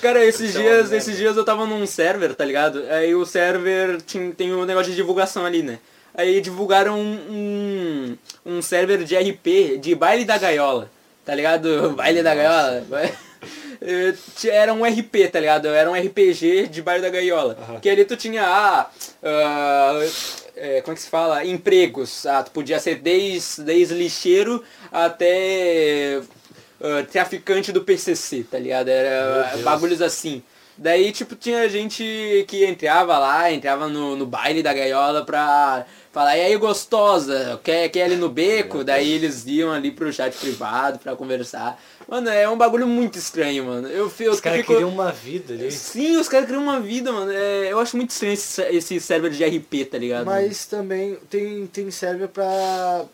[0.00, 0.96] Cara, esses é uma dias, merda.
[0.96, 2.82] esses dias eu tava num server, tá ligado?
[2.90, 5.78] Aí o server tinha, tem um negócio de divulgação ali, né?
[6.14, 10.90] Aí divulgaram um, um, um server de RP, de baile da gaiola,
[11.24, 11.92] tá ligado?
[11.96, 12.84] Baile da gaiola.
[14.36, 15.68] Ti- Era um RP, tá ligado?
[15.68, 17.56] Era um RPG de baile da gaiola.
[17.80, 18.90] Que ali tu tinha, ah,
[19.22, 19.98] ah,
[20.56, 21.44] é, como é que se fala?
[21.44, 22.24] Empregos.
[22.26, 24.62] Ah, tu podia ser desde, desde lixeiro
[24.92, 26.20] até
[26.80, 28.88] ah, traficante do PCC, tá ligado?
[28.88, 30.42] Era bagulhos assim.
[30.76, 36.36] Daí, tipo, tinha gente que entrava lá, entrava no, no baile da gaiola pra falar,
[36.38, 38.82] e aí gostosa, quer, quer ali no beco?
[38.82, 41.78] Daí eles iam ali pro chat privado pra conversar.
[42.12, 43.88] Mano, é um bagulho muito estranho, mano.
[43.88, 45.72] Eu, eu Os caras fico- queriam uma vida ali.
[45.72, 47.32] Sim, os caras criam uma vida, mano.
[47.32, 50.26] É, eu acho muito estranho esse, esse server de RP, tá ligado?
[50.26, 53.06] Mas também tem, tem server pra.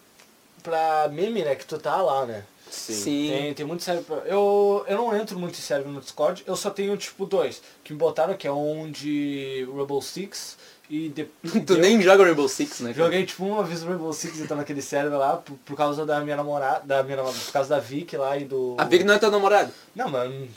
[0.65, 1.55] pra meme, né?
[1.55, 2.43] Que tu tá lá, né?
[2.69, 3.29] Sim.
[3.31, 4.17] Tem, tem muito server pra...
[4.27, 7.63] Eu, eu não entro muito em server no Discord, eu só tenho tipo dois.
[7.85, 10.57] Que me botaram, que é um de Rebel Six
[10.89, 11.25] e de...
[11.67, 12.93] Tu eu nem joga Rainbow Six, né?
[12.93, 13.05] cara?
[13.05, 16.21] Joguei tipo uma vez o Rainbow Six então naquele server lá, por, por causa da
[16.21, 18.75] minha namorada, da minha namorada, por causa da Vic lá e do...
[18.79, 19.71] A Vic não é teu namorado?
[19.95, 20.49] Não, mano,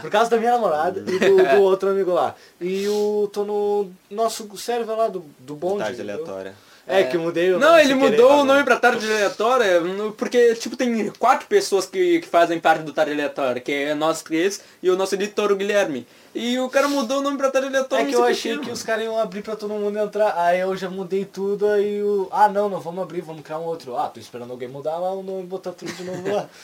[0.00, 2.34] por causa da minha namorada e do, do outro amigo lá.
[2.60, 5.84] E o tô no nosso server lá do, do bonde.
[5.84, 6.54] Tarde aleatória.
[6.86, 8.76] É, que eu mudei o Não, nome ele sem querer, mudou tá o nome pra
[8.76, 9.80] tarde aleatória,
[10.16, 14.20] porque, tipo, tem quatro pessoas que, que fazem parte do tarde aleatória, que é nós
[14.20, 16.06] três e o nosso editor, o Guilherme.
[16.34, 18.04] E o cara mudou o nome pra tarde aleatória.
[18.04, 20.74] É que eu achei que os caras iam abrir pra todo mundo entrar, aí eu
[20.76, 22.26] já mudei tudo, aí o...
[22.30, 23.96] Ah, não, não vamos abrir, vamos criar um outro.
[23.96, 26.48] Ah, tô esperando alguém mudar lá o nome e botar tudo de novo lá.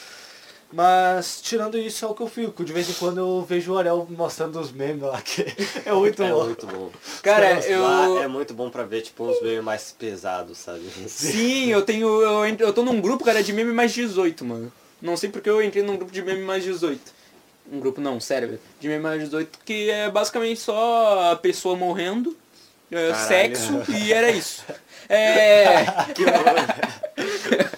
[0.71, 2.63] Mas, tirando isso, é o que eu fico.
[2.63, 5.43] De vez em quando eu vejo o Ariel mostrando os memes lá, que
[5.85, 6.47] é muito É louco.
[6.47, 6.91] muito bom.
[7.23, 7.83] Cara, eu...
[7.83, 10.83] Lá é muito bom pra ver, tipo, uns memes mais pesados, sabe?
[11.07, 12.07] Sim, eu tenho.
[12.21, 14.71] Eu, entro- eu tô num grupo, cara, de meme mais 18, mano.
[15.01, 17.01] Não sei porque eu entrei num grupo de meme mais 18.
[17.71, 22.37] Um grupo não, sério, de meme mais 18, que é basicamente só a pessoa morrendo,
[22.91, 23.29] é, Caralho.
[23.29, 24.63] sexo e era isso.
[25.11, 25.87] É.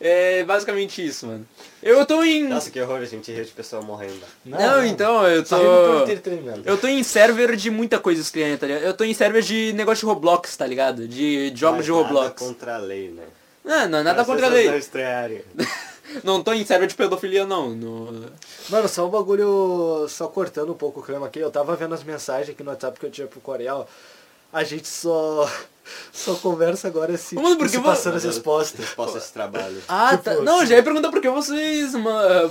[0.00, 1.46] é basicamente isso, mano.
[1.82, 2.46] Eu tô em.
[2.46, 4.20] Nossa, que horror, a gente rir de pessoa morrendo.
[4.44, 5.56] Não, então, eu tô.
[6.64, 8.82] Eu tô em server de muita coisa estranha, tá ligado?
[8.82, 11.08] Eu tô em server de negócio de Roblox, tá ligado?
[11.08, 12.42] De jogos Mas de nada Roblox.
[12.42, 13.22] contra a lei, né?
[13.64, 14.68] Não, não, nada Pra contra a lei.
[14.68, 14.76] não.
[16.24, 17.70] Não tô em server de pedofilia, não.
[17.70, 18.30] No...
[18.68, 22.02] Mano, só um bagulho, só cortando um pouco o clima aqui, eu tava vendo as
[22.02, 23.88] mensagens aqui no WhatsApp que eu tinha pro Coreal,
[24.52, 25.48] a gente só
[26.12, 28.80] Só conversa agora assim, Mano, porque se passando as respostas.
[28.86, 29.82] Resposta desse trabalho.
[29.88, 30.34] Ah, Tipo, tá.
[30.36, 31.92] Não, eu já ia perguntar por que vocês.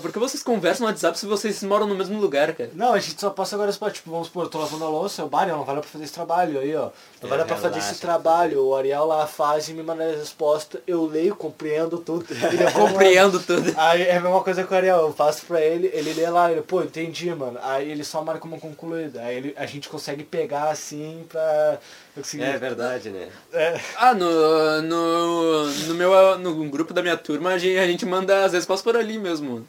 [0.02, 2.70] Por que vocês conversam no WhatsApp se vocês moram no mesmo lugar, cara?
[2.74, 5.24] Não, a gente só passa agora respostas, tipo, vamos supor, eu tô lavando a louça,
[5.26, 6.90] o Mário, não vai dar pra fazer esse trabalho aí, ó.
[7.22, 8.64] Não vai É, dar pra fazer esse trabalho.
[8.66, 12.26] O Ariel lá faz e me manda a resposta, eu leio, compreendo tudo.
[12.50, 13.74] E depois- Compreendo tudo.
[13.78, 16.52] Aí é a mesma coisa com o Ariel, eu passo pra ele, ele lê lá,
[16.52, 17.60] ele, pô, entendi, mano.
[17.62, 19.18] Aí ele só marca como concluído.
[19.20, 21.78] Aí ele, a gente consegue pegar assim pra.
[22.20, 23.28] Conseguir- É verdade, né?
[23.54, 23.80] É.
[23.98, 28.46] Ah, no, no, no meu no grupo da minha turma a gente, a gente manda
[28.46, 29.68] as respostas por ali mesmo.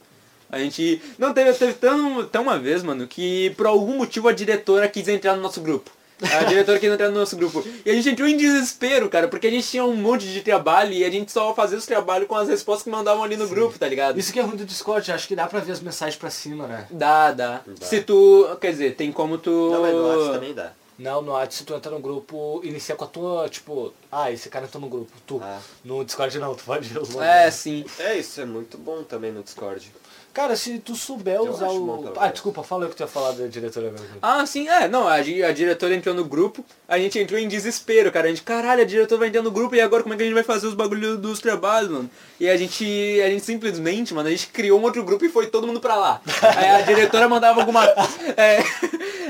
[0.52, 1.00] A gente.
[1.18, 5.06] Não, teve, teve tão, tão uma vez, mano, que por algum motivo a diretora quis
[5.06, 5.90] entrar no nosso grupo.
[6.22, 7.64] A diretora quis entrar no nosso grupo.
[7.86, 10.92] E a gente entrou em desespero, cara, porque a gente tinha um monte de trabalho
[10.92, 13.78] e a gente só fazia os trabalhos com as respostas que mandavam ali no grupo,
[13.78, 14.18] tá ligado?
[14.18, 16.66] Isso que é ruim do Discord, acho que dá pra ver as mensagens pra cima,
[16.66, 16.86] né?
[16.90, 17.86] Dá, dá, Dá.
[17.86, 18.46] Se tu.
[18.60, 19.70] Quer dizer, tem como tu.
[19.72, 20.72] Não, mas no WhatsApp também dá.
[21.00, 24.50] Não, no WhatsApp, se tu entra no grupo, inicia com a tua, tipo, ah, esse
[24.50, 25.40] cara entrou no grupo, tu.
[25.42, 25.58] Ah.
[25.82, 27.24] No Discord não, tu pode usar.
[27.24, 27.86] É, sim.
[27.98, 29.90] É, isso é muito bom também no Discord.
[30.32, 32.12] Cara, se tu souber usar o.
[32.20, 33.92] ah, desculpa, fala o que tu ia falar da diretora.
[34.22, 38.12] Ah, sim, é, não, a, a diretora entrou no grupo, a gente entrou em desespero,
[38.12, 38.26] cara.
[38.26, 40.26] A gente, caralho, a diretora vai entrar no grupo e agora como é que a
[40.26, 42.10] gente vai fazer os bagulhos dos trabalhos, mano?
[42.38, 42.84] E a gente,
[43.24, 45.96] a gente simplesmente, mano, a gente criou um outro grupo e foi todo mundo pra
[45.96, 46.20] lá.
[46.56, 47.80] Aí a diretora mandava alguma.
[48.36, 48.62] É,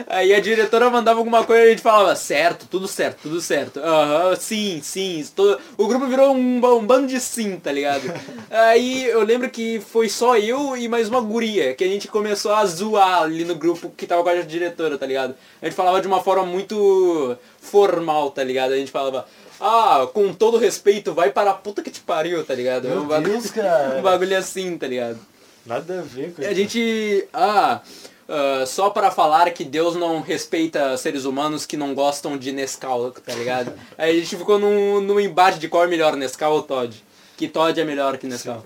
[0.07, 3.80] aí a diretora mandava alguma coisa e a gente falava, certo, tudo certo, tudo certo.
[3.80, 5.24] Aham, sim, sim.
[5.34, 8.03] tô- O grupo virou um, um bando de sim, tá ligado?
[8.51, 12.53] Aí eu lembro que foi só eu e mais uma guria, que a gente começou
[12.53, 15.34] a zoar ali no grupo que tava com a diretora, tá ligado?
[15.62, 18.72] A gente falava de uma forma muito formal, tá ligado?
[18.72, 19.26] A gente falava,
[19.61, 22.88] ah, com todo respeito, vai para a puta que te pariu, tá ligado?
[22.88, 23.99] Meu um bagulho, Deus, cara.
[23.99, 25.18] um bagulho assim, tá ligado?
[25.64, 27.28] Nada a ver com A gente.
[27.32, 27.80] Ah,
[28.28, 33.11] ah, só para falar que Deus não respeita seres humanos que não gostam de Nescau,
[33.11, 33.72] tá ligado?
[33.99, 37.05] Aí a gente ficou num, num embate de qual é melhor, Nescau ou Todd.
[37.36, 38.64] Que Todd é melhor que Nescau.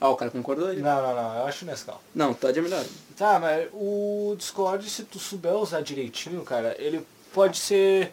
[0.00, 0.76] Ah, o cara concordou aí?
[0.78, 2.00] Não, não, não, eu acho Nescau.
[2.14, 2.84] Não, Todd é melhor.
[3.16, 8.12] Tá, mas o Discord, se tu souber usar direitinho, cara, ele pode ser,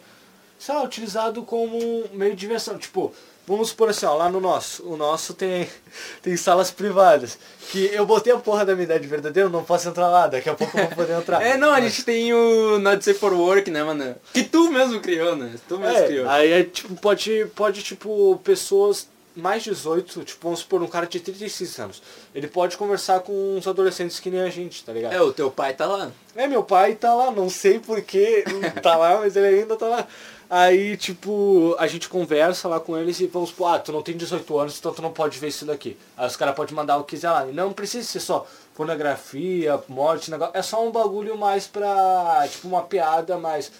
[0.58, 2.78] sei lá, utilizado como um meio de diversão.
[2.78, 3.12] Tipo,
[3.46, 5.68] vamos supor assim, ó, lá no nosso, o nosso tem,
[6.22, 7.38] tem salas privadas.
[7.70, 10.48] Que eu botei a porra da minha idade verdadeira, eu não posso entrar lá, daqui
[10.48, 11.40] a pouco eu vou poder entrar.
[11.44, 14.16] É, não, a gente tem o Not Safe for Work, né, mano?
[14.32, 15.54] Que tu mesmo criou, né?
[15.68, 16.28] Tu mesmo É, criou.
[16.30, 21.18] aí é tipo, pode, pode, tipo, pessoas mais 18, tipo, vamos supor, um cara de
[21.18, 22.02] 36 anos.
[22.34, 25.12] Ele pode conversar com uns adolescentes que nem a gente, tá ligado?
[25.12, 26.10] É, o teu pai tá lá.
[26.36, 28.44] É, meu pai tá lá, não sei porquê
[28.82, 30.06] tá lá, mas ele ainda tá lá.
[30.48, 34.16] Aí, tipo, a gente conversa lá com eles e vamos supor, ah, tu não tem
[34.16, 35.96] 18 anos, então tu não pode ver isso daqui.
[36.16, 37.48] Aí os caras podem mandar o que quiser lá.
[37.48, 40.56] E não precisa ser só pornografia, morte, negócio.
[40.56, 43.72] É só um bagulho mais pra, tipo, uma piada mais...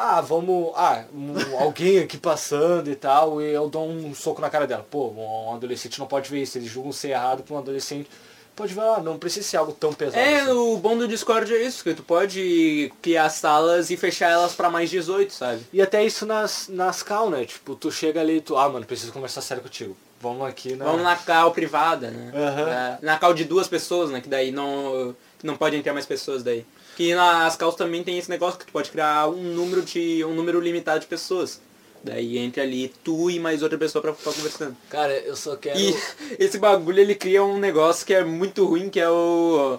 [0.00, 0.72] Ah, vamos...
[0.76, 4.86] Ah, um- alguém aqui passando e tal, e eu dou um soco na cara dela.
[4.88, 8.08] Pô, um adolescente não pode ver isso, eles julgam ser errado pra um adolescente.
[8.54, 10.18] Pode ver lá, não precisa ser algo tão pesado.
[10.18, 10.50] É, assim.
[10.50, 14.70] o bom do Discord é isso, que tu pode criar salas e fechar elas pra
[14.70, 15.62] mais 18, sabe?
[15.72, 17.44] E até isso nas, nas cal, né?
[17.44, 19.96] Tipo, tu chega ali e tu, ah, mano, preciso conversar sério contigo.
[20.20, 20.84] Vamos aqui na...
[20.84, 22.32] Vamos na cal privada, né?
[22.34, 22.68] Aham.
[22.68, 24.20] É, na cal de duas pessoas, né?
[24.20, 26.64] Que daí não, não pode entrar mais pessoas daí.
[26.98, 30.24] Que nas caus também tem esse negócio que tu pode criar um número de.
[30.24, 31.60] um número limitado de pessoas.
[32.02, 34.76] Daí entra ali tu e mais outra pessoa pra ficar conversando.
[34.90, 35.78] Cara, eu só quero...
[35.78, 35.96] E
[36.40, 39.78] esse bagulho ele cria um negócio que é muito ruim, que é o.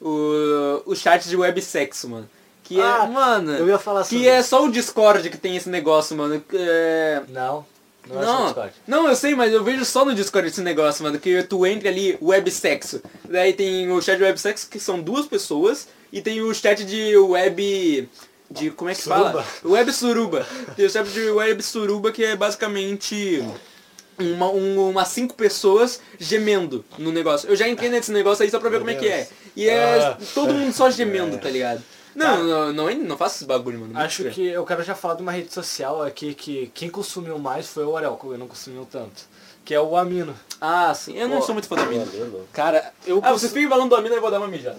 [0.00, 2.30] o, o chat de websexo, mano.
[2.62, 3.50] Que Ah, é, mano.
[3.50, 6.40] eu ia falar sobre Que é só o Discord que tem esse negócio, mano.
[6.52, 7.66] É, Não,
[8.08, 8.72] não, é só não, Discord.
[8.86, 11.88] não, eu sei, mas eu vejo só no Discord esse negócio, mano, que tu entra
[11.88, 13.02] ali, websexo.
[13.28, 17.16] Daí tem o chat de websexo, que são duas pessoas, e tem o chat de
[17.16, 18.08] web...
[18.50, 19.24] De, como é que Suruba.
[19.44, 19.46] fala?
[19.64, 20.46] Web suruba.
[20.74, 23.44] Tem o chat de web suruba, que é basicamente
[24.18, 27.48] uma, um- umas cinco pessoas gemendo no negócio.
[27.48, 29.16] Eu já entrei nesse negócio aí só pra ver Meu como é que é.
[29.18, 29.28] Deus.
[29.54, 30.18] E é Ah.
[30.34, 31.38] todo mundo só gemendo, É.
[31.38, 31.80] tá ligado?
[32.12, 33.96] Não, não, não, não faça esse bagulho, mano.
[33.96, 37.68] Acho que eu quero já falar de uma rede social aqui que quem consumiu mais
[37.68, 39.22] foi o Orel, que eu não consumiu tanto.
[39.64, 40.34] Que é o Amino.
[40.60, 41.16] Ah, sim.
[41.16, 42.02] Eu não Pô, sou muito fã mina.
[42.02, 42.48] Amigo.
[42.52, 44.78] Cara, eu Ah, consu- você fica falando do Amino, eu vou dar uma mijada.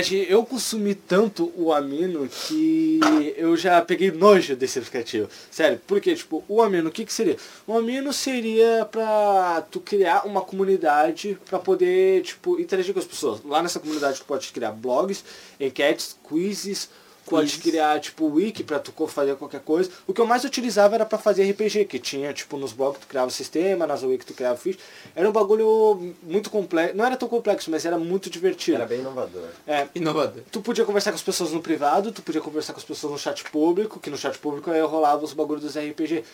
[0.00, 2.98] Que eu consumi tanto o Amino que
[3.36, 5.28] eu já peguei nojo desse aplicativo.
[5.50, 7.36] Sério, porque, tipo, o Amino, o que que seria?
[7.66, 13.44] O Amino seria pra tu criar uma comunidade pra poder, tipo, interagir com as pessoas.
[13.44, 15.22] Lá nessa comunidade tu pode criar blogs,
[15.60, 16.88] enquetes, quizzes,
[17.26, 19.90] pode criar, tipo, wiki pra tu fazer qualquer coisa.
[20.06, 23.06] O que eu mais utilizava era pra fazer RPG, que tinha, tipo, nos blogs tu
[23.06, 24.78] criava o sistema, nas wiki tu criava ficha.
[25.14, 26.96] Era um bagulho muito complexo.
[26.96, 28.76] Não era tão complexo, mas era muito divertido.
[28.76, 29.48] Era bem inovador.
[29.66, 30.42] É, Inovador.
[30.50, 33.18] Tu podia conversar com as pessoas no privado, tu podia conversar com as pessoas no
[33.18, 36.24] chat público, que no chat público aí rolava os bagulhos dos RPG.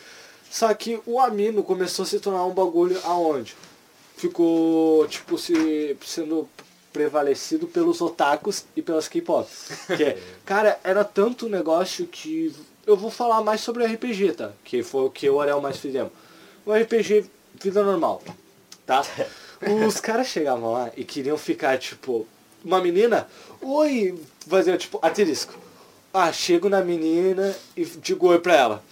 [0.51, 3.55] Só que o Amino começou a se tornar um bagulho aonde?
[4.17, 6.49] Ficou, tipo, se, sendo
[6.99, 9.49] prevalecido pelos otakus e pelas K-pop.
[9.97, 12.53] Que é, cara, era tanto negócio que
[12.85, 14.51] eu vou falar mais sobre RPG, tá?
[14.65, 16.11] Que foi o que o Ariel mais fizemos.
[16.67, 17.25] O RPG
[17.63, 18.21] vida normal,
[18.85, 19.05] tá?
[19.87, 22.27] Os caras chegavam lá e queriam ficar, tipo,
[22.65, 23.29] uma menina,
[23.63, 25.55] oi, fazer, tipo, aterisco.
[26.13, 28.85] Ah, chego na menina e digo oi pra ela.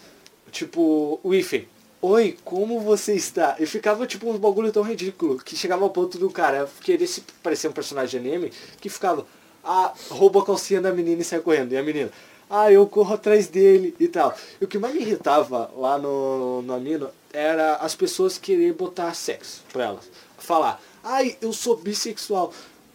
[0.53, 1.69] Tipo, o Ife,
[2.07, 3.57] oi, como você está?
[3.59, 7.23] E ficava tipo uns bagulho tão ridículo que chegava ao ponto do cara querer se
[7.43, 9.27] parecer um personagem de anime que ficava,
[9.65, 11.73] ah, rouba a calcinha da menina e sai correndo.
[11.73, 12.11] E a menina,
[12.49, 14.33] ah, eu corro atrás dele e tal.
[14.61, 19.13] E o que mais me irritava lá no, no Amino era as pessoas querer botar
[19.15, 20.09] sexo pra elas.
[20.39, 22.53] Falar, ai, eu sou bissexual.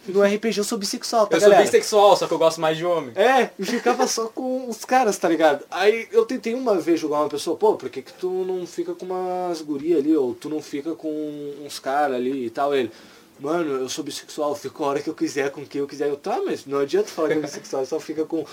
[0.07, 1.65] No RPG eu sou bissexual, tá Eu sou galera?
[1.65, 3.11] bissexual, só que eu gosto mais de homem.
[3.15, 5.63] É, e ficava só com os caras, tá ligado?
[5.69, 8.95] Aí eu tentei uma vez jogar uma pessoa, pô, por que, que tu não fica
[8.95, 12.73] com umas gurias ali, ou tu não fica com uns caras ali e tal?
[12.75, 12.91] Ele,
[13.39, 16.09] mano, eu sou bissexual, eu fico a hora que eu quiser, com quem eu quiser.
[16.09, 18.43] Eu, tá, mas não adianta falar que é bissexual, só fica com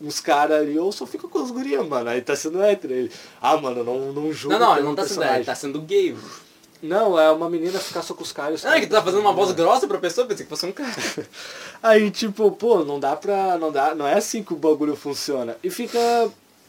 [0.00, 2.10] uns caras ali, ou só fica com as gurias, mano.
[2.10, 2.92] Aí tá sendo hétero.
[2.92, 5.36] Ele, ah, mano, não, não julgo Não, não, ele não tá sendo, personagem.
[5.36, 6.14] ele tá sendo gay.
[6.82, 8.64] Não, é uma menina ficar só com os caras.
[8.64, 10.94] Ah, que tu tá fazendo uma voz grossa pra pessoa, pensei que fosse um cara.
[11.82, 13.58] Aí, tipo, pô, não dá pra.
[13.58, 15.56] Não, dá, não é assim que o bagulho funciona.
[15.62, 15.98] E fica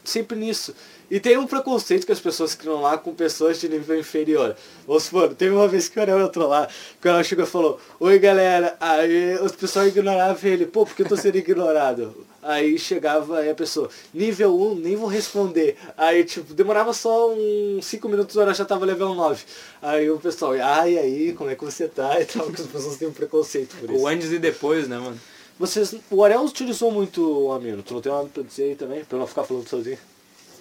[0.04, 0.74] sempre nisso.
[1.10, 4.54] E tem um preconceito que as pessoas criam lá com pessoas de nível inferior.
[4.86, 6.68] Vamos supor, teve uma vez que o Ariel entrou lá,
[7.00, 10.94] que o Ariel chegou e falou, oi galera, aí os pessoal ignorava ele, pô, por
[10.94, 12.14] que eu tô sendo ignorado?
[12.42, 15.76] Aí chegava aí a pessoa, nível 1, nem vou responder.
[15.96, 19.44] Aí, tipo, demorava só uns 5 minutos, o Ariel já tava level 9.
[19.82, 22.20] Aí o pessoal, ai, aí, como é que você tá?
[22.20, 24.00] E tal, que as pessoas têm um preconceito por isso.
[24.00, 25.20] O antes e depois, né, mano?
[25.58, 27.82] Vocês, o Ariel utilizou muito o Amino.
[27.82, 29.04] Tu não tem nada pra dizer aí também?
[29.04, 29.98] Pra eu não ficar falando sozinho.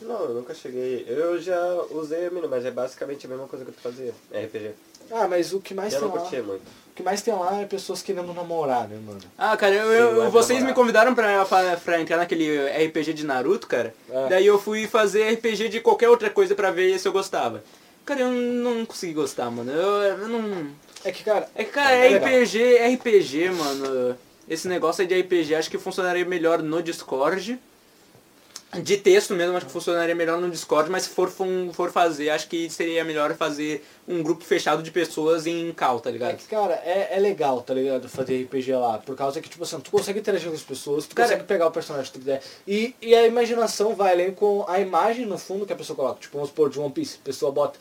[0.01, 1.05] Não, eu nunca cheguei.
[1.07, 1.59] Eu já
[1.91, 4.13] usei a mina, mas é basicamente a mesma coisa que tu fazia.
[4.33, 4.71] RPG.
[5.11, 6.21] Ah, mas o que mais Eu tem não lá...
[6.21, 6.61] curtia muito.
[6.61, 9.19] O que mais tem lá é pessoas querendo namorar, né, mano?
[9.37, 10.67] Ah, cara, eu, Sim, eu- vai vocês demorar.
[10.67, 13.93] me convidaram pra, pra, pra entrar naquele RPG de Naruto, cara.
[14.09, 14.29] É.
[14.29, 17.63] Daí eu fui fazer RPG de qualquer outra coisa pra ver se eu gostava.
[18.05, 19.71] Cara, eu não consegui gostar, mano.
[19.71, 20.67] Eu, eu não.
[21.03, 21.47] É que, cara...
[21.55, 22.27] É que, cara, É legal.
[22.29, 24.17] RPG, RPG, mano.
[24.47, 27.57] Esse negócio aí de RPG acho que funcionaria melhor no Discord.
[28.83, 31.27] De texto mesmo, acho que funcionaria melhor no Discord, mas se for,
[31.73, 36.09] for fazer, acho que seria melhor fazer um grupo fechado de pessoas em cal, tá
[36.09, 36.37] É ligado?
[36.37, 38.07] que, cara, é, é legal, tá ligado?
[38.07, 38.99] Fazer RPG lá.
[38.99, 41.65] Por causa que, tipo assim, tu consegue interagir com as pessoas, tu Cara, consegue pegar
[41.65, 42.43] o personagem que tu quiser.
[42.67, 46.19] E, e a imaginação vai além com a imagem no fundo que a pessoa coloca.
[46.19, 47.17] Tipo, vamos supor, de One Piece.
[47.19, 47.79] A pessoa bota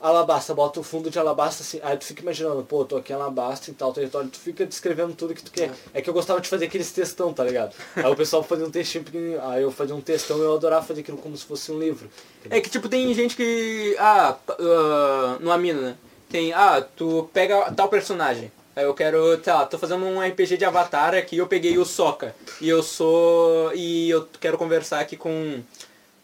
[0.00, 1.80] alabasta, bota o fundo de alabasta assim.
[1.82, 4.28] Aí tu fica imaginando, pô, tô aqui em alabasta e tal território.
[4.28, 5.70] Tu fica descrevendo tudo que tu quer.
[5.94, 7.74] É que eu gostava de fazer aqueles textão, tá ligado?
[7.96, 9.40] Aí o pessoal fazia um textinho pequenininho.
[9.42, 12.08] Aí eu fazia um textão e eu adorava fazer aquilo como se fosse um livro.
[12.50, 13.96] É que tipo, tem gente que.
[13.98, 15.96] Ah, ah, no Amino, né?
[16.28, 18.50] Tem, ah, tu pega tal personagem.
[18.74, 22.36] Aí eu quero, tá, tô fazendo um RPG de Avatar aqui, eu peguei o Sokka.
[22.60, 23.72] E eu sou.
[23.74, 25.62] E eu quero conversar aqui com.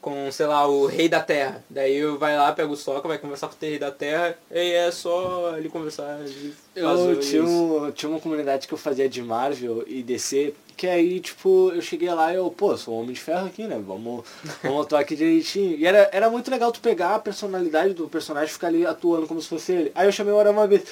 [0.02, 1.64] Com, sei lá, o Rei da Terra.
[1.70, 4.72] Daí eu vai lá, pega o Sokka, vai conversar com o Rei da Terra, e
[4.72, 9.08] é só ele conversar e fazer Eu tinha, um, tinha uma comunidade que eu fazia
[9.08, 13.00] de Marvel e DC, que aí, tipo, eu cheguei lá e eu, pô, sou um
[13.02, 13.80] homem de ferro aqui, né?
[13.86, 14.24] Vamos,
[14.62, 15.78] vamos atuar aqui direitinho.
[15.78, 19.28] E era, era muito legal tu pegar a personalidade do personagem e ficar ali atuando
[19.28, 19.92] como se fosse ele.
[19.94, 20.82] Aí eu chamei o Orel uma vez.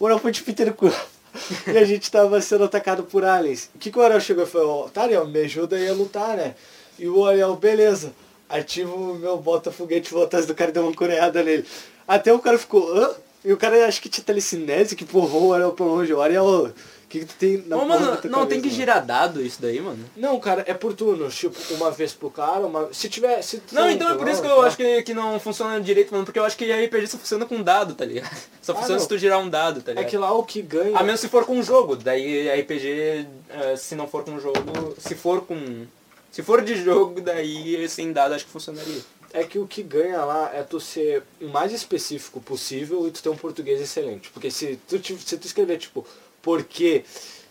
[0.00, 0.92] O Orel foi de Peter Quill.
[1.66, 3.68] E a gente tava sendo atacado por aliens.
[3.74, 6.36] O que, que o Ariel chegou e falou, tá, Ariel, me ajuda aí a lutar,
[6.36, 6.54] né?
[6.98, 8.12] E o Ariel, beleza.
[8.48, 11.64] Ativa o meu bota-foguete, vou atrás do cara e deu uma coreada nele.
[12.06, 13.10] Até o cara ficou, hã?
[13.44, 16.12] E o cara acho que tinha telecinese, que empurrou o Ariel pra longe.
[16.12, 16.72] O Ariel, o
[17.08, 18.76] que, que tu tem na Ô, mano, não, cabeça, tem que mano?
[18.76, 20.04] girar dado isso daí, mano.
[20.16, 21.28] Não, cara, é por turno.
[21.28, 22.92] Tipo, uma vez pro cara, uma...
[22.92, 23.40] Se tiver...
[23.42, 24.62] Se tu Não, então é um por isso que eu tá?
[24.66, 27.46] acho que, que não funciona direito, mano, porque eu acho que a RPG só funciona
[27.46, 28.30] com dado, tá ligado?
[28.62, 29.00] Só Ah, funciona não.
[29.02, 30.10] se tu girar um dado, tá É ligado?
[30.10, 30.96] que lá o que ganha...
[30.98, 34.40] A menos se for com um jogo, daí a RPG, eh, se não for com
[34.40, 34.58] jogo,
[34.98, 35.86] se for com...
[36.36, 39.00] Se for de jogo, daí sem dado acho que funcionaria.
[39.32, 43.22] É que o que ganha lá é tu ser o mais específico possível e tu
[43.22, 44.28] ter um português excelente.
[44.28, 46.06] Porque se tu, se tu escrever, tipo,
[46.42, 47.04] porquê...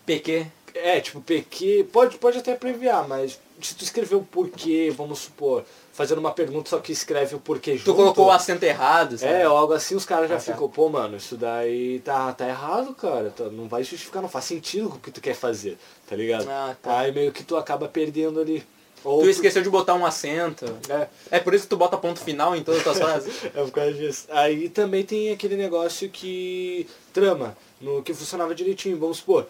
[0.06, 0.46] PQ.
[0.72, 1.88] É, tipo, PQ...
[1.92, 6.70] Pode, pode até abreviar, mas se tu escrever o porquê, vamos supor, fazendo uma pergunta
[6.70, 7.94] só que escreve o porquê Tu junto...
[7.96, 9.32] colocou o acento errado, sabe?
[9.32, 10.52] É, ou algo assim, os caras já Ah, tá.
[10.52, 13.30] ficam, pô, mano, isso daí tá, tá errado, cara.
[13.30, 15.76] tá- não vai justificar, não faz sentido o que tu quer fazer,
[16.08, 16.48] tá ligado?
[16.48, 17.00] Ah, tá.
[17.00, 18.64] Aí meio que tu acaba perdendo ali.
[19.04, 20.64] Ou Tu esqueceu de botar um acento.
[20.88, 23.44] É, É por isso que tu bota ponto final em todas as tuas frases.
[23.44, 24.26] é por causa disso.
[24.30, 26.88] Aí também tem aquele negócio que.
[27.12, 29.46] trama, no que funcionava direitinho, vamos supor.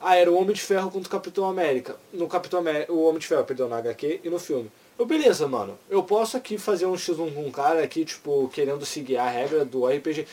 [0.00, 1.96] Ah, era o Homem de Ferro contra o Capitão América.
[2.12, 4.70] No Capitão América, o Homem de Ferro, perdão, na HQ e no filme.
[4.98, 5.78] Eu, beleza, mano.
[5.90, 9.64] Eu posso aqui fazer um X1 com um cara aqui, tipo, querendo seguir a regra
[9.64, 10.26] do RPG.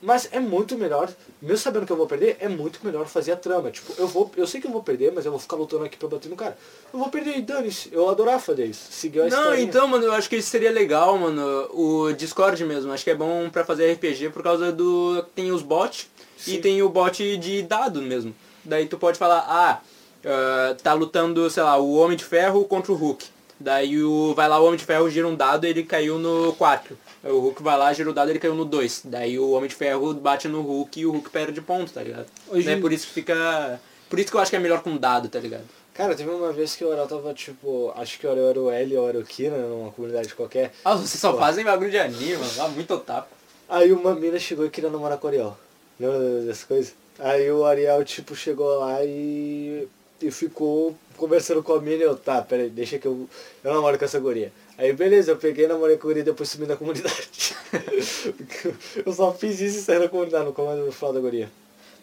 [0.00, 1.10] Mas é muito melhor,
[1.42, 3.70] mesmo sabendo que eu vou perder, é muito melhor fazer a trama.
[3.70, 4.30] Tipo, eu vou.
[4.36, 6.36] Eu sei que eu vou perder, mas eu vou ficar lutando aqui pra bater no
[6.36, 6.56] cara.
[6.92, 7.88] Eu vou perder e dane-se.
[7.92, 8.92] Eu adorava fazer isso.
[8.92, 9.62] Seguir a Não, historinha.
[9.64, 11.42] então, mano, eu acho que isso seria legal, mano.
[11.72, 12.92] O Discord mesmo.
[12.92, 15.20] Acho que é bom pra fazer RPG por causa do.
[15.34, 16.06] Tem os bots
[16.46, 18.32] e tem o bot de dado mesmo.
[18.64, 19.80] Daí tu pode falar, ah,
[20.24, 23.26] ah, tá lutando, sei lá, o Homem de Ferro contra o Hulk.
[23.60, 26.96] Daí o, vai lá o Homem de Ferro, gira um dado ele caiu no 4.
[27.24, 29.02] Aí O Hulk vai lá, gira o dado ele caiu no 2.
[29.04, 32.26] Daí o Homem de Ferro bate no Hulk e o Hulk perde ponto, tá ligado?
[32.48, 33.80] Hoje- É por isso que fica.
[34.08, 35.64] Por isso que eu acho que é melhor com dado, tá ligado?
[35.92, 37.92] Cara, teve uma vez que o Ariel tava tipo.
[37.96, 40.72] Acho que o Ariel era o L ou era o Kina, numa comunidade qualquer.
[40.84, 42.52] Ah, vocês só fazem bagulho de anime, mano.
[42.60, 43.28] Ah, muito otaku.
[43.68, 45.58] Aí uma mina chegou e queria namorar com o Ariel.
[45.98, 46.94] Lembra dessas coisas?
[47.18, 49.88] Aí o Ariel, tipo, chegou lá e,
[50.22, 53.28] e ficou conversando com a mina e eu, tá, peraí, deixa que eu,
[53.62, 54.52] eu namoro com essa guria.
[54.78, 57.54] Aí beleza, eu peguei, namorei com a guria e depois sumi da comunidade.
[59.04, 61.50] eu só fiz isso e saí da comunidade, no comando no final da guria.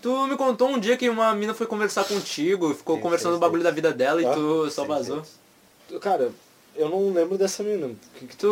[0.01, 3.37] Tu me contou um dia que uma mina foi conversar contigo, ficou Sim, conversando sim,
[3.37, 3.65] o bagulho sim.
[3.65, 5.23] da vida dela e Ah, tu só sim, vazou.
[5.23, 5.99] sim.
[5.99, 6.31] Cara,
[6.75, 7.87] eu não lembro dessa mina.
[7.87, 8.47] O Que que Tu,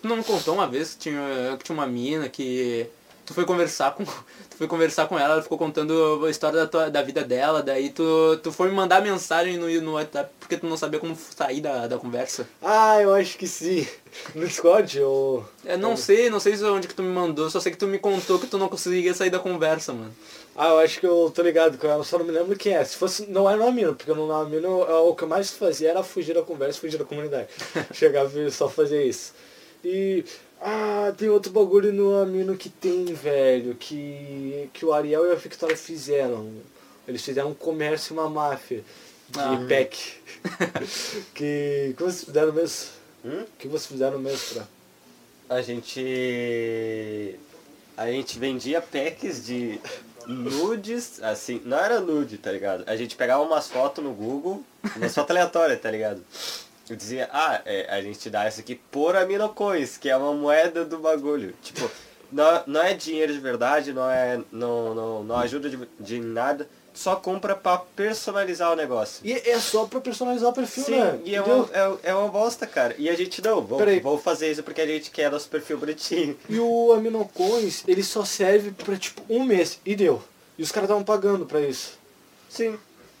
[0.00, 2.86] tu não me contou uma vez que tinha, que tinha uma mina que
[3.30, 4.04] tu foi conversar com
[4.50, 7.62] tu foi conversar com ela, ela ficou contando a história da, tua, da vida dela,
[7.62, 11.16] daí tu, tu foi me mandar mensagem no, no WhatsApp porque tu não sabia como
[11.16, 12.48] sair da, da conversa.
[12.60, 13.86] Ah, eu acho que sim.
[14.34, 15.44] No Discord, ou...
[15.64, 17.86] Eu não sei, não sei se onde que tu me mandou, só sei que tu
[17.86, 20.12] me contou que tu não conseguia sair da conversa, mano.
[20.56, 22.84] Ah, eu acho que eu tô ligado com ela, só não me lembro quem é.
[22.84, 25.90] Se fosse, não era no Amino, porque no Amino eu- o que eu mais fazia
[25.90, 27.46] era fugir da conversa, fugir da comunidade.
[27.94, 29.32] Chegava e só fazia isso.
[29.84, 30.24] E,
[30.60, 35.36] ah, tem outro bagulho no Amino que tem, velho, que, que o Ariel e a
[35.36, 36.52] Victoria fizeram.
[37.08, 38.84] Eles fizeram um comércio e uma máfia
[39.28, 39.66] de Ah.
[39.68, 40.14] pack.
[41.34, 42.88] que, que vocês fizeram mesmo?
[43.24, 43.44] Hum?
[43.58, 45.56] Que vocês fizeram mesmo pra...
[45.56, 47.36] A gente.
[47.96, 49.80] A gente vendia packs de
[50.26, 52.84] nudes, assim, não era nude, tá ligado?
[52.86, 54.64] A gente pegava umas fotos no Google,
[54.96, 56.22] umas fotos aleatórias, tá ligado?
[56.90, 60.84] Eu dizia, ah, é, a gente dá essa aqui por aminocoins, que é uma moeda
[60.84, 61.54] do bagulho.
[61.62, 61.90] Tipo,
[62.32, 64.40] não, não é dinheiro de verdade, não é.
[64.50, 69.20] não, não, não ajuda de, de nada, só compra pra personalizar o negócio.
[69.24, 71.20] E é só pra personalizar o perfil, Sim, né?
[71.24, 72.94] e é uma, é, é uma bosta, cara.
[72.98, 74.00] E a gente não, vou, Peraí.
[74.00, 76.36] vou fazer isso porque a gente quer nosso perfil bonitinho.
[76.48, 79.78] E o Aminocoins, ele só serve pra tipo um mês.
[79.86, 80.22] E deu.
[80.58, 81.98] E os caras estavam pagando pra isso.
[82.48, 82.76] Sim.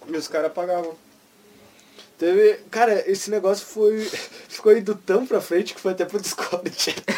[0.08, 0.94] E os caras pagavam.
[2.20, 2.60] Teve.
[2.70, 3.98] Cara, esse negócio foi.
[4.46, 6.70] Ficou indo tão pra frente que foi até pro Discord.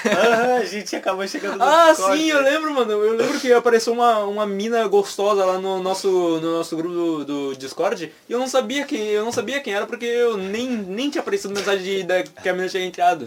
[0.04, 2.18] Ah, a gente acabou chegando no Ah, Discord.
[2.18, 2.92] sim, eu lembro, mano.
[2.92, 7.24] Eu lembro que apareceu uma, uma mina gostosa lá no nosso, no nosso grupo do,
[7.24, 10.68] do Discord e eu não sabia quem, eu não sabia quem era porque eu nem,
[10.68, 13.26] nem tinha aparecido mensagem de, da, que a mina tinha entrado.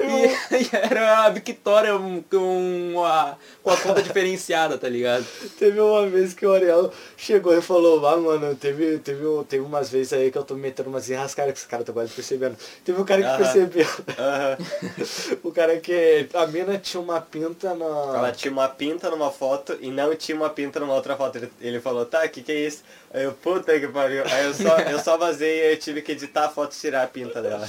[0.00, 1.92] E, e era a Victoria
[2.28, 5.24] com a, com a conta diferenciada, tá ligado?
[5.58, 9.88] Teve uma vez que o Ariel chegou e falou, ah, mano, teve, teve, teve umas
[9.90, 12.56] vezes aí que eu tô metendo umas enrascadas que esse cara tá quase percebendo.
[12.84, 13.38] Teve um cara que Aham.
[13.38, 13.86] percebeu.
[14.18, 14.56] Aham.
[15.44, 16.28] o cara que.
[16.34, 17.84] A mina tinha uma pinta na.
[17.84, 21.36] Ela tinha uma pinta numa foto e não tinha uma pinta numa outra foto.
[21.36, 22.82] Ele, ele falou, tá, o que, que é isso?
[23.12, 24.22] Aí eu, puta que pariu.
[24.26, 26.78] Aí eu só, eu só vazei e aí eu tive que editar a foto e
[26.78, 27.66] tirar a pinta dela.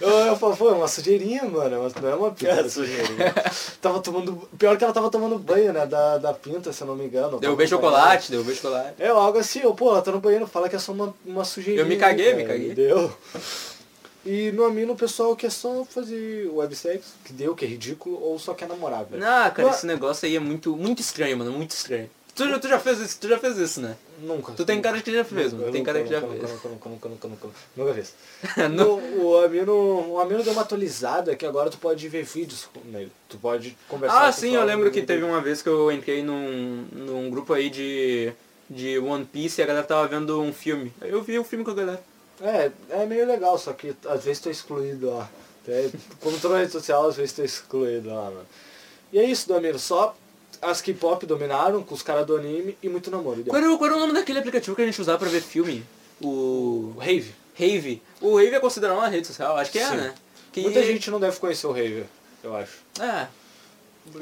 [0.00, 1.82] Eu, eu falo, pô, é uma sujeirinha, mano.
[1.82, 2.52] Mas não é uma pinta.
[2.52, 3.34] É sujeirinha.
[3.82, 4.48] tava tomando.
[4.56, 5.86] Pior que ela tava tomando banho, né?
[5.86, 7.40] Da, da pinta, se eu não me engano.
[7.40, 8.94] Derrubei Tava chocolate, derrubei chocolate.
[9.02, 11.44] É algo assim, eu, pô, ela tá no banheiro, fala que é só uma, uma
[11.44, 11.82] sujeirinha.
[11.82, 12.74] Eu me caguei, cara, me caguei.
[12.74, 13.12] Deu.
[14.24, 18.38] E no Amino o pessoal quer só fazer websex, que deu, que é ridículo, ou
[18.40, 19.24] só quer namorar, velho.
[19.24, 22.10] Ah, cara, Mas- esse negócio aí é muito, muito estranho, mano, muito estranho.
[22.36, 23.96] Tu, já- tu já fez isso, tu já fez isso, né?
[24.20, 24.52] Nunca.
[24.52, 25.72] Tu tem cara de que já fez, Nunca, mano.
[25.72, 26.32] Tem cara que já fez.
[26.34, 28.02] Nunca, nunca, nunca, nunca, nunca, nunca.
[28.68, 28.98] Não.
[29.00, 29.72] No, o, Amino,
[30.12, 33.10] o Amino deu uma atualizada que agora tu pode ver vídeos nele.
[33.28, 36.86] Tu pode conversar Ah, sim, eu lembro que teve uma vez que eu entrei num,
[36.92, 38.32] num grupo aí de,
[38.68, 40.92] de One Piece e a galera tava vendo um filme.
[41.00, 42.02] Eu vi o filme com a galera.
[42.42, 45.28] É, é meio legal, só que às vezes tô excluído lá.
[45.66, 45.88] É,
[46.20, 48.46] como tô na rede social, às vezes tô excluído lá, mano.
[49.10, 49.78] E é isso, Domino.
[49.78, 50.14] Só
[50.62, 53.42] as K-pop dominaram, com os caras do anime e muito namoro.
[53.44, 55.40] Qual era, o- qual era o nome daquele aplicativo que a gente usava pra ver
[55.42, 55.84] filme?
[56.20, 57.34] O O Rave.
[57.58, 58.02] Rave.
[58.20, 59.96] O Rave é considerado uma rede social, acho que é, Sim.
[59.96, 60.14] né?
[60.52, 60.60] Que...
[60.62, 62.04] Muita gente não deve conhecer o Rave,
[62.42, 62.78] eu acho.
[63.00, 63.26] É.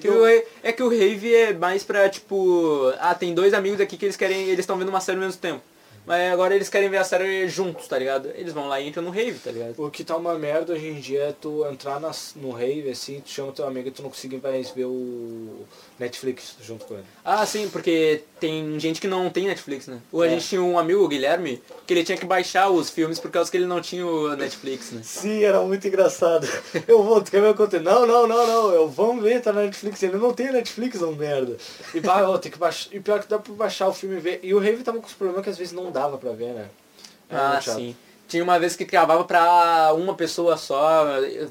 [0.01, 0.27] Que o-
[0.63, 2.93] é que o Rave é mais pra, tipo...
[2.99, 4.45] Ah, tem dois amigos aqui que eles querem...
[4.45, 5.61] Eles estão vendo uma série ao mesmo tempo.
[6.07, 8.29] Mas agora eles querem ver a série juntos, tá ligado?
[8.35, 9.75] Eles vão lá e entram no rave, tá ligado?
[9.79, 13.21] O que tá uma merda hoje em dia é tu entrar nas, no rave, assim,
[13.21, 15.65] tu chama teu amigo e tu não consegue mais ver o
[15.99, 17.05] Netflix junto com ele.
[17.25, 19.99] Ah, sim, porque tem gente que não tem Netflix, né?
[20.13, 20.31] Ou a É.
[20.31, 23.51] gente tinha um amigo, o Guilherme, que ele tinha que baixar os filmes por causa
[23.51, 25.01] que ele não tinha o Netflix, né?
[25.03, 26.47] Sim, era muito engraçado.
[26.87, 27.85] Eu vou, tu quer ver o conteúdo?
[27.85, 30.03] Não, não, não, não, eu vamos ver, tá na Netflix.
[30.03, 31.57] Ele não tem Netflix, é um merda.
[31.95, 32.89] E bah, ó, tem que baixar.
[32.95, 34.41] E pior que dá pra baixar o filme e ver.
[34.43, 36.69] E o Rave tava com os problemas que às vezes não dava pra ver, né?
[37.31, 37.97] Era Ah, sim.
[38.27, 41.07] Tinha uma vez que gravava pra uma pessoa só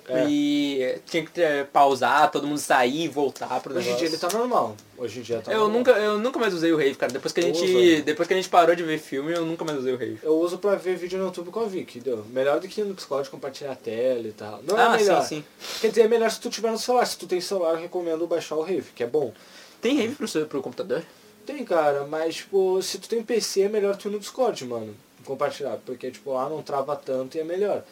[0.09, 0.25] É.
[0.27, 4.15] e tinha que ter- pausar, todo mundo sair e voltar pro Hoje em dia ele
[4.15, 4.29] negócio.
[4.29, 4.75] tá normal.
[4.97, 5.77] Hoje em dia tá Eu normal.
[5.77, 7.11] nunca, eu nunca mais usei o Rave, cara.
[7.13, 7.63] Depois que a gente,
[7.95, 8.01] né?
[8.01, 10.19] depois que a gente parou de ver filme, eu nunca mais usei o Rave.
[10.23, 12.25] Eu uso pra ver vídeo no YouTube com a Vicky, deu.
[12.31, 14.59] Melhor do que no Discord compartilhar a tela e tal.
[14.67, 15.21] Não ah, é melhor.
[15.21, 15.79] sim, sim.
[15.79, 17.05] Quer dizer, é melhor se tu tiver no celular.
[17.05, 19.31] Se tu tem celular, eu recomendo baixar o Rave, que é bom.
[19.79, 21.03] Tem Rave pro, seu, pro computador?
[21.45, 24.95] Tem, cara, mas, tipo, se tu tem PC, é melhor tu ir no Discord, mano.
[25.25, 27.83] Compartilhar, porque, tipo, lá não trava tanto e é melhor.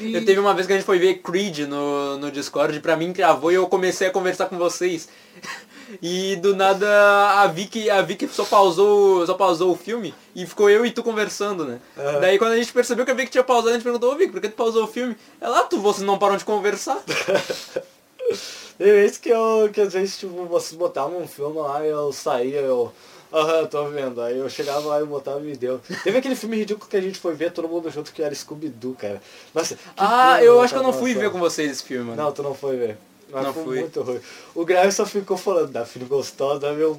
[0.00, 0.12] E...
[0.14, 3.12] Eu teve uma vez que a gente foi ver Creed no, no Discord, pra mim
[3.12, 5.08] gravou e eu comecei a conversar com vocês.
[6.02, 10.68] E do nada a Vicky, a Vicky só pausou, só pausou o filme e ficou
[10.68, 11.80] eu e tu conversando, né?
[11.96, 12.20] Aham.
[12.20, 14.32] Daí quando a gente percebeu que a Vicky tinha pausado, a gente perguntou, ô Vicky,
[14.32, 15.16] por que tu pausou o filme?
[15.40, 17.02] Ela, ah, tu, vocês não param de conversar?
[18.80, 22.12] É isso que eu, que às vezes, tipo, vocês botavam um filme lá e eu
[22.12, 22.92] saía, eu...
[23.32, 24.22] Aham, tô vendo.
[24.22, 25.80] Aí eu chegava lá e botava e deu.
[26.04, 28.94] Teve aquele filme ridículo que a gente foi ver, todo mundo junto, que era Scooby-Doo,
[28.94, 29.20] cara.
[29.52, 32.22] Nossa, ah, filme, eu acho que eu não fui ver com vocês esse filme, mano.
[32.22, 32.98] Não, tu não foi ver.
[33.30, 33.80] Mas Não foi fui.
[33.80, 34.20] muito ruim.
[34.54, 36.96] O Graham só ficou falando da filha gostosa, meu.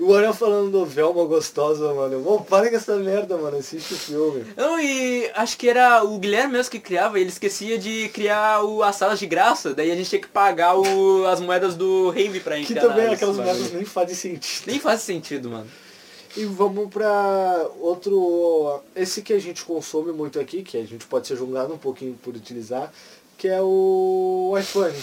[0.00, 2.20] O Ariel falando do Velma gostosa, mano.
[2.20, 3.56] Mano, para com essa merda, mano.
[3.58, 4.46] Assiste o filme.
[4.56, 8.82] Não, e acho que era o Guilherme mesmo que criava, ele esquecia de criar o,
[8.82, 12.40] as salas de graça, daí a gente tinha que pagar o, as moedas do Rave
[12.40, 13.54] pra Que entrar também nas aquelas bagulho.
[13.56, 14.64] merdas nem fazem sentido.
[14.66, 15.66] Nem faz sentido, mano.
[16.34, 18.80] E vamos pra outro.
[18.94, 22.14] Esse que a gente consome muito aqui, que a gente pode ser julgado um pouquinho
[22.22, 22.92] por utilizar,
[23.38, 24.94] que é o iPhone.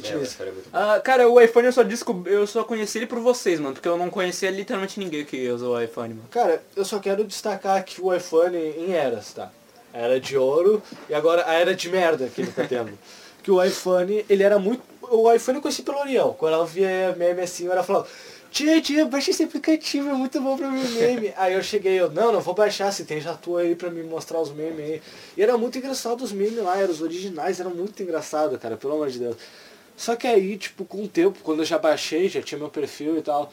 [0.00, 0.54] Que a gente É, mas cara, é.
[0.72, 3.88] Ah, cara, o iPhone eu só descobri, eu só conheci ele por vocês, mano, porque
[3.88, 6.28] eu não conhecia literalmente ninguém que usa o iPhone, mano.
[6.30, 9.50] Cara, eu só quero destacar aqui o iPhone em eras, tá?
[9.92, 12.92] A era de ouro e agora a era de merda que ele tá tendo.
[13.42, 14.82] que o iPhone, ele era muito.
[15.02, 16.34] O iPhone eu conheci pelo Oriel.
[16.38, 18.06] Quando ela via meme assim, ela falava,
[18.50, 21.34] tia, tia, baixa esse aplicativo, é muito bom pra ver meme.
[21.36, 24.02] aí eu cheguei, eu, não, não vou baixar, se tem já tu aí pra me
[24.02, 25.02] mostrar os memes aí.
[25.36, 28.94] E era muito engraçado os memes lá, eram os originais, era muito engraçado, cara, pelo
[28.94, 29.36] amor de Deus.
[29.96, 33.16] Só que aí, tipo, com o tempo, quando eu já baixei, já tinha meu perfil
[33.18, 33.52] e tal,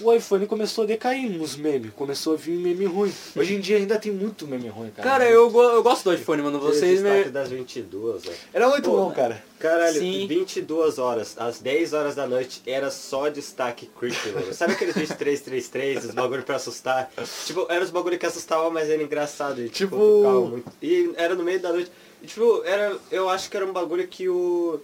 [0.00, 3.12] o iPhone começou a decair nos memes, começou a vir meme ruim.
[3.36, 5.08] Hoje em dia ainda tem muito meme ruim, cara.
[5.08, 7.30] Cara, eu, go- eu gosto do iPhone, mano, vocês destaque me...
[7.30, 8.30] das 22, ó.
[8.52, 9.42] Era muito Pô, bom, cara.
[9.58, 10.26] Caralho, Sim.
[10.26, 14.52] 22 horas, às 10 horas da noite, era só destaque creepy, mano.
[14.52, 17.10] Sabe aqueles 2333, os bagulho pra assustar?
[17.46, 19.60] Tipo, era os bagulho que assustavam, mas era engraçado.
[19.62, 20.62] E, tipo, Tipo-.
[20.82, 21.90] E era no meio da noite.
[22.20, 24.80] E, tipo, era, eu acho que era um bagulho que o...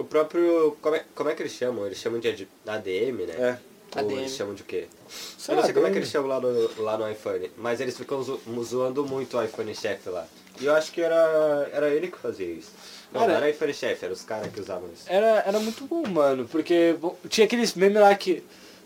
[0.00, 0.76] O próprio...
[0.80, 1.86] Como é, como é que eles chamam?
[1.86, 3.34] Eles chamam de AD- ADM, né?
[3.38, 3.58] É.
[3.96, 4.18] Ou ADM.
[4.20, 4.86] eles chamam de quê?
[5.08, 7.80] Sei eu não sei como é que eles chamam lá no, lá no iPhone, mas
[7.80, 10.26] eles ficam zo- zoando muito o iPhone chefe lá.
[10.60, 12.70] E eu acho que era, era ele que fazia isso.
[13.12, 15.04] Não, Cara, não era iPhone chefe, eram os caras que usavam isso.
[15.08, 18.42] Era, era muito bom, mano, porque bom, tinha aqueles memes lá que.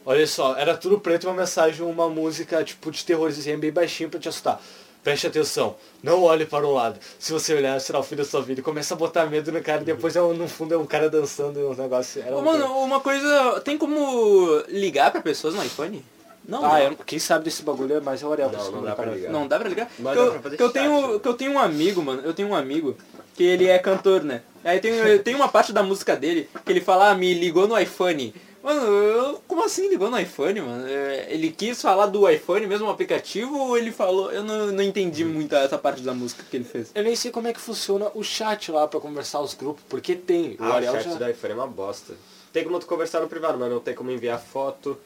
[0.07, 4.19] Olha só, era tudo preto, uma mensagem, uma música tipo de terrorzinho bem baixinho pra
[4.21, 4.61] te assustar.
[5.05, 6.99] Preste atenção, não olhe para o lado.
[7.19, 8.61] Se você olhar, será o fim da sua vida.
[8.61, 10.87] E começa a botar medo no cara e depois é, um- no fundo é um
[10.87, 12.23] cara dançando e um negócio.
[12.27, 16.03] Era mano, uma coisa, tem como ligar pra pessoas no iPhone?
[16.49, 16.79] Não, Ah, não.
[16.79, 18.51] eu- quem sabe desse bagulho é mais o Ariel.
[18.51, 19.31] Não, não dá pra ligar.
[19.31, 19.91] Não dá pra ligar?
[19.99, 21.19] Mas que, dá eu, pra que eu tenho, né?
[21.19, 22.23] que eu tenho um amigo, mano.
[22.25, 22.97] Eu tenho um amigo
[23.35, 24.41] que ele é cantor, né?
[24.65, 27.69] Aí tem, eu tenho uma parte da música dele que ele fala, ah, me ligou
[27.69, 28.35] no iPhone.
[28.65, 30.87] Mano, eu, como assim ligou no iPhone, mano?
[30.89, 34.33] É, Ele quis falar do iPhone, mesmo o aplicativo, ou ele falou...
[34.33, 36.91] Eu não, não entendi muito essa parte da música que ele fez.
[36.95, 40.15] Eu nem sei como é que funciona o chat lá pra conversar os grupos, porque
[40.15, 40.53] tem.
[40.59, 41.15] O Ah, o Ariel chat já...
[41.15, 42.15] do iPhone é uma bosta.
[42.55, 44.99] Tem como tu conversar no privado, mas não tem como enviar foto.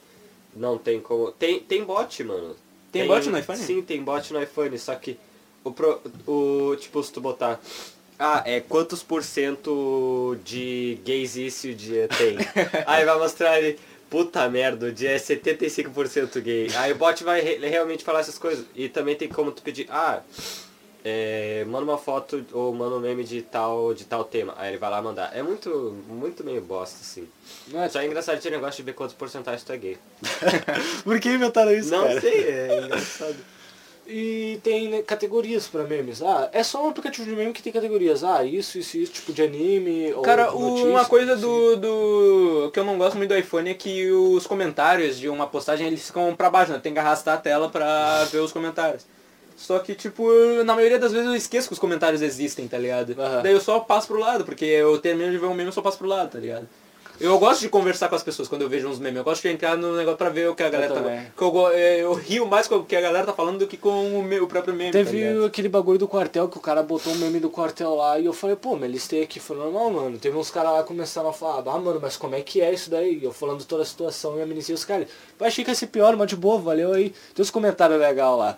[0.54, 1.32] Não tem como...
[1.32, 2.54] Tem, tem bot, mano.
[2.92, 3.58] Tem bot no iPhone?
[3.58, 5.18] Sim, tem bot no iPhone, só que
[5.64, 7.60] o, pro, o tipo, se tu botar...
[8.18, 12.36] Ah, é quantos por cento de gays isso o dia tem?
[12.86, 13.78] Aí vai mostrar ele...
[14.10, 16.68] Puta merda, o dia é 75% gay.
[16.76, 18.64] Aí o bot vai re- realmente falar essas coisas.
[18.74, 19.86] E também tem como tu pedir...
[19.90, 20.22] Ah,
[21.04, 24.54] é, manda uma foto ou manda um meme de tal, de tal tema.
[24.56, 25.30] Aí ele vai lá mandar.
[25.36, 27.28] É muito, muito meio bosta, assim.
[27.68, 29.98] Não é Só é engraçado esse negócio de ver quantos porcentagens tu é gay.
[31.04, 32.20] Por que inventaram isso, Não cara?
[32.22, 33.36] sei, é engraçado.
[34.10, 36.22] E tem né, categorias pra memes.
[36.22, 38.24] Ah, é só um aplicativo de meme que tem categorias.
[38.24, 40.14] Ah, isso, isso, isso, tipo de anime.
[40.14, 41.42] ou Cara, de o- notícia, uma coisa assim.
[41.42, 42.70] do, do.
[42.72, 46.06] que eu não gosto muito do iPhone é que os comentários de uma postagem eles
[46.06, 46.80] ficam pra baixo, né?
[46.82, 49.04] Tem que arrastar a tela pra ver os comentários.
[49.58, 50.24] Só que, tipo,
[50.64, 53.14] na maioria das vezes eu esqueço que os comentários existem, tá ligado?
[53.20, 53.42] Aham.
[53.42, 55.82] Daí eu só passo pro lado, porque eu termino de ver um meme e só
[55.82, 56.66] passo pro lado, tá ligado?
[57.20, 59.18] Eu gosto de conversar com as pessoas quando eu vejo uns memes.
[59.18, 61.00] Eu gosto de entrar no negócio pra ver o que a galera tá
[61.36, 63.66] que eu, go- é, eu rio mais com o que a galera tá falando do
[63.66, 64.92] que com o, meu, próprio meme.
[64.92, 65.44] tá Teve ligado?
[65.46, 68.32] aquele bagulho do quartel que o cara botou um meme do quartel lá e eu
[68.32, 70.18] falei, pô, mas listei aqui, foi normal, mano.
[70.18, 72.72] Teve uns caras lá que começaram a falar, ah, mano, mas como é que é
[72.72, 73.22] isso daí?
[73.22, 75.08] Eu falando toda a situação e amenizei os caras.
[75.38, 77.10] Eu achei que ia ser pior, mas de boa, valeu aí.
[77.34, 78.56] Tem uns comentários legais lá.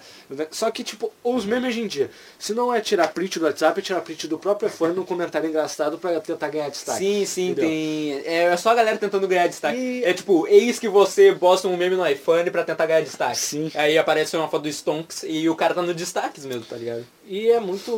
[0.50, 3.78] Só que, tipo, os memes hoje em dia, se não é tirar print do WhatsApp,
[3.80, 6.98] é tirar print do próprio iPhone num comentário engraçado pra tentar ganhar destaque.
[6.98, 7.68] Sim, sim, Entendeu?
[7.70, 8.22] tem.
[8.24, 9.78] É só a galera tentando ganhar destaque.
[9.78, 13.36] E- É tipo, eis que você posta um meme no iPhone pra tentar ganhar destaque.
[13.38, 13.70] Sim.
[13.74, 17.04] Aí aparece uma foto do Stonks e o cara tá no destaques mesmo, tá ligado?
[17.26, 17.92] E é muito.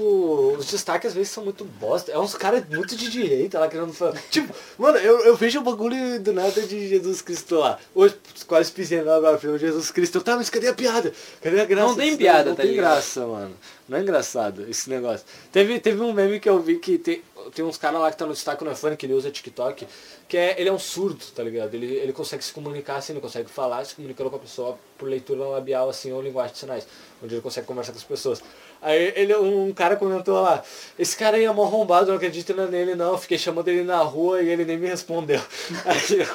[0.58, 2.12] Os destaques às vezes são muito bosta.
[2.12, 4.20] É uns caras muito de direita lá querendo falar.
[4.30, 7.78] Tipo, mano, eu, eu vejo o bagulho do nada de Jesus Cristo lá.
[7.94, 8.14] Hoje
[8.46, 10.20] quase pisei lá agora, Jesus Cristo.
[10.20, 11.12] Tá, mas cadê a piada?
[11.40, 11.86] Cadê a graça?
[11.88, 12.92] Não tem piada, não tá tem ligado?
[12.94, 13.54] graça, mano.
[13.92, 15.26] Não é engraçado esse negócio.
[15.52, 17.22] Teve, teve um meme que eu vi que tem,
[17.54, 19.86] tem uns caras lá que tá no destaque no iPhone que ele usa TikTok,
[20.26, 21.74] que é, ele é um surdo, tá ligado?
[21.74, 25.10] Ele, ele consegue se comunicar assim, ele consegue falar, se comunicando com a pessoa por
[25.10, 26.86] leitura labial assim ou linguagem de sinais,
[27.22, 28.42] onde ele consegue conversar com as pessoas.
[28.80, 30.64] Aí ele, um cara comentou lá,
[30.98, 34.42] esse cara aí é mó arrombado, não acredito nele não, fiquei chamando ele na rua
[34.42, 35.40] e ele nem me respondeu.
[35.84, 36.26] Aí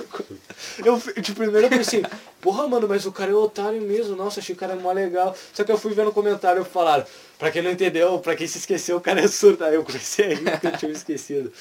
[0.86, 2.06] eu, eu de primeiro eu pensei,
[2.40, 5.36] porra mano, mas o cara é otário mesmo, nossa, achei o cara mó legal.
[5.54, 7.06] Só que eu fui ver no comentário e falaram,
[7.38, 9.64] pra quem não entendeu, pra quem se esqueceu, o cara é surdo.
[9.64, 11.52] Aí eu comecei a rir porque eu tinha me esquecido.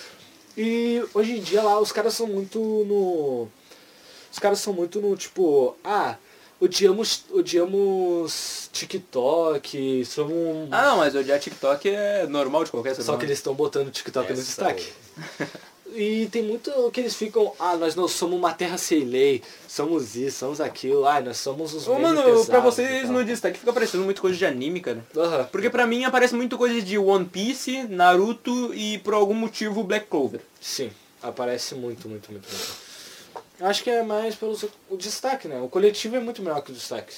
[0.57, 3.49] E hoje em dia lá os caras são muito no.
[4.33, 6.17] Os caras são muito no tipo, ah,
[6.61, 10.69] odiamos, odiamos TikTok, somos.
[10.71, 14.27] Ah não, mas odiar TikTok é normal de qualquer Só que eles estão botando TikTok
[14.29, 14.93] no Essa destaque.
[15.95, 20.17] E tem muito que eles ficam, ah, nós não somos uma terra sem lei, somos
[20.17, 23.71] isso, somos aquilo, ah, nós somos os Ô, mano, pesados pra vocês no destaque fica
[23.71, 25.05] aparecendo muito coisa de anime, cara.
[25.51, 30.07] Porque pra mim aparece muito coisa de One Piece, Naruto e por algum motivo Black
[30.07, 30.41] Clover.
[30.61, 30.91] Sim,
[31.23, 32.87] aparece muito, muito, muito, muito.
[33.61, 34.57] Acho que é mais pelo
[34.91, 35.61] o destaque, né?
[35.61, 37.15] O coletivo é muito melhor que o destaque.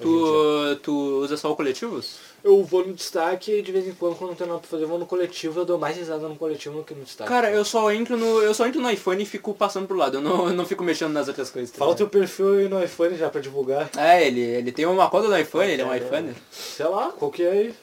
[0.00, 0.92] Tu, tu
[1.22, 2.16] usa só o coletivos?
[2.44, 4.82] Eu vou no destaque e de vez em quando, quando não tem nada pra fazer,
[4.82, 7.28] eu vou no coletivo, eu dou mais risada no coletivo do que no destaque.
[7.28, 8.42] Cara, eu só entro no.
[8.42, 10.16] Eu só entro no iPhone e fico passando pro lado.
[10.16, 11.70] Eu não, eu não fico mexendo nas outras coisas.
[11.70, 13.88] tá Fala o teu perfil aí no iPhone já pra divulgar.
[13.96, 16.34] É, ele, ele tem uma conta do iPhone, ele é um É, iPhone.
[16.50, 17.74] Sei lá, qual que é aí?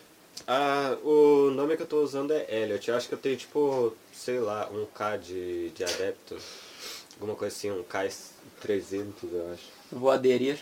[0.45, 2.89] Ah, o nome que eu tô usando é Elliot.
[2.89, 6.35] Eu acho que eu tenho tipo, sei lá, um K de, de adepto.
[7.13, 9.63] Alguma coisa assim, um K300 eu acho.
[9.91, 10.57] Vou aderir.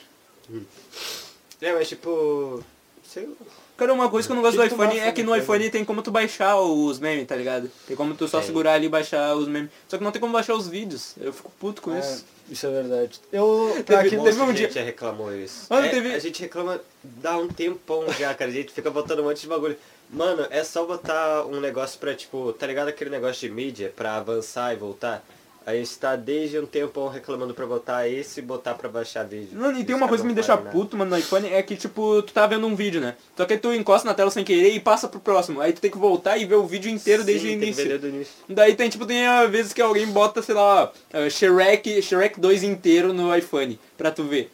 [1.61, 2.63] É, mas tipo,
[3.03, 3.47] sei lá.
[3.77, 5.69] Cara, uma coisa que eu não gosto do tu iPhone é que no iPhone?
[5.69, 7.69] tem como tu baixar os memes, tá ligado?
[7.85, 9.69] Tem como tu só segurar ali e baixar os memes.
[9.87, 11.13] Só que não tem como baixar os vídeos.
[11.21, 12.25] Eu fico puto com É, isso.
[12.49, 13.19] isso é verdade.
[13.31, 15.67] Eu, Teve- pra teve um a dia- gente já reclamou isso.
[15.69, 18.49] Mano, É, teve- A gente reclama dá um tempão já, cara.
[18.49, 19.77] A gente fica botando um monte de bagulho.
[20.09, 24.15] Mano, é só botar um negócio pra, tipo, tá ligado aquele negócio de mídia pra
[24.15, 25.23] avançar e voltar?
[25.67, 29.59] A gente tá desde um tempão reclamando pra botar esse e botar pra baixar vídeo.
[29.59, 30.69] Mano, e tem uma coisa que me deixa nada.
[30.69, 33.17] puto, mano, no iPhone, é que, tipo, tu tá vendo um vídeo, né?
[33.35, 35.59] Só que tu encosta na tela sem querer e passa pro próximo.
[35.59, 37.85] Aí tu tem que voltar e ver o vídeo inteiro desde o Sim, início.
[37.85, 38.33] desde o início.
[38.47, 43.11] Daí tem, tipo, tem vezes que alguém bota, sei lá, ah, Shrek, Shrek 2 inteiro
[43.11, 44.49] no iPhone, pra tu ver.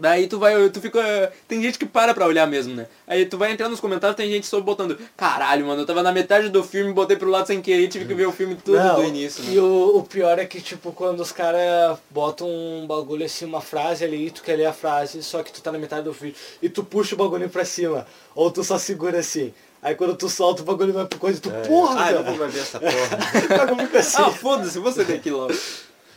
[0.00, 1.32] Daí tu vai, tu fica.
[1.46, 2.86] Tem gente que para pra olhar mesmo, né?
[3.06, 6.12] Aí tu vai entrar nos comentários, tem gente só botando, caralho, mano, eu tava na
[6.12, 8.78] metade do filme, botei pro lado sem querer e tive que ver o filme tudo
[8.78, 9.44] Não, do início.
[9.44, 9.60] E né?
[9.60, 14.04] o, o pior é que, tipo, quando os caras botam um bagulho assim, uma frase
[14.04, 16.36] ali, e tu quer ler a frase, só que tu tá na metade do vídeo,
[16.62, 19.52] e tu puxa o bagulho pra cima, ou tu só segura assim.
[19.82, 21.62] Aí quando tu solta o bagulho vai pro coisa, tu, É.
[21.62, 23.66] porra, Ah, eu não vou ver essa porra.
[23.74, 24.22] Muito assim.
[24.22, 25.52] Ah, foda-se, você tem que ir logo.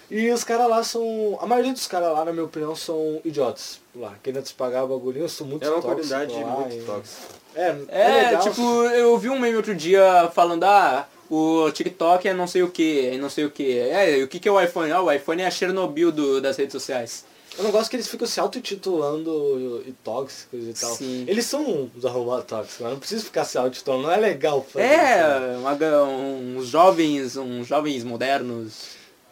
[0.10, 1.38] E os caras lá são.
[1.42, 3.80] A maioria dos caras lá, na minha opinião, são idiotas.
[3.96, 6.82] Lá, querendo se pagar o bagulhinho, são muito É uma tóxicos qualidade lá, muito e-
[6.82, 7.22] tóxica.
[7.56, 8.42] É, é, É, legal.
[8.42, 12.70] tipo, eu vi um meme outro dia falando, ah, o TikTok é não sei o
[12.70, 13.80] que, é não sei o que.
[13.80, 14.92] É, o que, que é o iPhone?
[14.92, 17.24] Ah, o iPhone é a Chernobyl do, das redes sociais.
[17.58, 20.94] Eu não gosto que eles ficam se auto-intitulando e tóxicos e tal.
[20.94, 21.24] Sim.
[21.28, 24.86] Eles são uns arrombados tóxicos, mas não precisa ficar se auto-intitulando, não é legal fazer
[24.86, 25.54] isso, né?
[25.54, 28.74] É, uma ga- uns jovens, uns jovens modernos,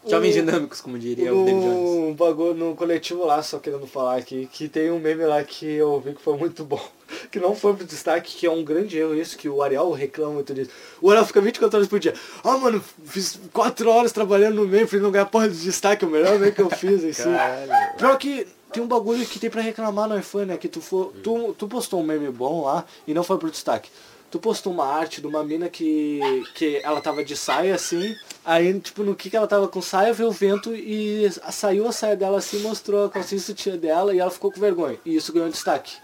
[0.07, 2.07] jovens O- dinâmicos, como diria o David Jones.
[2.09, 5.65] No bagulho no coletivo lá, só querendo falar aqui, que tem um meme lá que
[5.65, 6.81] eu vi que foi muito bom.
[7.31, 10.33] que não foi pro destaque, que é um grande erro isso, que o Ariel reclama
[10.33, 10.71] muito disso.
[11.01, 12.13] O Ariel fica 24 horas por dia.
[12.43, 16.09] Ah, mano, fiz 4 horas trabalhando no pra ele não ganhar porra de destaque, o
[16.09, 17.23] melhor meio que eu fiz, assim.
[17.33, 17.97] Caralho.
[17.97, 20.57] Pior que tem um bagulho que tem pra reclamar no iPhone, né?
[20.57, 23.89] Que tu, for, tu, tu postou um meme bom lá e não foi pro destaque.
[24.33, 26.19] Tu postou uma arte de uma mina que,
[26.55, 30.11] que ela tava de saia assim, aí tipo no que que ela tava com saia,
[30.11, 34.17] veio o vento e saiu a saia dela assim, mostrou a calcinha sutiã dela e
[34.17, 34.97] ela ficou com vergonha.
[35.05, 35.97] E isso ganhou destaque.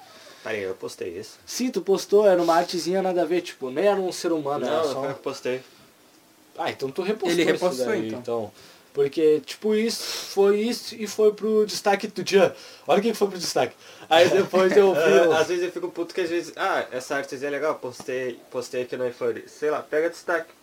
[0.43, 1.39] Peraí, eu postei isso.
[1.43, 4.63] Sim, tu postou, era uma artezinha nada a ver, tipo, nem era um ser humano,
[4.63, 5.61] era Não, só um- foi eu que postei.
[6.59, 8.51] ah, então tu repostou Ele isso repostou, daí, então.
[8.93, 12.55] Porque, tipo, isso foi isso e foi pro destaque do dia.
[12.87, 13.75] Olha o que foi pro destaque.
[14.09, 15.33] Aí depois eu vi.
[15.35, 18.81] às vezes eu fico puto que às vezes, ah, essa artezinha é legal, postei, postei
[18.81, 19.43] aqui no iPhone.
[19.47, 20.59] Sei lá, pega destaque.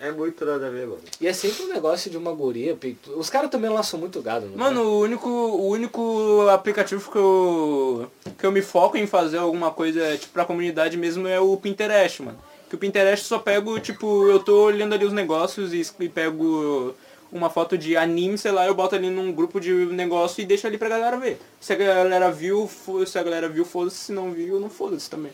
[0.00, 1.00] É muito nada a ver, mano.
[1.20, 2.76] E é sempre um negócio de uma guria.
[3.16, 4.52] Os caras também são muito gado, né?
[4.56, 9.70] Mano, o único, o único aplicativo que eu, que eu me foco em fazer alguma
[9.70, 12.38] coisa, tipo, pra comunidade mesmo é o Pinterest, mano.
[12.68, 16.92] Que o Pinterest só pego, tipo, eu tô olhando ali os negócios e, e pego
[17.32, 20.66] uma foto de anime, sei lá, eu boto ali num grupo de negócio e deixo
[20.66, 21.40] ali pra galera ver.
[21.58, 22.68] Se a galera viu,
[23.06, 25.32] se a galera viu, foda-se, se não viu, não foda-se também.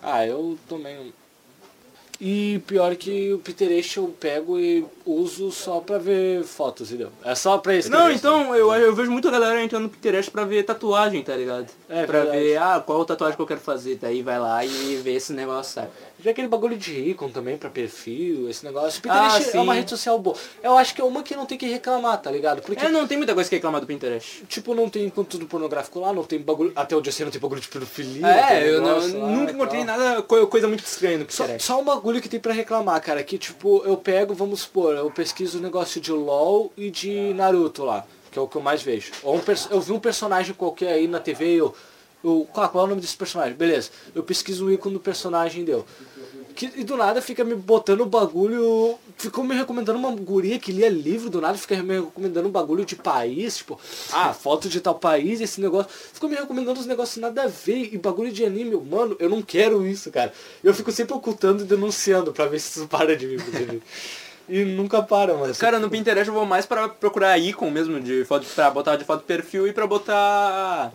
[0.00, 1.12] Ah, eu também.
[2.20, 7.10] E pior que o Pinterest eu pego e uso só pra ver fotos, entendeu?
[7.24, 7.90] É só pra isso.
[7.90, 11.66] Não, então, eu, eu vejo muita galera entrando no Pinterest pra ver tatuagem, tá ligado?
[11.88, 12.44] É, pra verdade.
[12.44, 13.96] ver, ah, qual tatuagem que eu quero fazer.
[13.96, 15.88] Daí vai lá e vê esse negócio, sabe?
[16.22, 18.98] Já aquele bagulho de ícone também pra perfil, esse negócio.
[18.98, 20.36] O Pinterest Ah, é uma rede social boa.
[20.62, 22.62] Eu acho que é uma que não tem que reclamar, tá ligado?
[22.62, 24.44] Porque, É, não tem muita coisa que reclamar do Pinterest.
[24.48, 26.72] tipo, não tem conteúdo pornográfico lá, não tem bagulho.
[26.76, 28.26] Até onde eu sei não tem bagulho de pedofilia.
[28.26, 29.98] É, tem eu não- lá nunca e encontrei tal.
[29.98, 31.66] nada, co- coisa muito estranha no Só, Pinterest.
[31.66, 35.10] só um bagulho que tem pra reclamar, cara, que tipo, eu pego, vamos supor, eu
[35.10, 38.82] pesquiso o negócio de LOL e de Naruto lá, que é o que eu mais
[38.82, 39.12] vejo.
[39.22, 39.40] Ou um
[39.70, 41.74] eu vi um personagem qualquer aí na TV e eu,
[42.22, 43.54] eu qual, é o nome desse personagem?
[43.54, 45.84] Beleza, eu pesquiso o ícone do personagem deu.
[46.54, 48.98] Que, e do nada fica me botando o bagulho.
[49.16, 52.84] Ficou me recomendando uma guria que lia livro, do nada fica me recomendando um bagulho
[52.84, 53.80] de país, tipo,
[54.12, 55.90] ah, foto de tal país, esse negócio.
[56.12, 58.76] Ficou me recomendando uns negócios nada a ver e bagulho de anime.
[58.76, 60.32] Mano, eu não quero isso, cara.
[60.62, 63.82] Eu fico sempre ocultando e denunciando pra ver se isso para de inclusive.
[64.52, 65.54] E nunca para, mano.
[65.54, 69.04] Cara, no Pinterest eu vou mais pra procurar ícone mesmo, de foto, pra botar de
[69.04, 70.92] foto perfil e pra botar...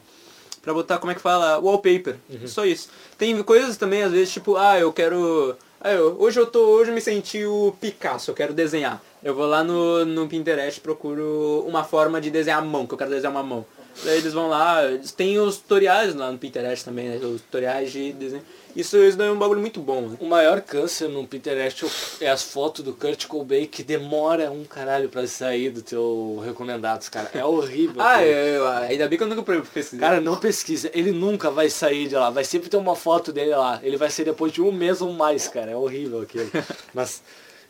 [0.66, 1.60] Pra botar, como é que fala?
[1.60, 2.16] Wallpaper.
[2.48, 2.90] Só isso.
[3.20, 5.56] Tem coisas também, às vezes, tipo, ah, eu quero...
[5.80, 9.00] Ah, eu, hoje eu tô, hoje eu me senti o Picasso, eu quero desenhar.
[9.24, 12.98] Eu vou lá no, no Pinterest procuro uma forma de desenhar a mão, que eu
[12.98, 13.64] quero desenhar uma mão.
[14.04, 17.18] Daí eles vão lá, eles têm os tutoriais lá no Pinterest também, né?
[17.18, 18.44] Os tutoriais de desenho.
[18.76, 20.18] Isso, isso daí é um bagulho muito bom, né?
[20.20, 21.86] O maior câncer no Pinterest
[22.20, 27.08] é as fotos do Kurt Cobain que demora um caralho pra sair do teu recomendados,
[27.08, 27.30] cara.
[27.34, 27.96] É horrível.
[28.04, 30.00] Ah, eu, eu- ainda bem que eu nunca pesquisei.
[30.00, 30.92] Cara, não pesquisa.
[30.94, 32.30] Ele nunca vai sair de lá.
[32.30, 33.80] Vai sempre ter uma foto dele lá.
[33.82, 35.72] Ele vai sair depois de um mês ou mais, cara.
[35.72, 36.52] É horrível aquilo.
[36.94, 37.22] Mas.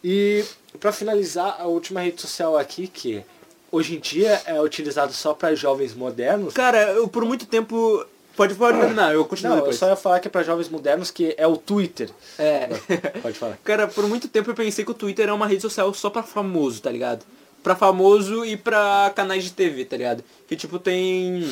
[0.04, 0.44] E
[0.80, 3.24] pra finalizar, a última rede social aqui, que
[3.72, 6.54] hoje em dia é utilizado só pra jovens modernos.
[6.54, 8.06] Cara, eu por muito tempo.
[8.36, 9.78] Pode, pode terminar, eu continuo Não, eu depois.
[9.78, 12.10] só ia falar que é pra jovens modernos, que é o Twitter.
[12.38, 12.68] É.
[13.22, 13.58] Pode falar.
[13.64, 16.22] Cara, por muito tempo eu pensei que o Twitter é uma rede social só pra
[16.24, 17.26] famoso, tá ligado?
[17.64, 20.24] Pra famoso e pra canais de TV, tá ligado?
[20.48, 21.50] Que tipo tem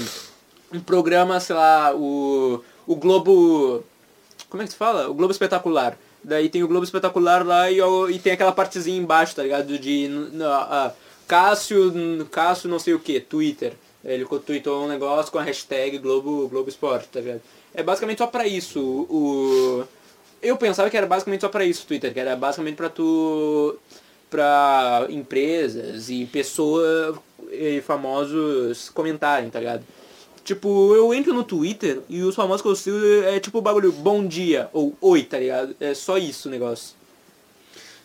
[0.74, 3.84] um programa, sei lá, o, o Globo.
[4.50, 5.10] Como é que se fala?
[5.10, 5.98] O Globo Espetacular.
[6.24, 7.80] Daí tem o Globo Espetacular lá e,
[8.12, 9.78] e tem aquela partezinha embaixo, tá ligado?
[9.80, 10.92] De n- ah,
[11.28, 11.92] Cássio,
[12.32, 13.74] Cássio não sei o que, Twitter.
[14.04, 17.42] Ele tweetou um negócio com a hashtag Globo, Globo Esporte, tá ligado?
[17.74, 18.80] É basicamente só pra isso.
[19.10, 19.84] O,
[20.42, 23.78] eu pensava que era basicamente só pra isso o Twitter, que era basicamente pra tu.
[24.30, 27.16] pra empresas e pessoas
[27.52, 29.84] e famosos comentarem, tá ligado?
[30.44, 33.94] Tipo, eu entro no Twitter e os famosos que eu sigo é tipo o bagulho
[33.94, 35.76] bom dia ou oi, tá ligado?
[35.80, 36.96] É só isso o negócio.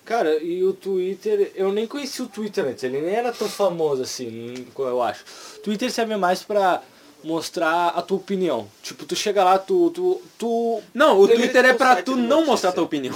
[0.08, 4.00] Cara, e o Twitter, eu nem conheci o Twitter antes, ele nem era tão famoso
[4.00, 5.22] assim, eu acho.
[5.62, 6.80] Twitter serve mais pra
[7.22, 8.66] mostrar a tua opinião.
[8.82, 9.90] Tipo, tu chega lá, tu.
[9.90, 13.14] tu, tu Não, o Twitter ter é um pra tu não mostrar tua opinião.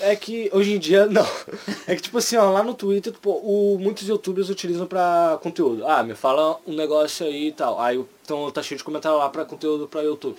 [0.00, 1.26] é que hoje em dia não.
[1.86, 5.86] É que tipo assim, ó, lá no Twitter, pô, o, muitos youtubers utilizam pra conteúdo.
[5.86, 7.78] Ah, me fala um negócio aí e tal.
[7.78, 10.34] Aí então tá cheio de comentário lá pra conteúdo pra YouTube.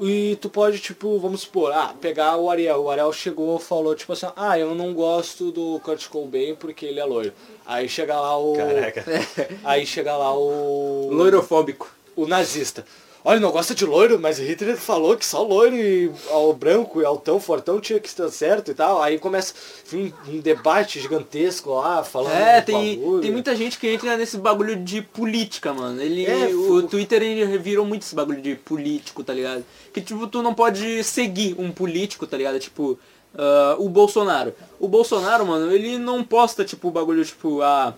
[0.00, 2.82] E tu pode, tipo, vamos supor, ah, pegar o Ariel.
[2.82, 6.86] O Ariel chegou e falou, tipo assim, ah, eu não gosto do Kurt Cobain porque
[6.86, 7.32] ele é loiro.
[7.66, 8.54] Aí chega lá o.
[8.54, 9.04] Caraca.
[9.62, 11.10] Aí chega lá o.
[11.12, 11.92] Loirofóbico.
[12.16, 12.84] O nazista.
[13.24, 17.00] Olha, não gosta de loiro, mas o Hitler falou que só loiro e ao branco
[17.00, 19.02] e altão, fortão tinha que estar certo e tal.
[19.02, 23.20] Aí começa enfim, um debate gigantesco lá, falando É, tem, bagulho.
[23.22, 26.00] tem muita gente que entra nesse bagulho de política, mano.
[26.00, 29.64] Ele, É, o fu- Twitter ele virou muito esse bagulho de político, tá ligado?
[29.92, 32.58] Que tipo, tu não pode seguir um político, tá ligado?
[32.58, 32.98] Tipo,
[33.34, 34.54] ah, o Bolsonaro.
[34.78, 37.94] O Bolsonaro, mano, ele não posta, tipo, o bagulho, tipo, ah,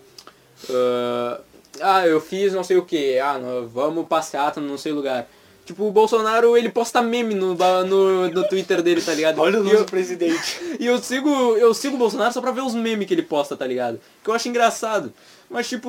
[0.70, 1.40] ah,
[1.80, 5.28] ah, eu fiz não sei o que, ah, não, vamos passeata no não sei lugar.
[5.64, 9.38] Tipo, o Bolsonaro, ele posta meme no, no, no Twitter dele, tá ligado?
[9.40, 10.60] Olha o nosso eu- presidente.
[10.80, 13.56] e eu sigo, eu sigo o Bolsonaro só pra ver os memes que ele posta,
[13.56, 14.00] tá ligado?
[14.24, 15.12] Que eu acho engraçado.
[15.48, 15.88] Mas tipo,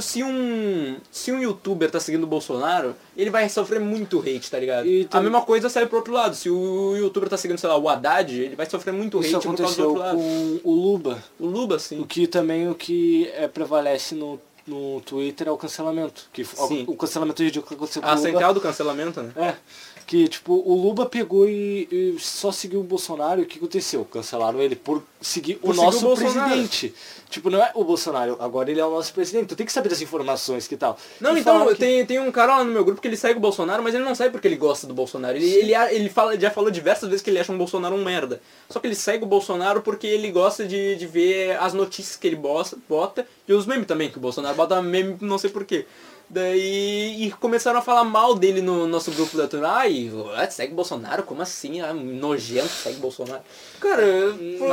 [0.00, 0.96] se um.
[1.10, 4.86] Se um youtuber tá seguindo o Bolsonaro, ele vai sofrer muito hate, tá ligado?
[4.86, 6.36] E A mesma coisa sai pro outro lado.
[6.36, 9.40] Se o youtuber tá seguindo, sei lá, o Haddad, ele vai sofrer muito hate Isso
[9.40, 10.18] por causa do aconteceu outro lado.
[10.18, 11.24] com o Luba.
[11.40, 12.04] O Luba, O sim.
[12.04, 16.28] que também o que é, prevalece no, no Twitter é o cancelamento.
[16.32, 16.84] Que, Sim.
[16.86, 18.28] O cancelamento ridículo que aconteceu com A o Luba.
[18.28, 19.32] central do cancelamento, né?
[19.36, 19.56] É.
[20.06, 24.04] Que, tipo, o Luba pegou e, e só seguiu o Bolsonaro e o que aconteceu?
[24.04, 26.94] Cancelaram ele por seguir Por o seguir nosso o presidente.
[27.30, 29.46] Tipo, não é o Bolsonaro, agora ele é o nosso presidente.
[29.48, 30.98] Tu tem que saber das informações que tal.
[31.18, 33.38] Não, E então, que- tem, tem um cara lá no meu grupo que ele segue
[33.38, 35.36] o Bolsonaro, mas ele não segue porque ele gosta do Bolsonaro.
[35.36, 38.42] Ele, ele, ele fala, já falou diversas vezes que ele acha um Bolsonaro um merda.
[38.68, 42.26] Só que ele segue o Bolsonaro porque ele gosta de, de ver as notícias que
[42.26, 45.86] ele bosta, bota e os memes também, que o Bolsonaro bota meme não sei porquê.
[46.28, 49.68] Daí e começaram a falar mal dele no nosso grupo da turma.
[49.68, 50.10] Ai,
[50.50, 51.22] segue Bolsonaro?
[51.22, 51.80] Como assim?
[51.80, 53.42] Ah, nojento, segue Bolsonaro.
[53.80, 54.02] Cara,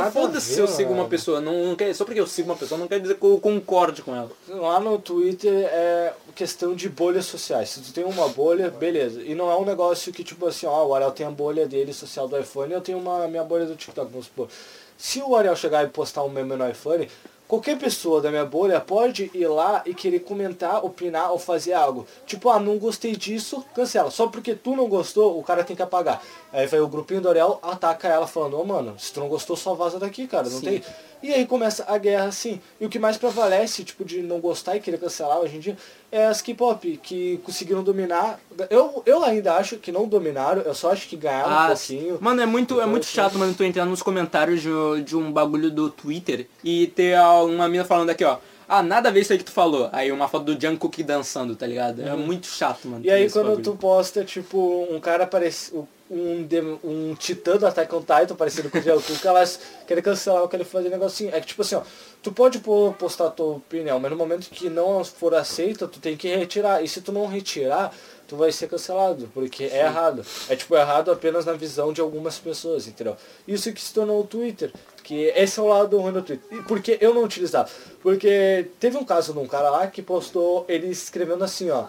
[0.00, 1.40] a foda-se se eu sigo uma pessoa.
[1.40, 4.02] Não, não quer, só porque eu sigo uma pessoa não quer dizer que eu concorde
[4.02, 4.30] com ela.
[4.48, 7.68] Lá no Twitter é questão de bolhas sociais.
[7.68, 9.22] Se tu tem uma bolha, beleza.
[9.22, 11.92] E não é um negócio que, tipo assim, ó, o Ariel tem a bolha dele
[11.92, 14.48] social do iPhone eu tenho uma minha bolha do TikTok, vamos supor.
[14.96, 17.08] Se o Ariel chegar e postar um meme no iPhone,
[17.52, 22.06] qualquer pessoa da minha bolha pode ir lá e querer comentar, opinar ou fazer algo.
[22.24, 24.10] Tipo, ah, não gostei disso, cancela.
[24.10, 26.22] Só porque tu não gostou, o cara tem que apagar.
[26.50, 29.54] Aí vai o grupinho do Ariel, ataca ela falando, ô mano, se tu não gostou,
[29.54, 30.48] só vaza daqui, cara.
[30.48, 30.64] Não Sim.
[30.64, 30.82] tem.
[31.22, 32.60] E aí começa a guerra assim.
[32.80, 35.76] E o que mais prevalece, tipo, de não gostar e querer cancelar hoje em dia,
[36.10, 38.40] é as K-pop, que conseguiram dominar.
[38.68, 42.18] Eu, eu ainda acho que não dominaram, eu só acho que ganharam um Ah, pouquinho.
[42.20, 44.68] Mano, é muito, é muito chato, mano, tu entrar nos comentários de,
[45.04, 48.38] de um bagulho do Twitter e ter uma mina falando aqui, ó.
[48.74, 49.90] Ah, nada a ver isso aí que tu falou.
[49.92, 52.00] Aí uma foto do Jungkook dançando, tá ligado?
[52.00, 53.04] É muito chato, mano.
[53.04, 53.04] Uhum.
[53.04, 53.62] E aí quando bagulho.
[53.62, 55.76] tu posta, tipo, um cara parece.
[56.10, 56.46] Um,
[56.82, 60.56] um titã do Attack on Titan parecido com o Jungkook, elas querem cancelar o que
[60.56, 61.34] ele fazia negocinho.
[61.34, 61.82] É que tipo assim, ó,
[62.22, 62.60] tu pode
[62.98, 66.82] postar a tua opinião, mas no momento que não for aceita, tu tem que retirar.
[66.82, 67.94] E se tu não retirar,
[68.26, 70.24] tu vai ser cancelado, porque é errado.
[70.48, 73.16] É tipo errado apenas na visão de algumas pessoas, entendeu?
[73.46, 74.72] Isso que se tornou o Twitter.
[75.02, 76.58] Que esse é o lado ruim do Twitter.
[76.58, 77.68] E por que eu não utilizava?
[78.02, 81.84] Porque teve um caso de um cara lá que postou ele escrevendo assim, ó.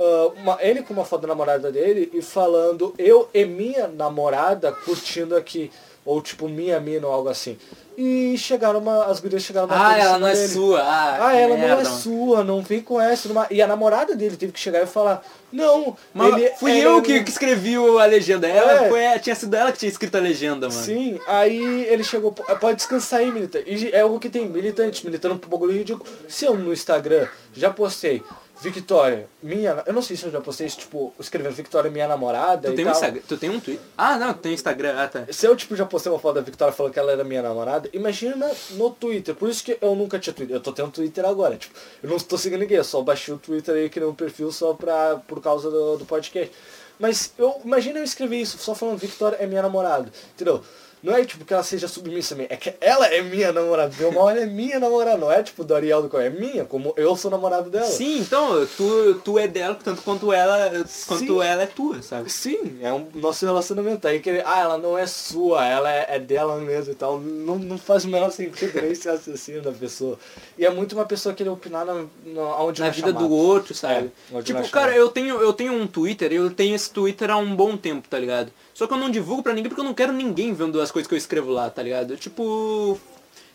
[0.00, 4.72] ah, uma- ele com uma foto da namorada dele e falando eu e minha namorada
[4.72, 5.70] curtindo aqui.
[6.04, 7.56] Ou tipo minha mina ou algo assim.
[7.96, 9.04] E chegaram uma.
[9.04, 10.48] As gurias chegaram Ah, batendo em ela não é dele.
[10.48, 10.80] sua.
[10.80, 13.28] Ah, Ah, ela merda, não é sua, não vem com essa.
[13.52, 17.22] E a namorada dele teve que chegar e falar, não, Mas ele fui eu que,
[17.22, 18.48] que escrevi a legenda.
[18.48, 18.88] Ela É.
[18.88, 20.80] foi, tinha sido ela que tinha escrito a legenda, mano.
[20.82, 23.64] Sim, aí ele chegou, "Pô, pode descansar aí, militante.
[23.68, 26.08] E é o que tem, militante, militando pro bagulho ridículo.
[26.28, 28.22] Se eu no Instagram já postei,
[28.62, 32.70] Victoria, minha, eu não sei se eu já postei isso, tipo, escrevendo Victoria, minha namorada
[32.70, 32.90] Tu tem, um.
[32.90, 33.84] Instagram, tu tem um Twitter?
[33.98, 34.94] Ah, não, tu tem Instagram.
[34.96, 35.26] Ah, tá.
[35.30, 37.88] Se eu, tipo, já postei uma foto da Victoria falando que ela era minha namorada,
[37.92, 39.34] imagina no Twitter.
[39.34, 40.56] Por isso que eu nunca tinha Twitter.
[40.56, 43.38] Eu tô tendo Twitter agora, tipo, eu não tô seguindo ninguém, eu só baixei o
[43.38, 46.52] Twitter aí, criei um perfil só pra, por causa do, do podcast.
[46.98, 50.62] Mas eu imagina eu escrever isso, só falando Victoria é minha namorada, entendeu?
[51.02, 53.92] Não é tipo que ela seja submissa a mim, é que ela é minha namorada.
[53.98, 56.94] Meu mal é minha namorada, não é tipo do Ariel do Coelho, é minha, como
[56.96, 57.86] eu sou namorado dela.
[57.86, 60.70] Sim, então, tu, tu é dela tanto quanto ela,
[61.08, 61.42] quanto Sim.
[61.42, 62.30] ela é tua, sabe?
[62.30, 64.06] Sim, é um nosso relacionamento.
[64.06, 67.18] Aí que ah, ela não é sua, ela é, é dela mesmo e tal.
[67.18, 70.16] Não, não faz o menor sentido nem esse raciocínio da pessoa.
[70.56, 74.06] E é muito uma pessoa querer opinar na, na, na é vida do outro, sabe?
[74.06, 77.28] É, não é tipo, cara, eu tenho, eu tenho um Twitter, eu tenho esse Twitter
[77.28, 78.52] há um bom tempo, tá ligado?
[78.72, 81.08] Só que eu não divulgo pra ninguém porque eu não quero ninguém vendo as coisas
[81.08, 82.16] que eu escrevo lá, tá ligado?
[82.16, 82.98] Tipo,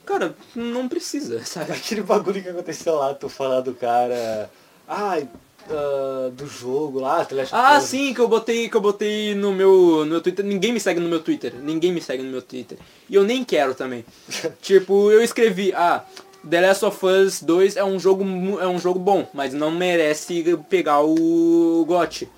[0.06, 1.72] cara, não precisa, sabe?
[1.72, 4.50] Aquele bagulho que aconteceu lá, tu falar do cara.
[4.88, 5.28] Ai,
[5.70, 10.00] ah, do jogo lá, of Ah, sim, que eu botei, que eu botei no meu,
[10.00, 10.46] no meu Twitter.
[10.46, 11.54] Ninguém me segue no meu Twitter.
[11.56, 12.78] Ninguém me segue no meu Twitter.
[13.10, 14.06] E eu nem quero também.
[14.62, 16.06] tipo, eu escrevi, ah,
[16.50, 18.24] The Last of Us 2 é um jogo
[18.60, 22.30] é um jogo bom, mas não merece pegar o GOT.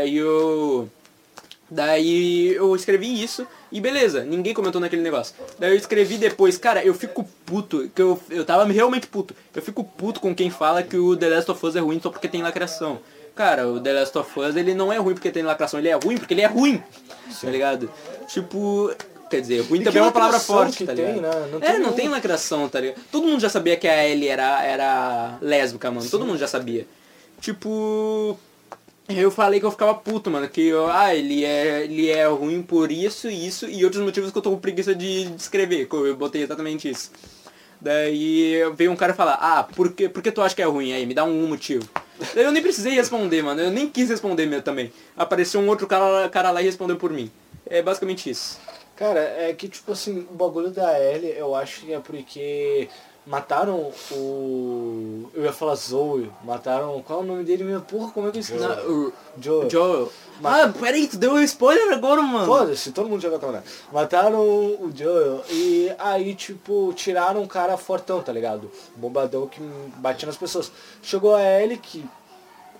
[0.00, 0.88] Aí eu
[1.74, 5.34] Daí eu escrevi isso e beleza, ninguém comentou naquele negócio.
[5.58, 9.34] Daí eu escrevi depois, cara, eu fico puto, que eu, eu tava realmente puto.
[9.52, 12.10] Eu fico puto com quem fala que o The Last of Us é ruim só
[12.10, 13.00] porque tem lacração.
[13.34, 15.94] cara, o The Last of Us, ele não é ruim porque tem lacração, ele é
[15.94, 16.80] ruim porque ele é ruim,
[17.40, 17.90] tá ligado?
[18.28, 18.94] Tipo,
[19.28, 21.22] quer dizer, ruim também é uma palavra forte, tá tem, ligado?
[21.22, 21.48] né?
[21.50, 21.92] Não é, não nenhum.
[21.92, 23.00] tem lacração, tá ligado?
[23.10, 26.86] Todo mundo já sabia que a Ellie era, era lésbica, mano, todo mundo já sabia.
[27.40, 28.38] Tipo,
[29.08, 32.62] eu falei que eu ficava puto, mano, que eu, ah, ele é, ele é ruim
[32.62, 36.16] por isso, isso e outros motivos que eu tô com preguiça de descrever, que eu
[36.16, 37.10] botei exatamente isso.
[37.80, 40.92] Daí veio um cara falar, ah, por que, por que tu acha que é ruim
[40.92, 41.04] aí?
[41.04, 41.86] Me dá um motivo.
[42.34, 44.90] Daí eu nem precisei responder, mano, eu nem quis responder mesmo também.
[45.16, 47.30] Apareceu um outro cara, cara lá e respondeu por mim.
[47.66, 48.58] É basicamente isso.
[48.96, 52.88] Cara, é que tipo assim, o bagulho da Ellie, eu acho que é porque
[53.26, 55.28] mataram o.
[55.34, 57.02] Eu ia falar Zoe, mataram.
[57.02, 57.82] Qual é o nome dele mesmo?
[57.82, 58.62] Porra, como é que eu esqueci?
[58.62, 59.68] Na- o Joe.
[59.70, 60.12] Joel.
[60.42, 62.46] Ah, peraí, tu deu um spoiler agora, mano.
[62.46, 63.62] Foda-se, todo mundo já vai.
[63.92, 68.70] Mataram o Joel e aí, tipo, tiraram um cara fortão, tá ligado?
[68.96, 69.60] Bombadão que
[69.96, 70.72] batia nas pessoas.
[71.02, 72.04] Chegou a Ellie, que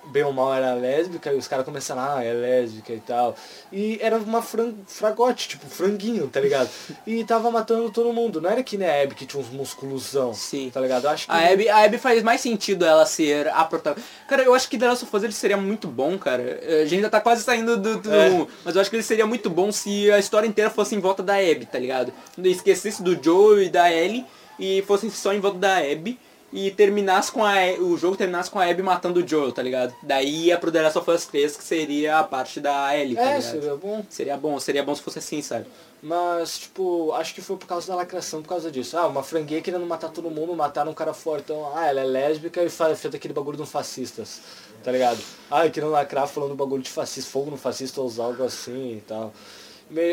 [0.07, 3.37] bem ou mal era lésbica, e os caras começaram, ah, é lésbica e tal.
[3.73, 6.69] E era uma fran fragote, tipo, franguinho, tá ligado?
[7.07, 8.41] E tava matando todo mundo.
[8.41, 10.71] Não era que nem a Abby que tinha uns musculosão, Sim.
[10.73, 11.05] tá ligado?
[11.05, 11.33] Eu acho que...
[11.33, 14.11] A Abby, a Abby faz mais sentido ela ser a protagonista.
[14.27, 16.61] Cara, eu acho que The Last of Us ele seria muito bom, cara.
[16.83, 18.47] A gente já tá quase saindo do, do É.
[18.65, 21.23] Mas eu acho que ele seria muito bom se a história inteira fosse em volta
[21.23, 22.13] da Abby, tá ligado?
[22.39, 24.25] Esquecesse do Joe e da Ellie
[24.59, 26.19] e fosse só em volta da Abby.
[26.57, 29.93] E terminasse com a o jogo terminasse com a Abby matando o Joel, tá ligado?
[30.01, 33.23] Daí ia pro The Last of Us 3, que seria a parte da Ellie, tá
[33.23, 33.51] É, ligado?
[33.51, 34.05] seria bom.
[34.09, 35.67] Seria bom, seria bom se fosse assim, sabe?
[36.01, 38.97] Mas, tipo, acho que foi por causa da lacração, por causa disso.
[38.97, 41.73] Ah, uma franguinha querendo matar todo mundo, mataram um cara fortão.
[41.77, 44.41] Ah, ela é lésbica e fa- fez aquele bagulho de um fascistas,
[44.85, 45.19] tá ligado?
[45.51, 49.33] Ah, querendo lacrar falando bagulho de fascista, fogo no fascista ou algo assim e tal.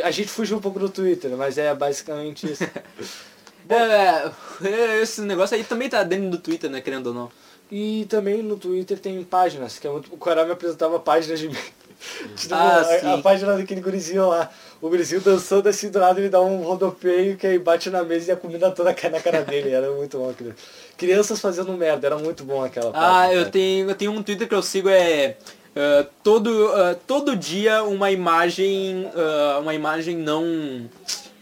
[0.04, 2.64] A gente fugiu um pouco do Twitter, mas é basicamente isso.
[3.74, 4.32] É,
[4.68, 7.32] é, esse negócio aí também tá dentro do Twitter, né, querendo ou não.
[7.72, 10.14] E também no Twitter tem páginas, que é muito.
[10.14, 11.50] O Coral me apresentava páginas de.
[12.36, 14.50] Tipo, Ah, a, a página daquele gurizinho lá.
[14.82, 18.32] O gurizinho dançando assim do lado, ele dá um rodopeio que aí bate na mesa
[18.32, 19.70] e a comida toda cai na cara dele.
[19.70, 20.52] Era muito bom aquilo.
[20.98, 23.52] Crianças fazendo merda, era muito bom aquela Ah, página, eu cara.
[23.52, 25.38] tenho, eu tenho um Twitter que eu sigo é
[25.76, 30.90] ah, todo, ah, todo dia uma imagem ah, uma imagem não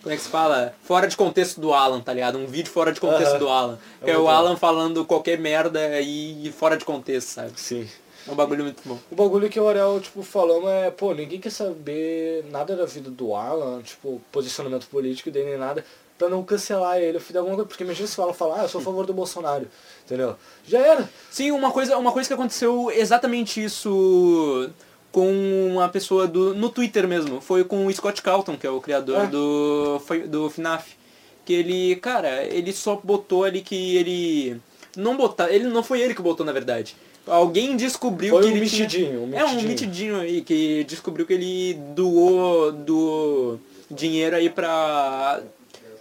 [0.01, 0.73] como é que se fala?
[0.83, 2.37] Fora de contexto do Alan, tá ligado?
[2.37, 3.77] Um vídeo fora de contexto do Alan.
[4.01, 4.35] É Que é muito o bom.
[4.35, 7.51] Alan falando qualquer merda e fora de contexto, sabe?
[7.55, 7.87] Sim.
[8.27, 8.97] É um bagulho muito bom.
[9.09, 13.09] O bagulho que o Ariel, tipo, falou é, pô, ninguém quer saber nada da vida
[13.09, 15.83] do Alan, tipo, posicionamento político dele nem nada,
[16.17, 17.67] pra não cancelar ele, fazer alguma coisa.
[17.67, 19.67] Porque imagina se o Alan falar, ah, eu sou a favor do Bolsonaro,
[20.05, 20.35] entendeu?
[20.67, 21.09] Já era.
[21.31, 24.69] Sim, uma coisa, uma coisa que aconteceu exatamente isso
[25.11, 25.27] com
[25.71, 27.41] uma pessoa do, no Twitter mesmo.
[27.41, 29.27] Foi com o Scott Calton, que é o criador É.
[29.27, 30.97] do, foi- do FNAF.
[31.45, 34.61] Que ele, cara, ele só botou ali que ele.
[34.95, 35.51] Não botar.
[35.51, 36.95] Ele não foi ele que botou, na verdade.
[37.25, 39.67] Alguém descobriu Foi que um ele tinha- mitidinho, um É um mitidinho.
[39.69, 43.59] mitidinho aí, que descobriu que ele doou, doou
[43.89, 45.41] dinheiro aí pra.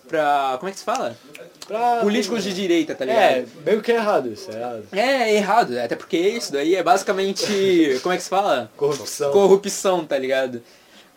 [0.08, 0.56] Pra.
[0.58, 1.16] como é que se fala?
[1.66, 1.98] Pra...
[2.00, 3.20] Políticos de direita, tá ligado?
[3.20, 4.84] É, meio que é errado isso, é errado.
[4.92, 7.46] É errado, até porque isso daí é basicamente.
[8.02, 8.70] como é que se fala?
[8.76, 9.30] Corrupção.
[9.32, 10.62] Corrupção, tá ligado?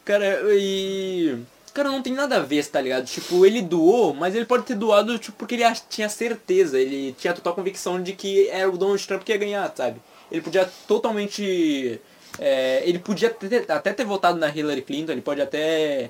[0.03, 1.37] Cara, e.
[1.73, 3.05] Cara, não tem nada a ver, tá ligado?
[3.05, 7.33] Tipo, ele doou, mas ele pode ter doado tipo, porque ele tinha certeza, ele tinha
[7.33, 10.01] total convicção de que era o Donald Trump que ia ganhar, sabe?
[10.29, 11.99] Ele podia totalmente.
[12.39, 16.09] É, ele podia ter- até ter votado na Hillary Clinton, ele pode até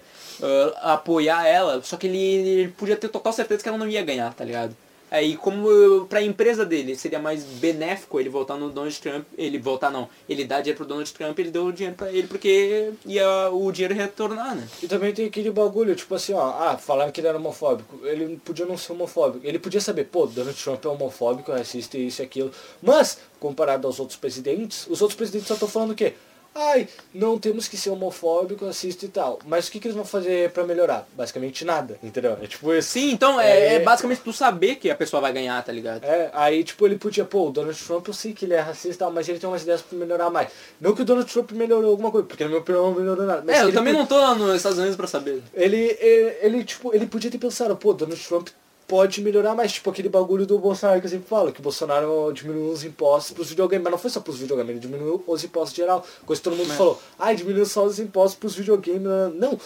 [0.81, 4.03] ah, apoiar ela, só que ele, ele podia ter total certeza que ela não ia
[4.03, 4.76] ganhar, tá ligado?
[5.11, 9.59] Aí como eu- pra empresa dele seria mais benéfico ele votar no Donald Trump, ele
[9.59, 12.91] votar não, ele dá dinheiro pro Donald Trump, ele deu o dinheiro pra ele porque
[13.05, 14.65] ia o dinheiro retornar, né?
[14.81, 17.99] E também tem aquele bagulho, tipo assim, ó, ah, falaram que ele era homofóbico.
[18.05, 19.45] Ele podia não ser homofóbico.
[19.45, 22.51] Ele podia saber, pô, Donald Trump é homofóbico, é racista, isso e aquilo.
[22.81, 26.13] Mas, comparado aos outros presidentes, os outros presidentes só estão falando o quê?
[26.53, 29.39] Ai, não temos que ser homofóbico, racista e tal.
[29.45, 31.07] Mas o que, que eles vão fazer pra melhorar?
[31.15, 32.37] Basicamente nada, entendeu?
[32.41, 32.89] É tipo isso.
[32.89, 33.73] Sim, então é, É.
[33.75, 36.03] é basicamente tu saber que a pessoa vai ganhar, tá ligado?
[36.03, 38.89] É, aí tipo ele podia, pô, o Donald Trump eu sei que ele é racista,
[38.89, 40.49] e tal, mas ele tem umas ideias pra melhorar mais.
[40.79, 43.43] Não que o Donald Trump melhorou alguma coisa, porque na minha opinião não melhorou nada.
[43.45, 45.41] Mas É, eu também po- não tô lá nos Estados Unidos pra saber.
[45.53, 48.49] Ele, ele, ele, tipo, ele podia ter pensado, pô, Donald Trump
[48.91, 52.31] pode melhorar mais, tipo aquele bagulho do Bolsonaro que eu sempre falo, que o Bolsonaro
[52.34, 55.73] diminuiu os impostos pros videogames, mas não foi só pros videogames, ele diminuiu os impostos
[55.77, 56.76] geral, coisa que todo mundo É.
[56.76, 59.01] falou, ai, diminuiu só os impostos pros videogames,
[59.35, 59.57] não.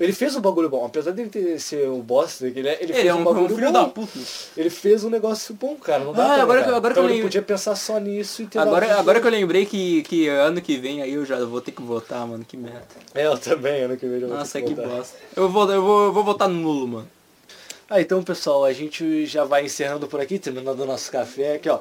[0.00, 3.04] Ele fez um bagulho bom, apesar dele ter, ser o bosta, ele, ele, Ele fez
[3.06, 3.72] é um, um, um bagulho filho bom.
[3.74, 4.18] da puta.
[4.56, 6.02] Ele fez um negócio bom, cara.
[6.02, 7.98] Não dá Ah, pra agora que- agora que então eu ele lembro- podia pensar só
[8.00, 11.26] nisso e ter Agora, agora que eu lembrei que, que ano que vem aí eu
[11.26, 12.80] já vou ter que votar, mano, que merda.
[13.14, 14.90] É, eu também, ano que vem eu vou Nossa, ter que voltar.
[14.96, 15.16] bosta.
[15.36, 17.08] Eu vou, eu vou, eu vou votar nulo, mano.
[17.90, 21.68] Ah, então pessoal, a gente já vai encerrando por aqui, terminando o nosso café aqui,
[21.68, 21.80] ó.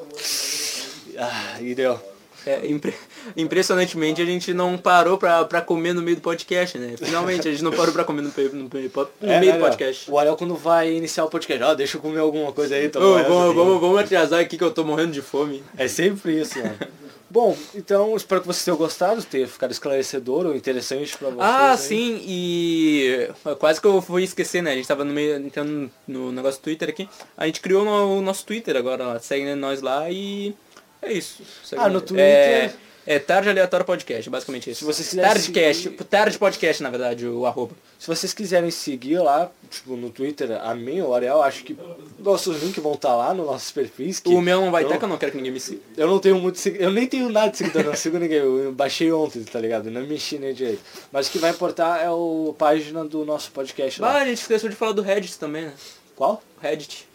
[1.17, 1.99] Ah, e deu.
[2.45, 2.95] É, impre-
[3.35, 6.95] impressionantemente a gente não parou pra, pra comer no meio do podcast, né?
[6.97, 10.09] Finalmente, a gente não parou pra comer no, no, no É, meio né, do podcast.
[10.09, 13.13] O Ariel quando vai iniciar o podcast, ó, deixa eu comer alguma coisa aí, então.
[13.13, 15.61] Vai, vamos, vamos, vamos atrasar aqui que eu tô morrendo de fome.
[15.77, 16.75] É sempre isso, mano.
[17.31, 21.41] Bom, então espero que vocês tenham gostado, ter ficado esclarecedor ou interessante pra vocês.
[21.41, 21.77] Ah, aí.
[21.77, 23.29] sim, e
[23.59, 24.71] quase que eu fui esquecer, né?
[24.71, 27.07] A gente tava no meio, entrando no negócio do Twitter aqui.
[27.37, 29.19] A gente criou o nosso Twitter agora, ó.
[29.19, 30.55] segue nós lá e
[31.03, 31.43] é isso.
[31.63, 32.73] Segue- Ah, no Twitter- é
[33.17, 34.79] Tarde Aleatório Podcast, basicamente isso.
[34.81, 37.73] Se vocês quiserem Tardecast, seguir- Tarde Podcast, na verdade, o arroba.
[37.97, 41.75] Se vocês quiserem seguir lá, tipo, no Twitter, a mim o Ariel, acho que
[42.19, 44.19] nossos links vão estar lá nos nossos perfis.
[44.19, 45.81] Que O meu não vai ter, que eu não quero que ninguém me siga.
[45.97, 48.37] Eu não tenho muito Eu nem tenho nada de seguidor, não sigo ninguém.
[48.37, 49.89] Eu baixei ontem, tá ligado?
[49.89, 50.81] Não mexi nem direito.
[51.11, 54.21] Mas o que vai importar é o página do nosso podcast Ah, lá.
[54.21, 55.73] a gente esqueceu de falar do Reddit também, né?
[56.15, 56.43] Qual?
[56.61, 57.07] Reddit.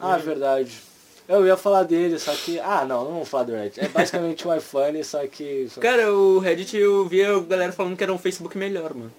[0.00, 0.72] Ah, verdade.
[1.26, 2.60] Eu ia falar dele, só que.
[2.60, 3.80] Ah, não, não vamos falar do Reddit.
[3.80, 5.66] É basicamente o iPhone, só que.
[5.70, 9.12] só- Cara, o Reddit eu via a galera falando que era um Facebook melhor, mano.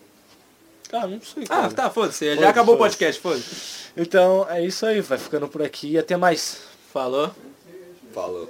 [0.93, 1.43] Ah, não sei.
[1.45, 1.71] Ah, cara.
[1.73, 2.35] tá, foda-se.
[2.35, 2.97] Já acabou o foda-se.
[2.97, 3.85] podcast, foda-se.
[3.97, 6.61] Então é isso aí, vai ficando por aqui e até mais.
[6.93, 7.31] Falou.
[8.13, 8.49] Falou.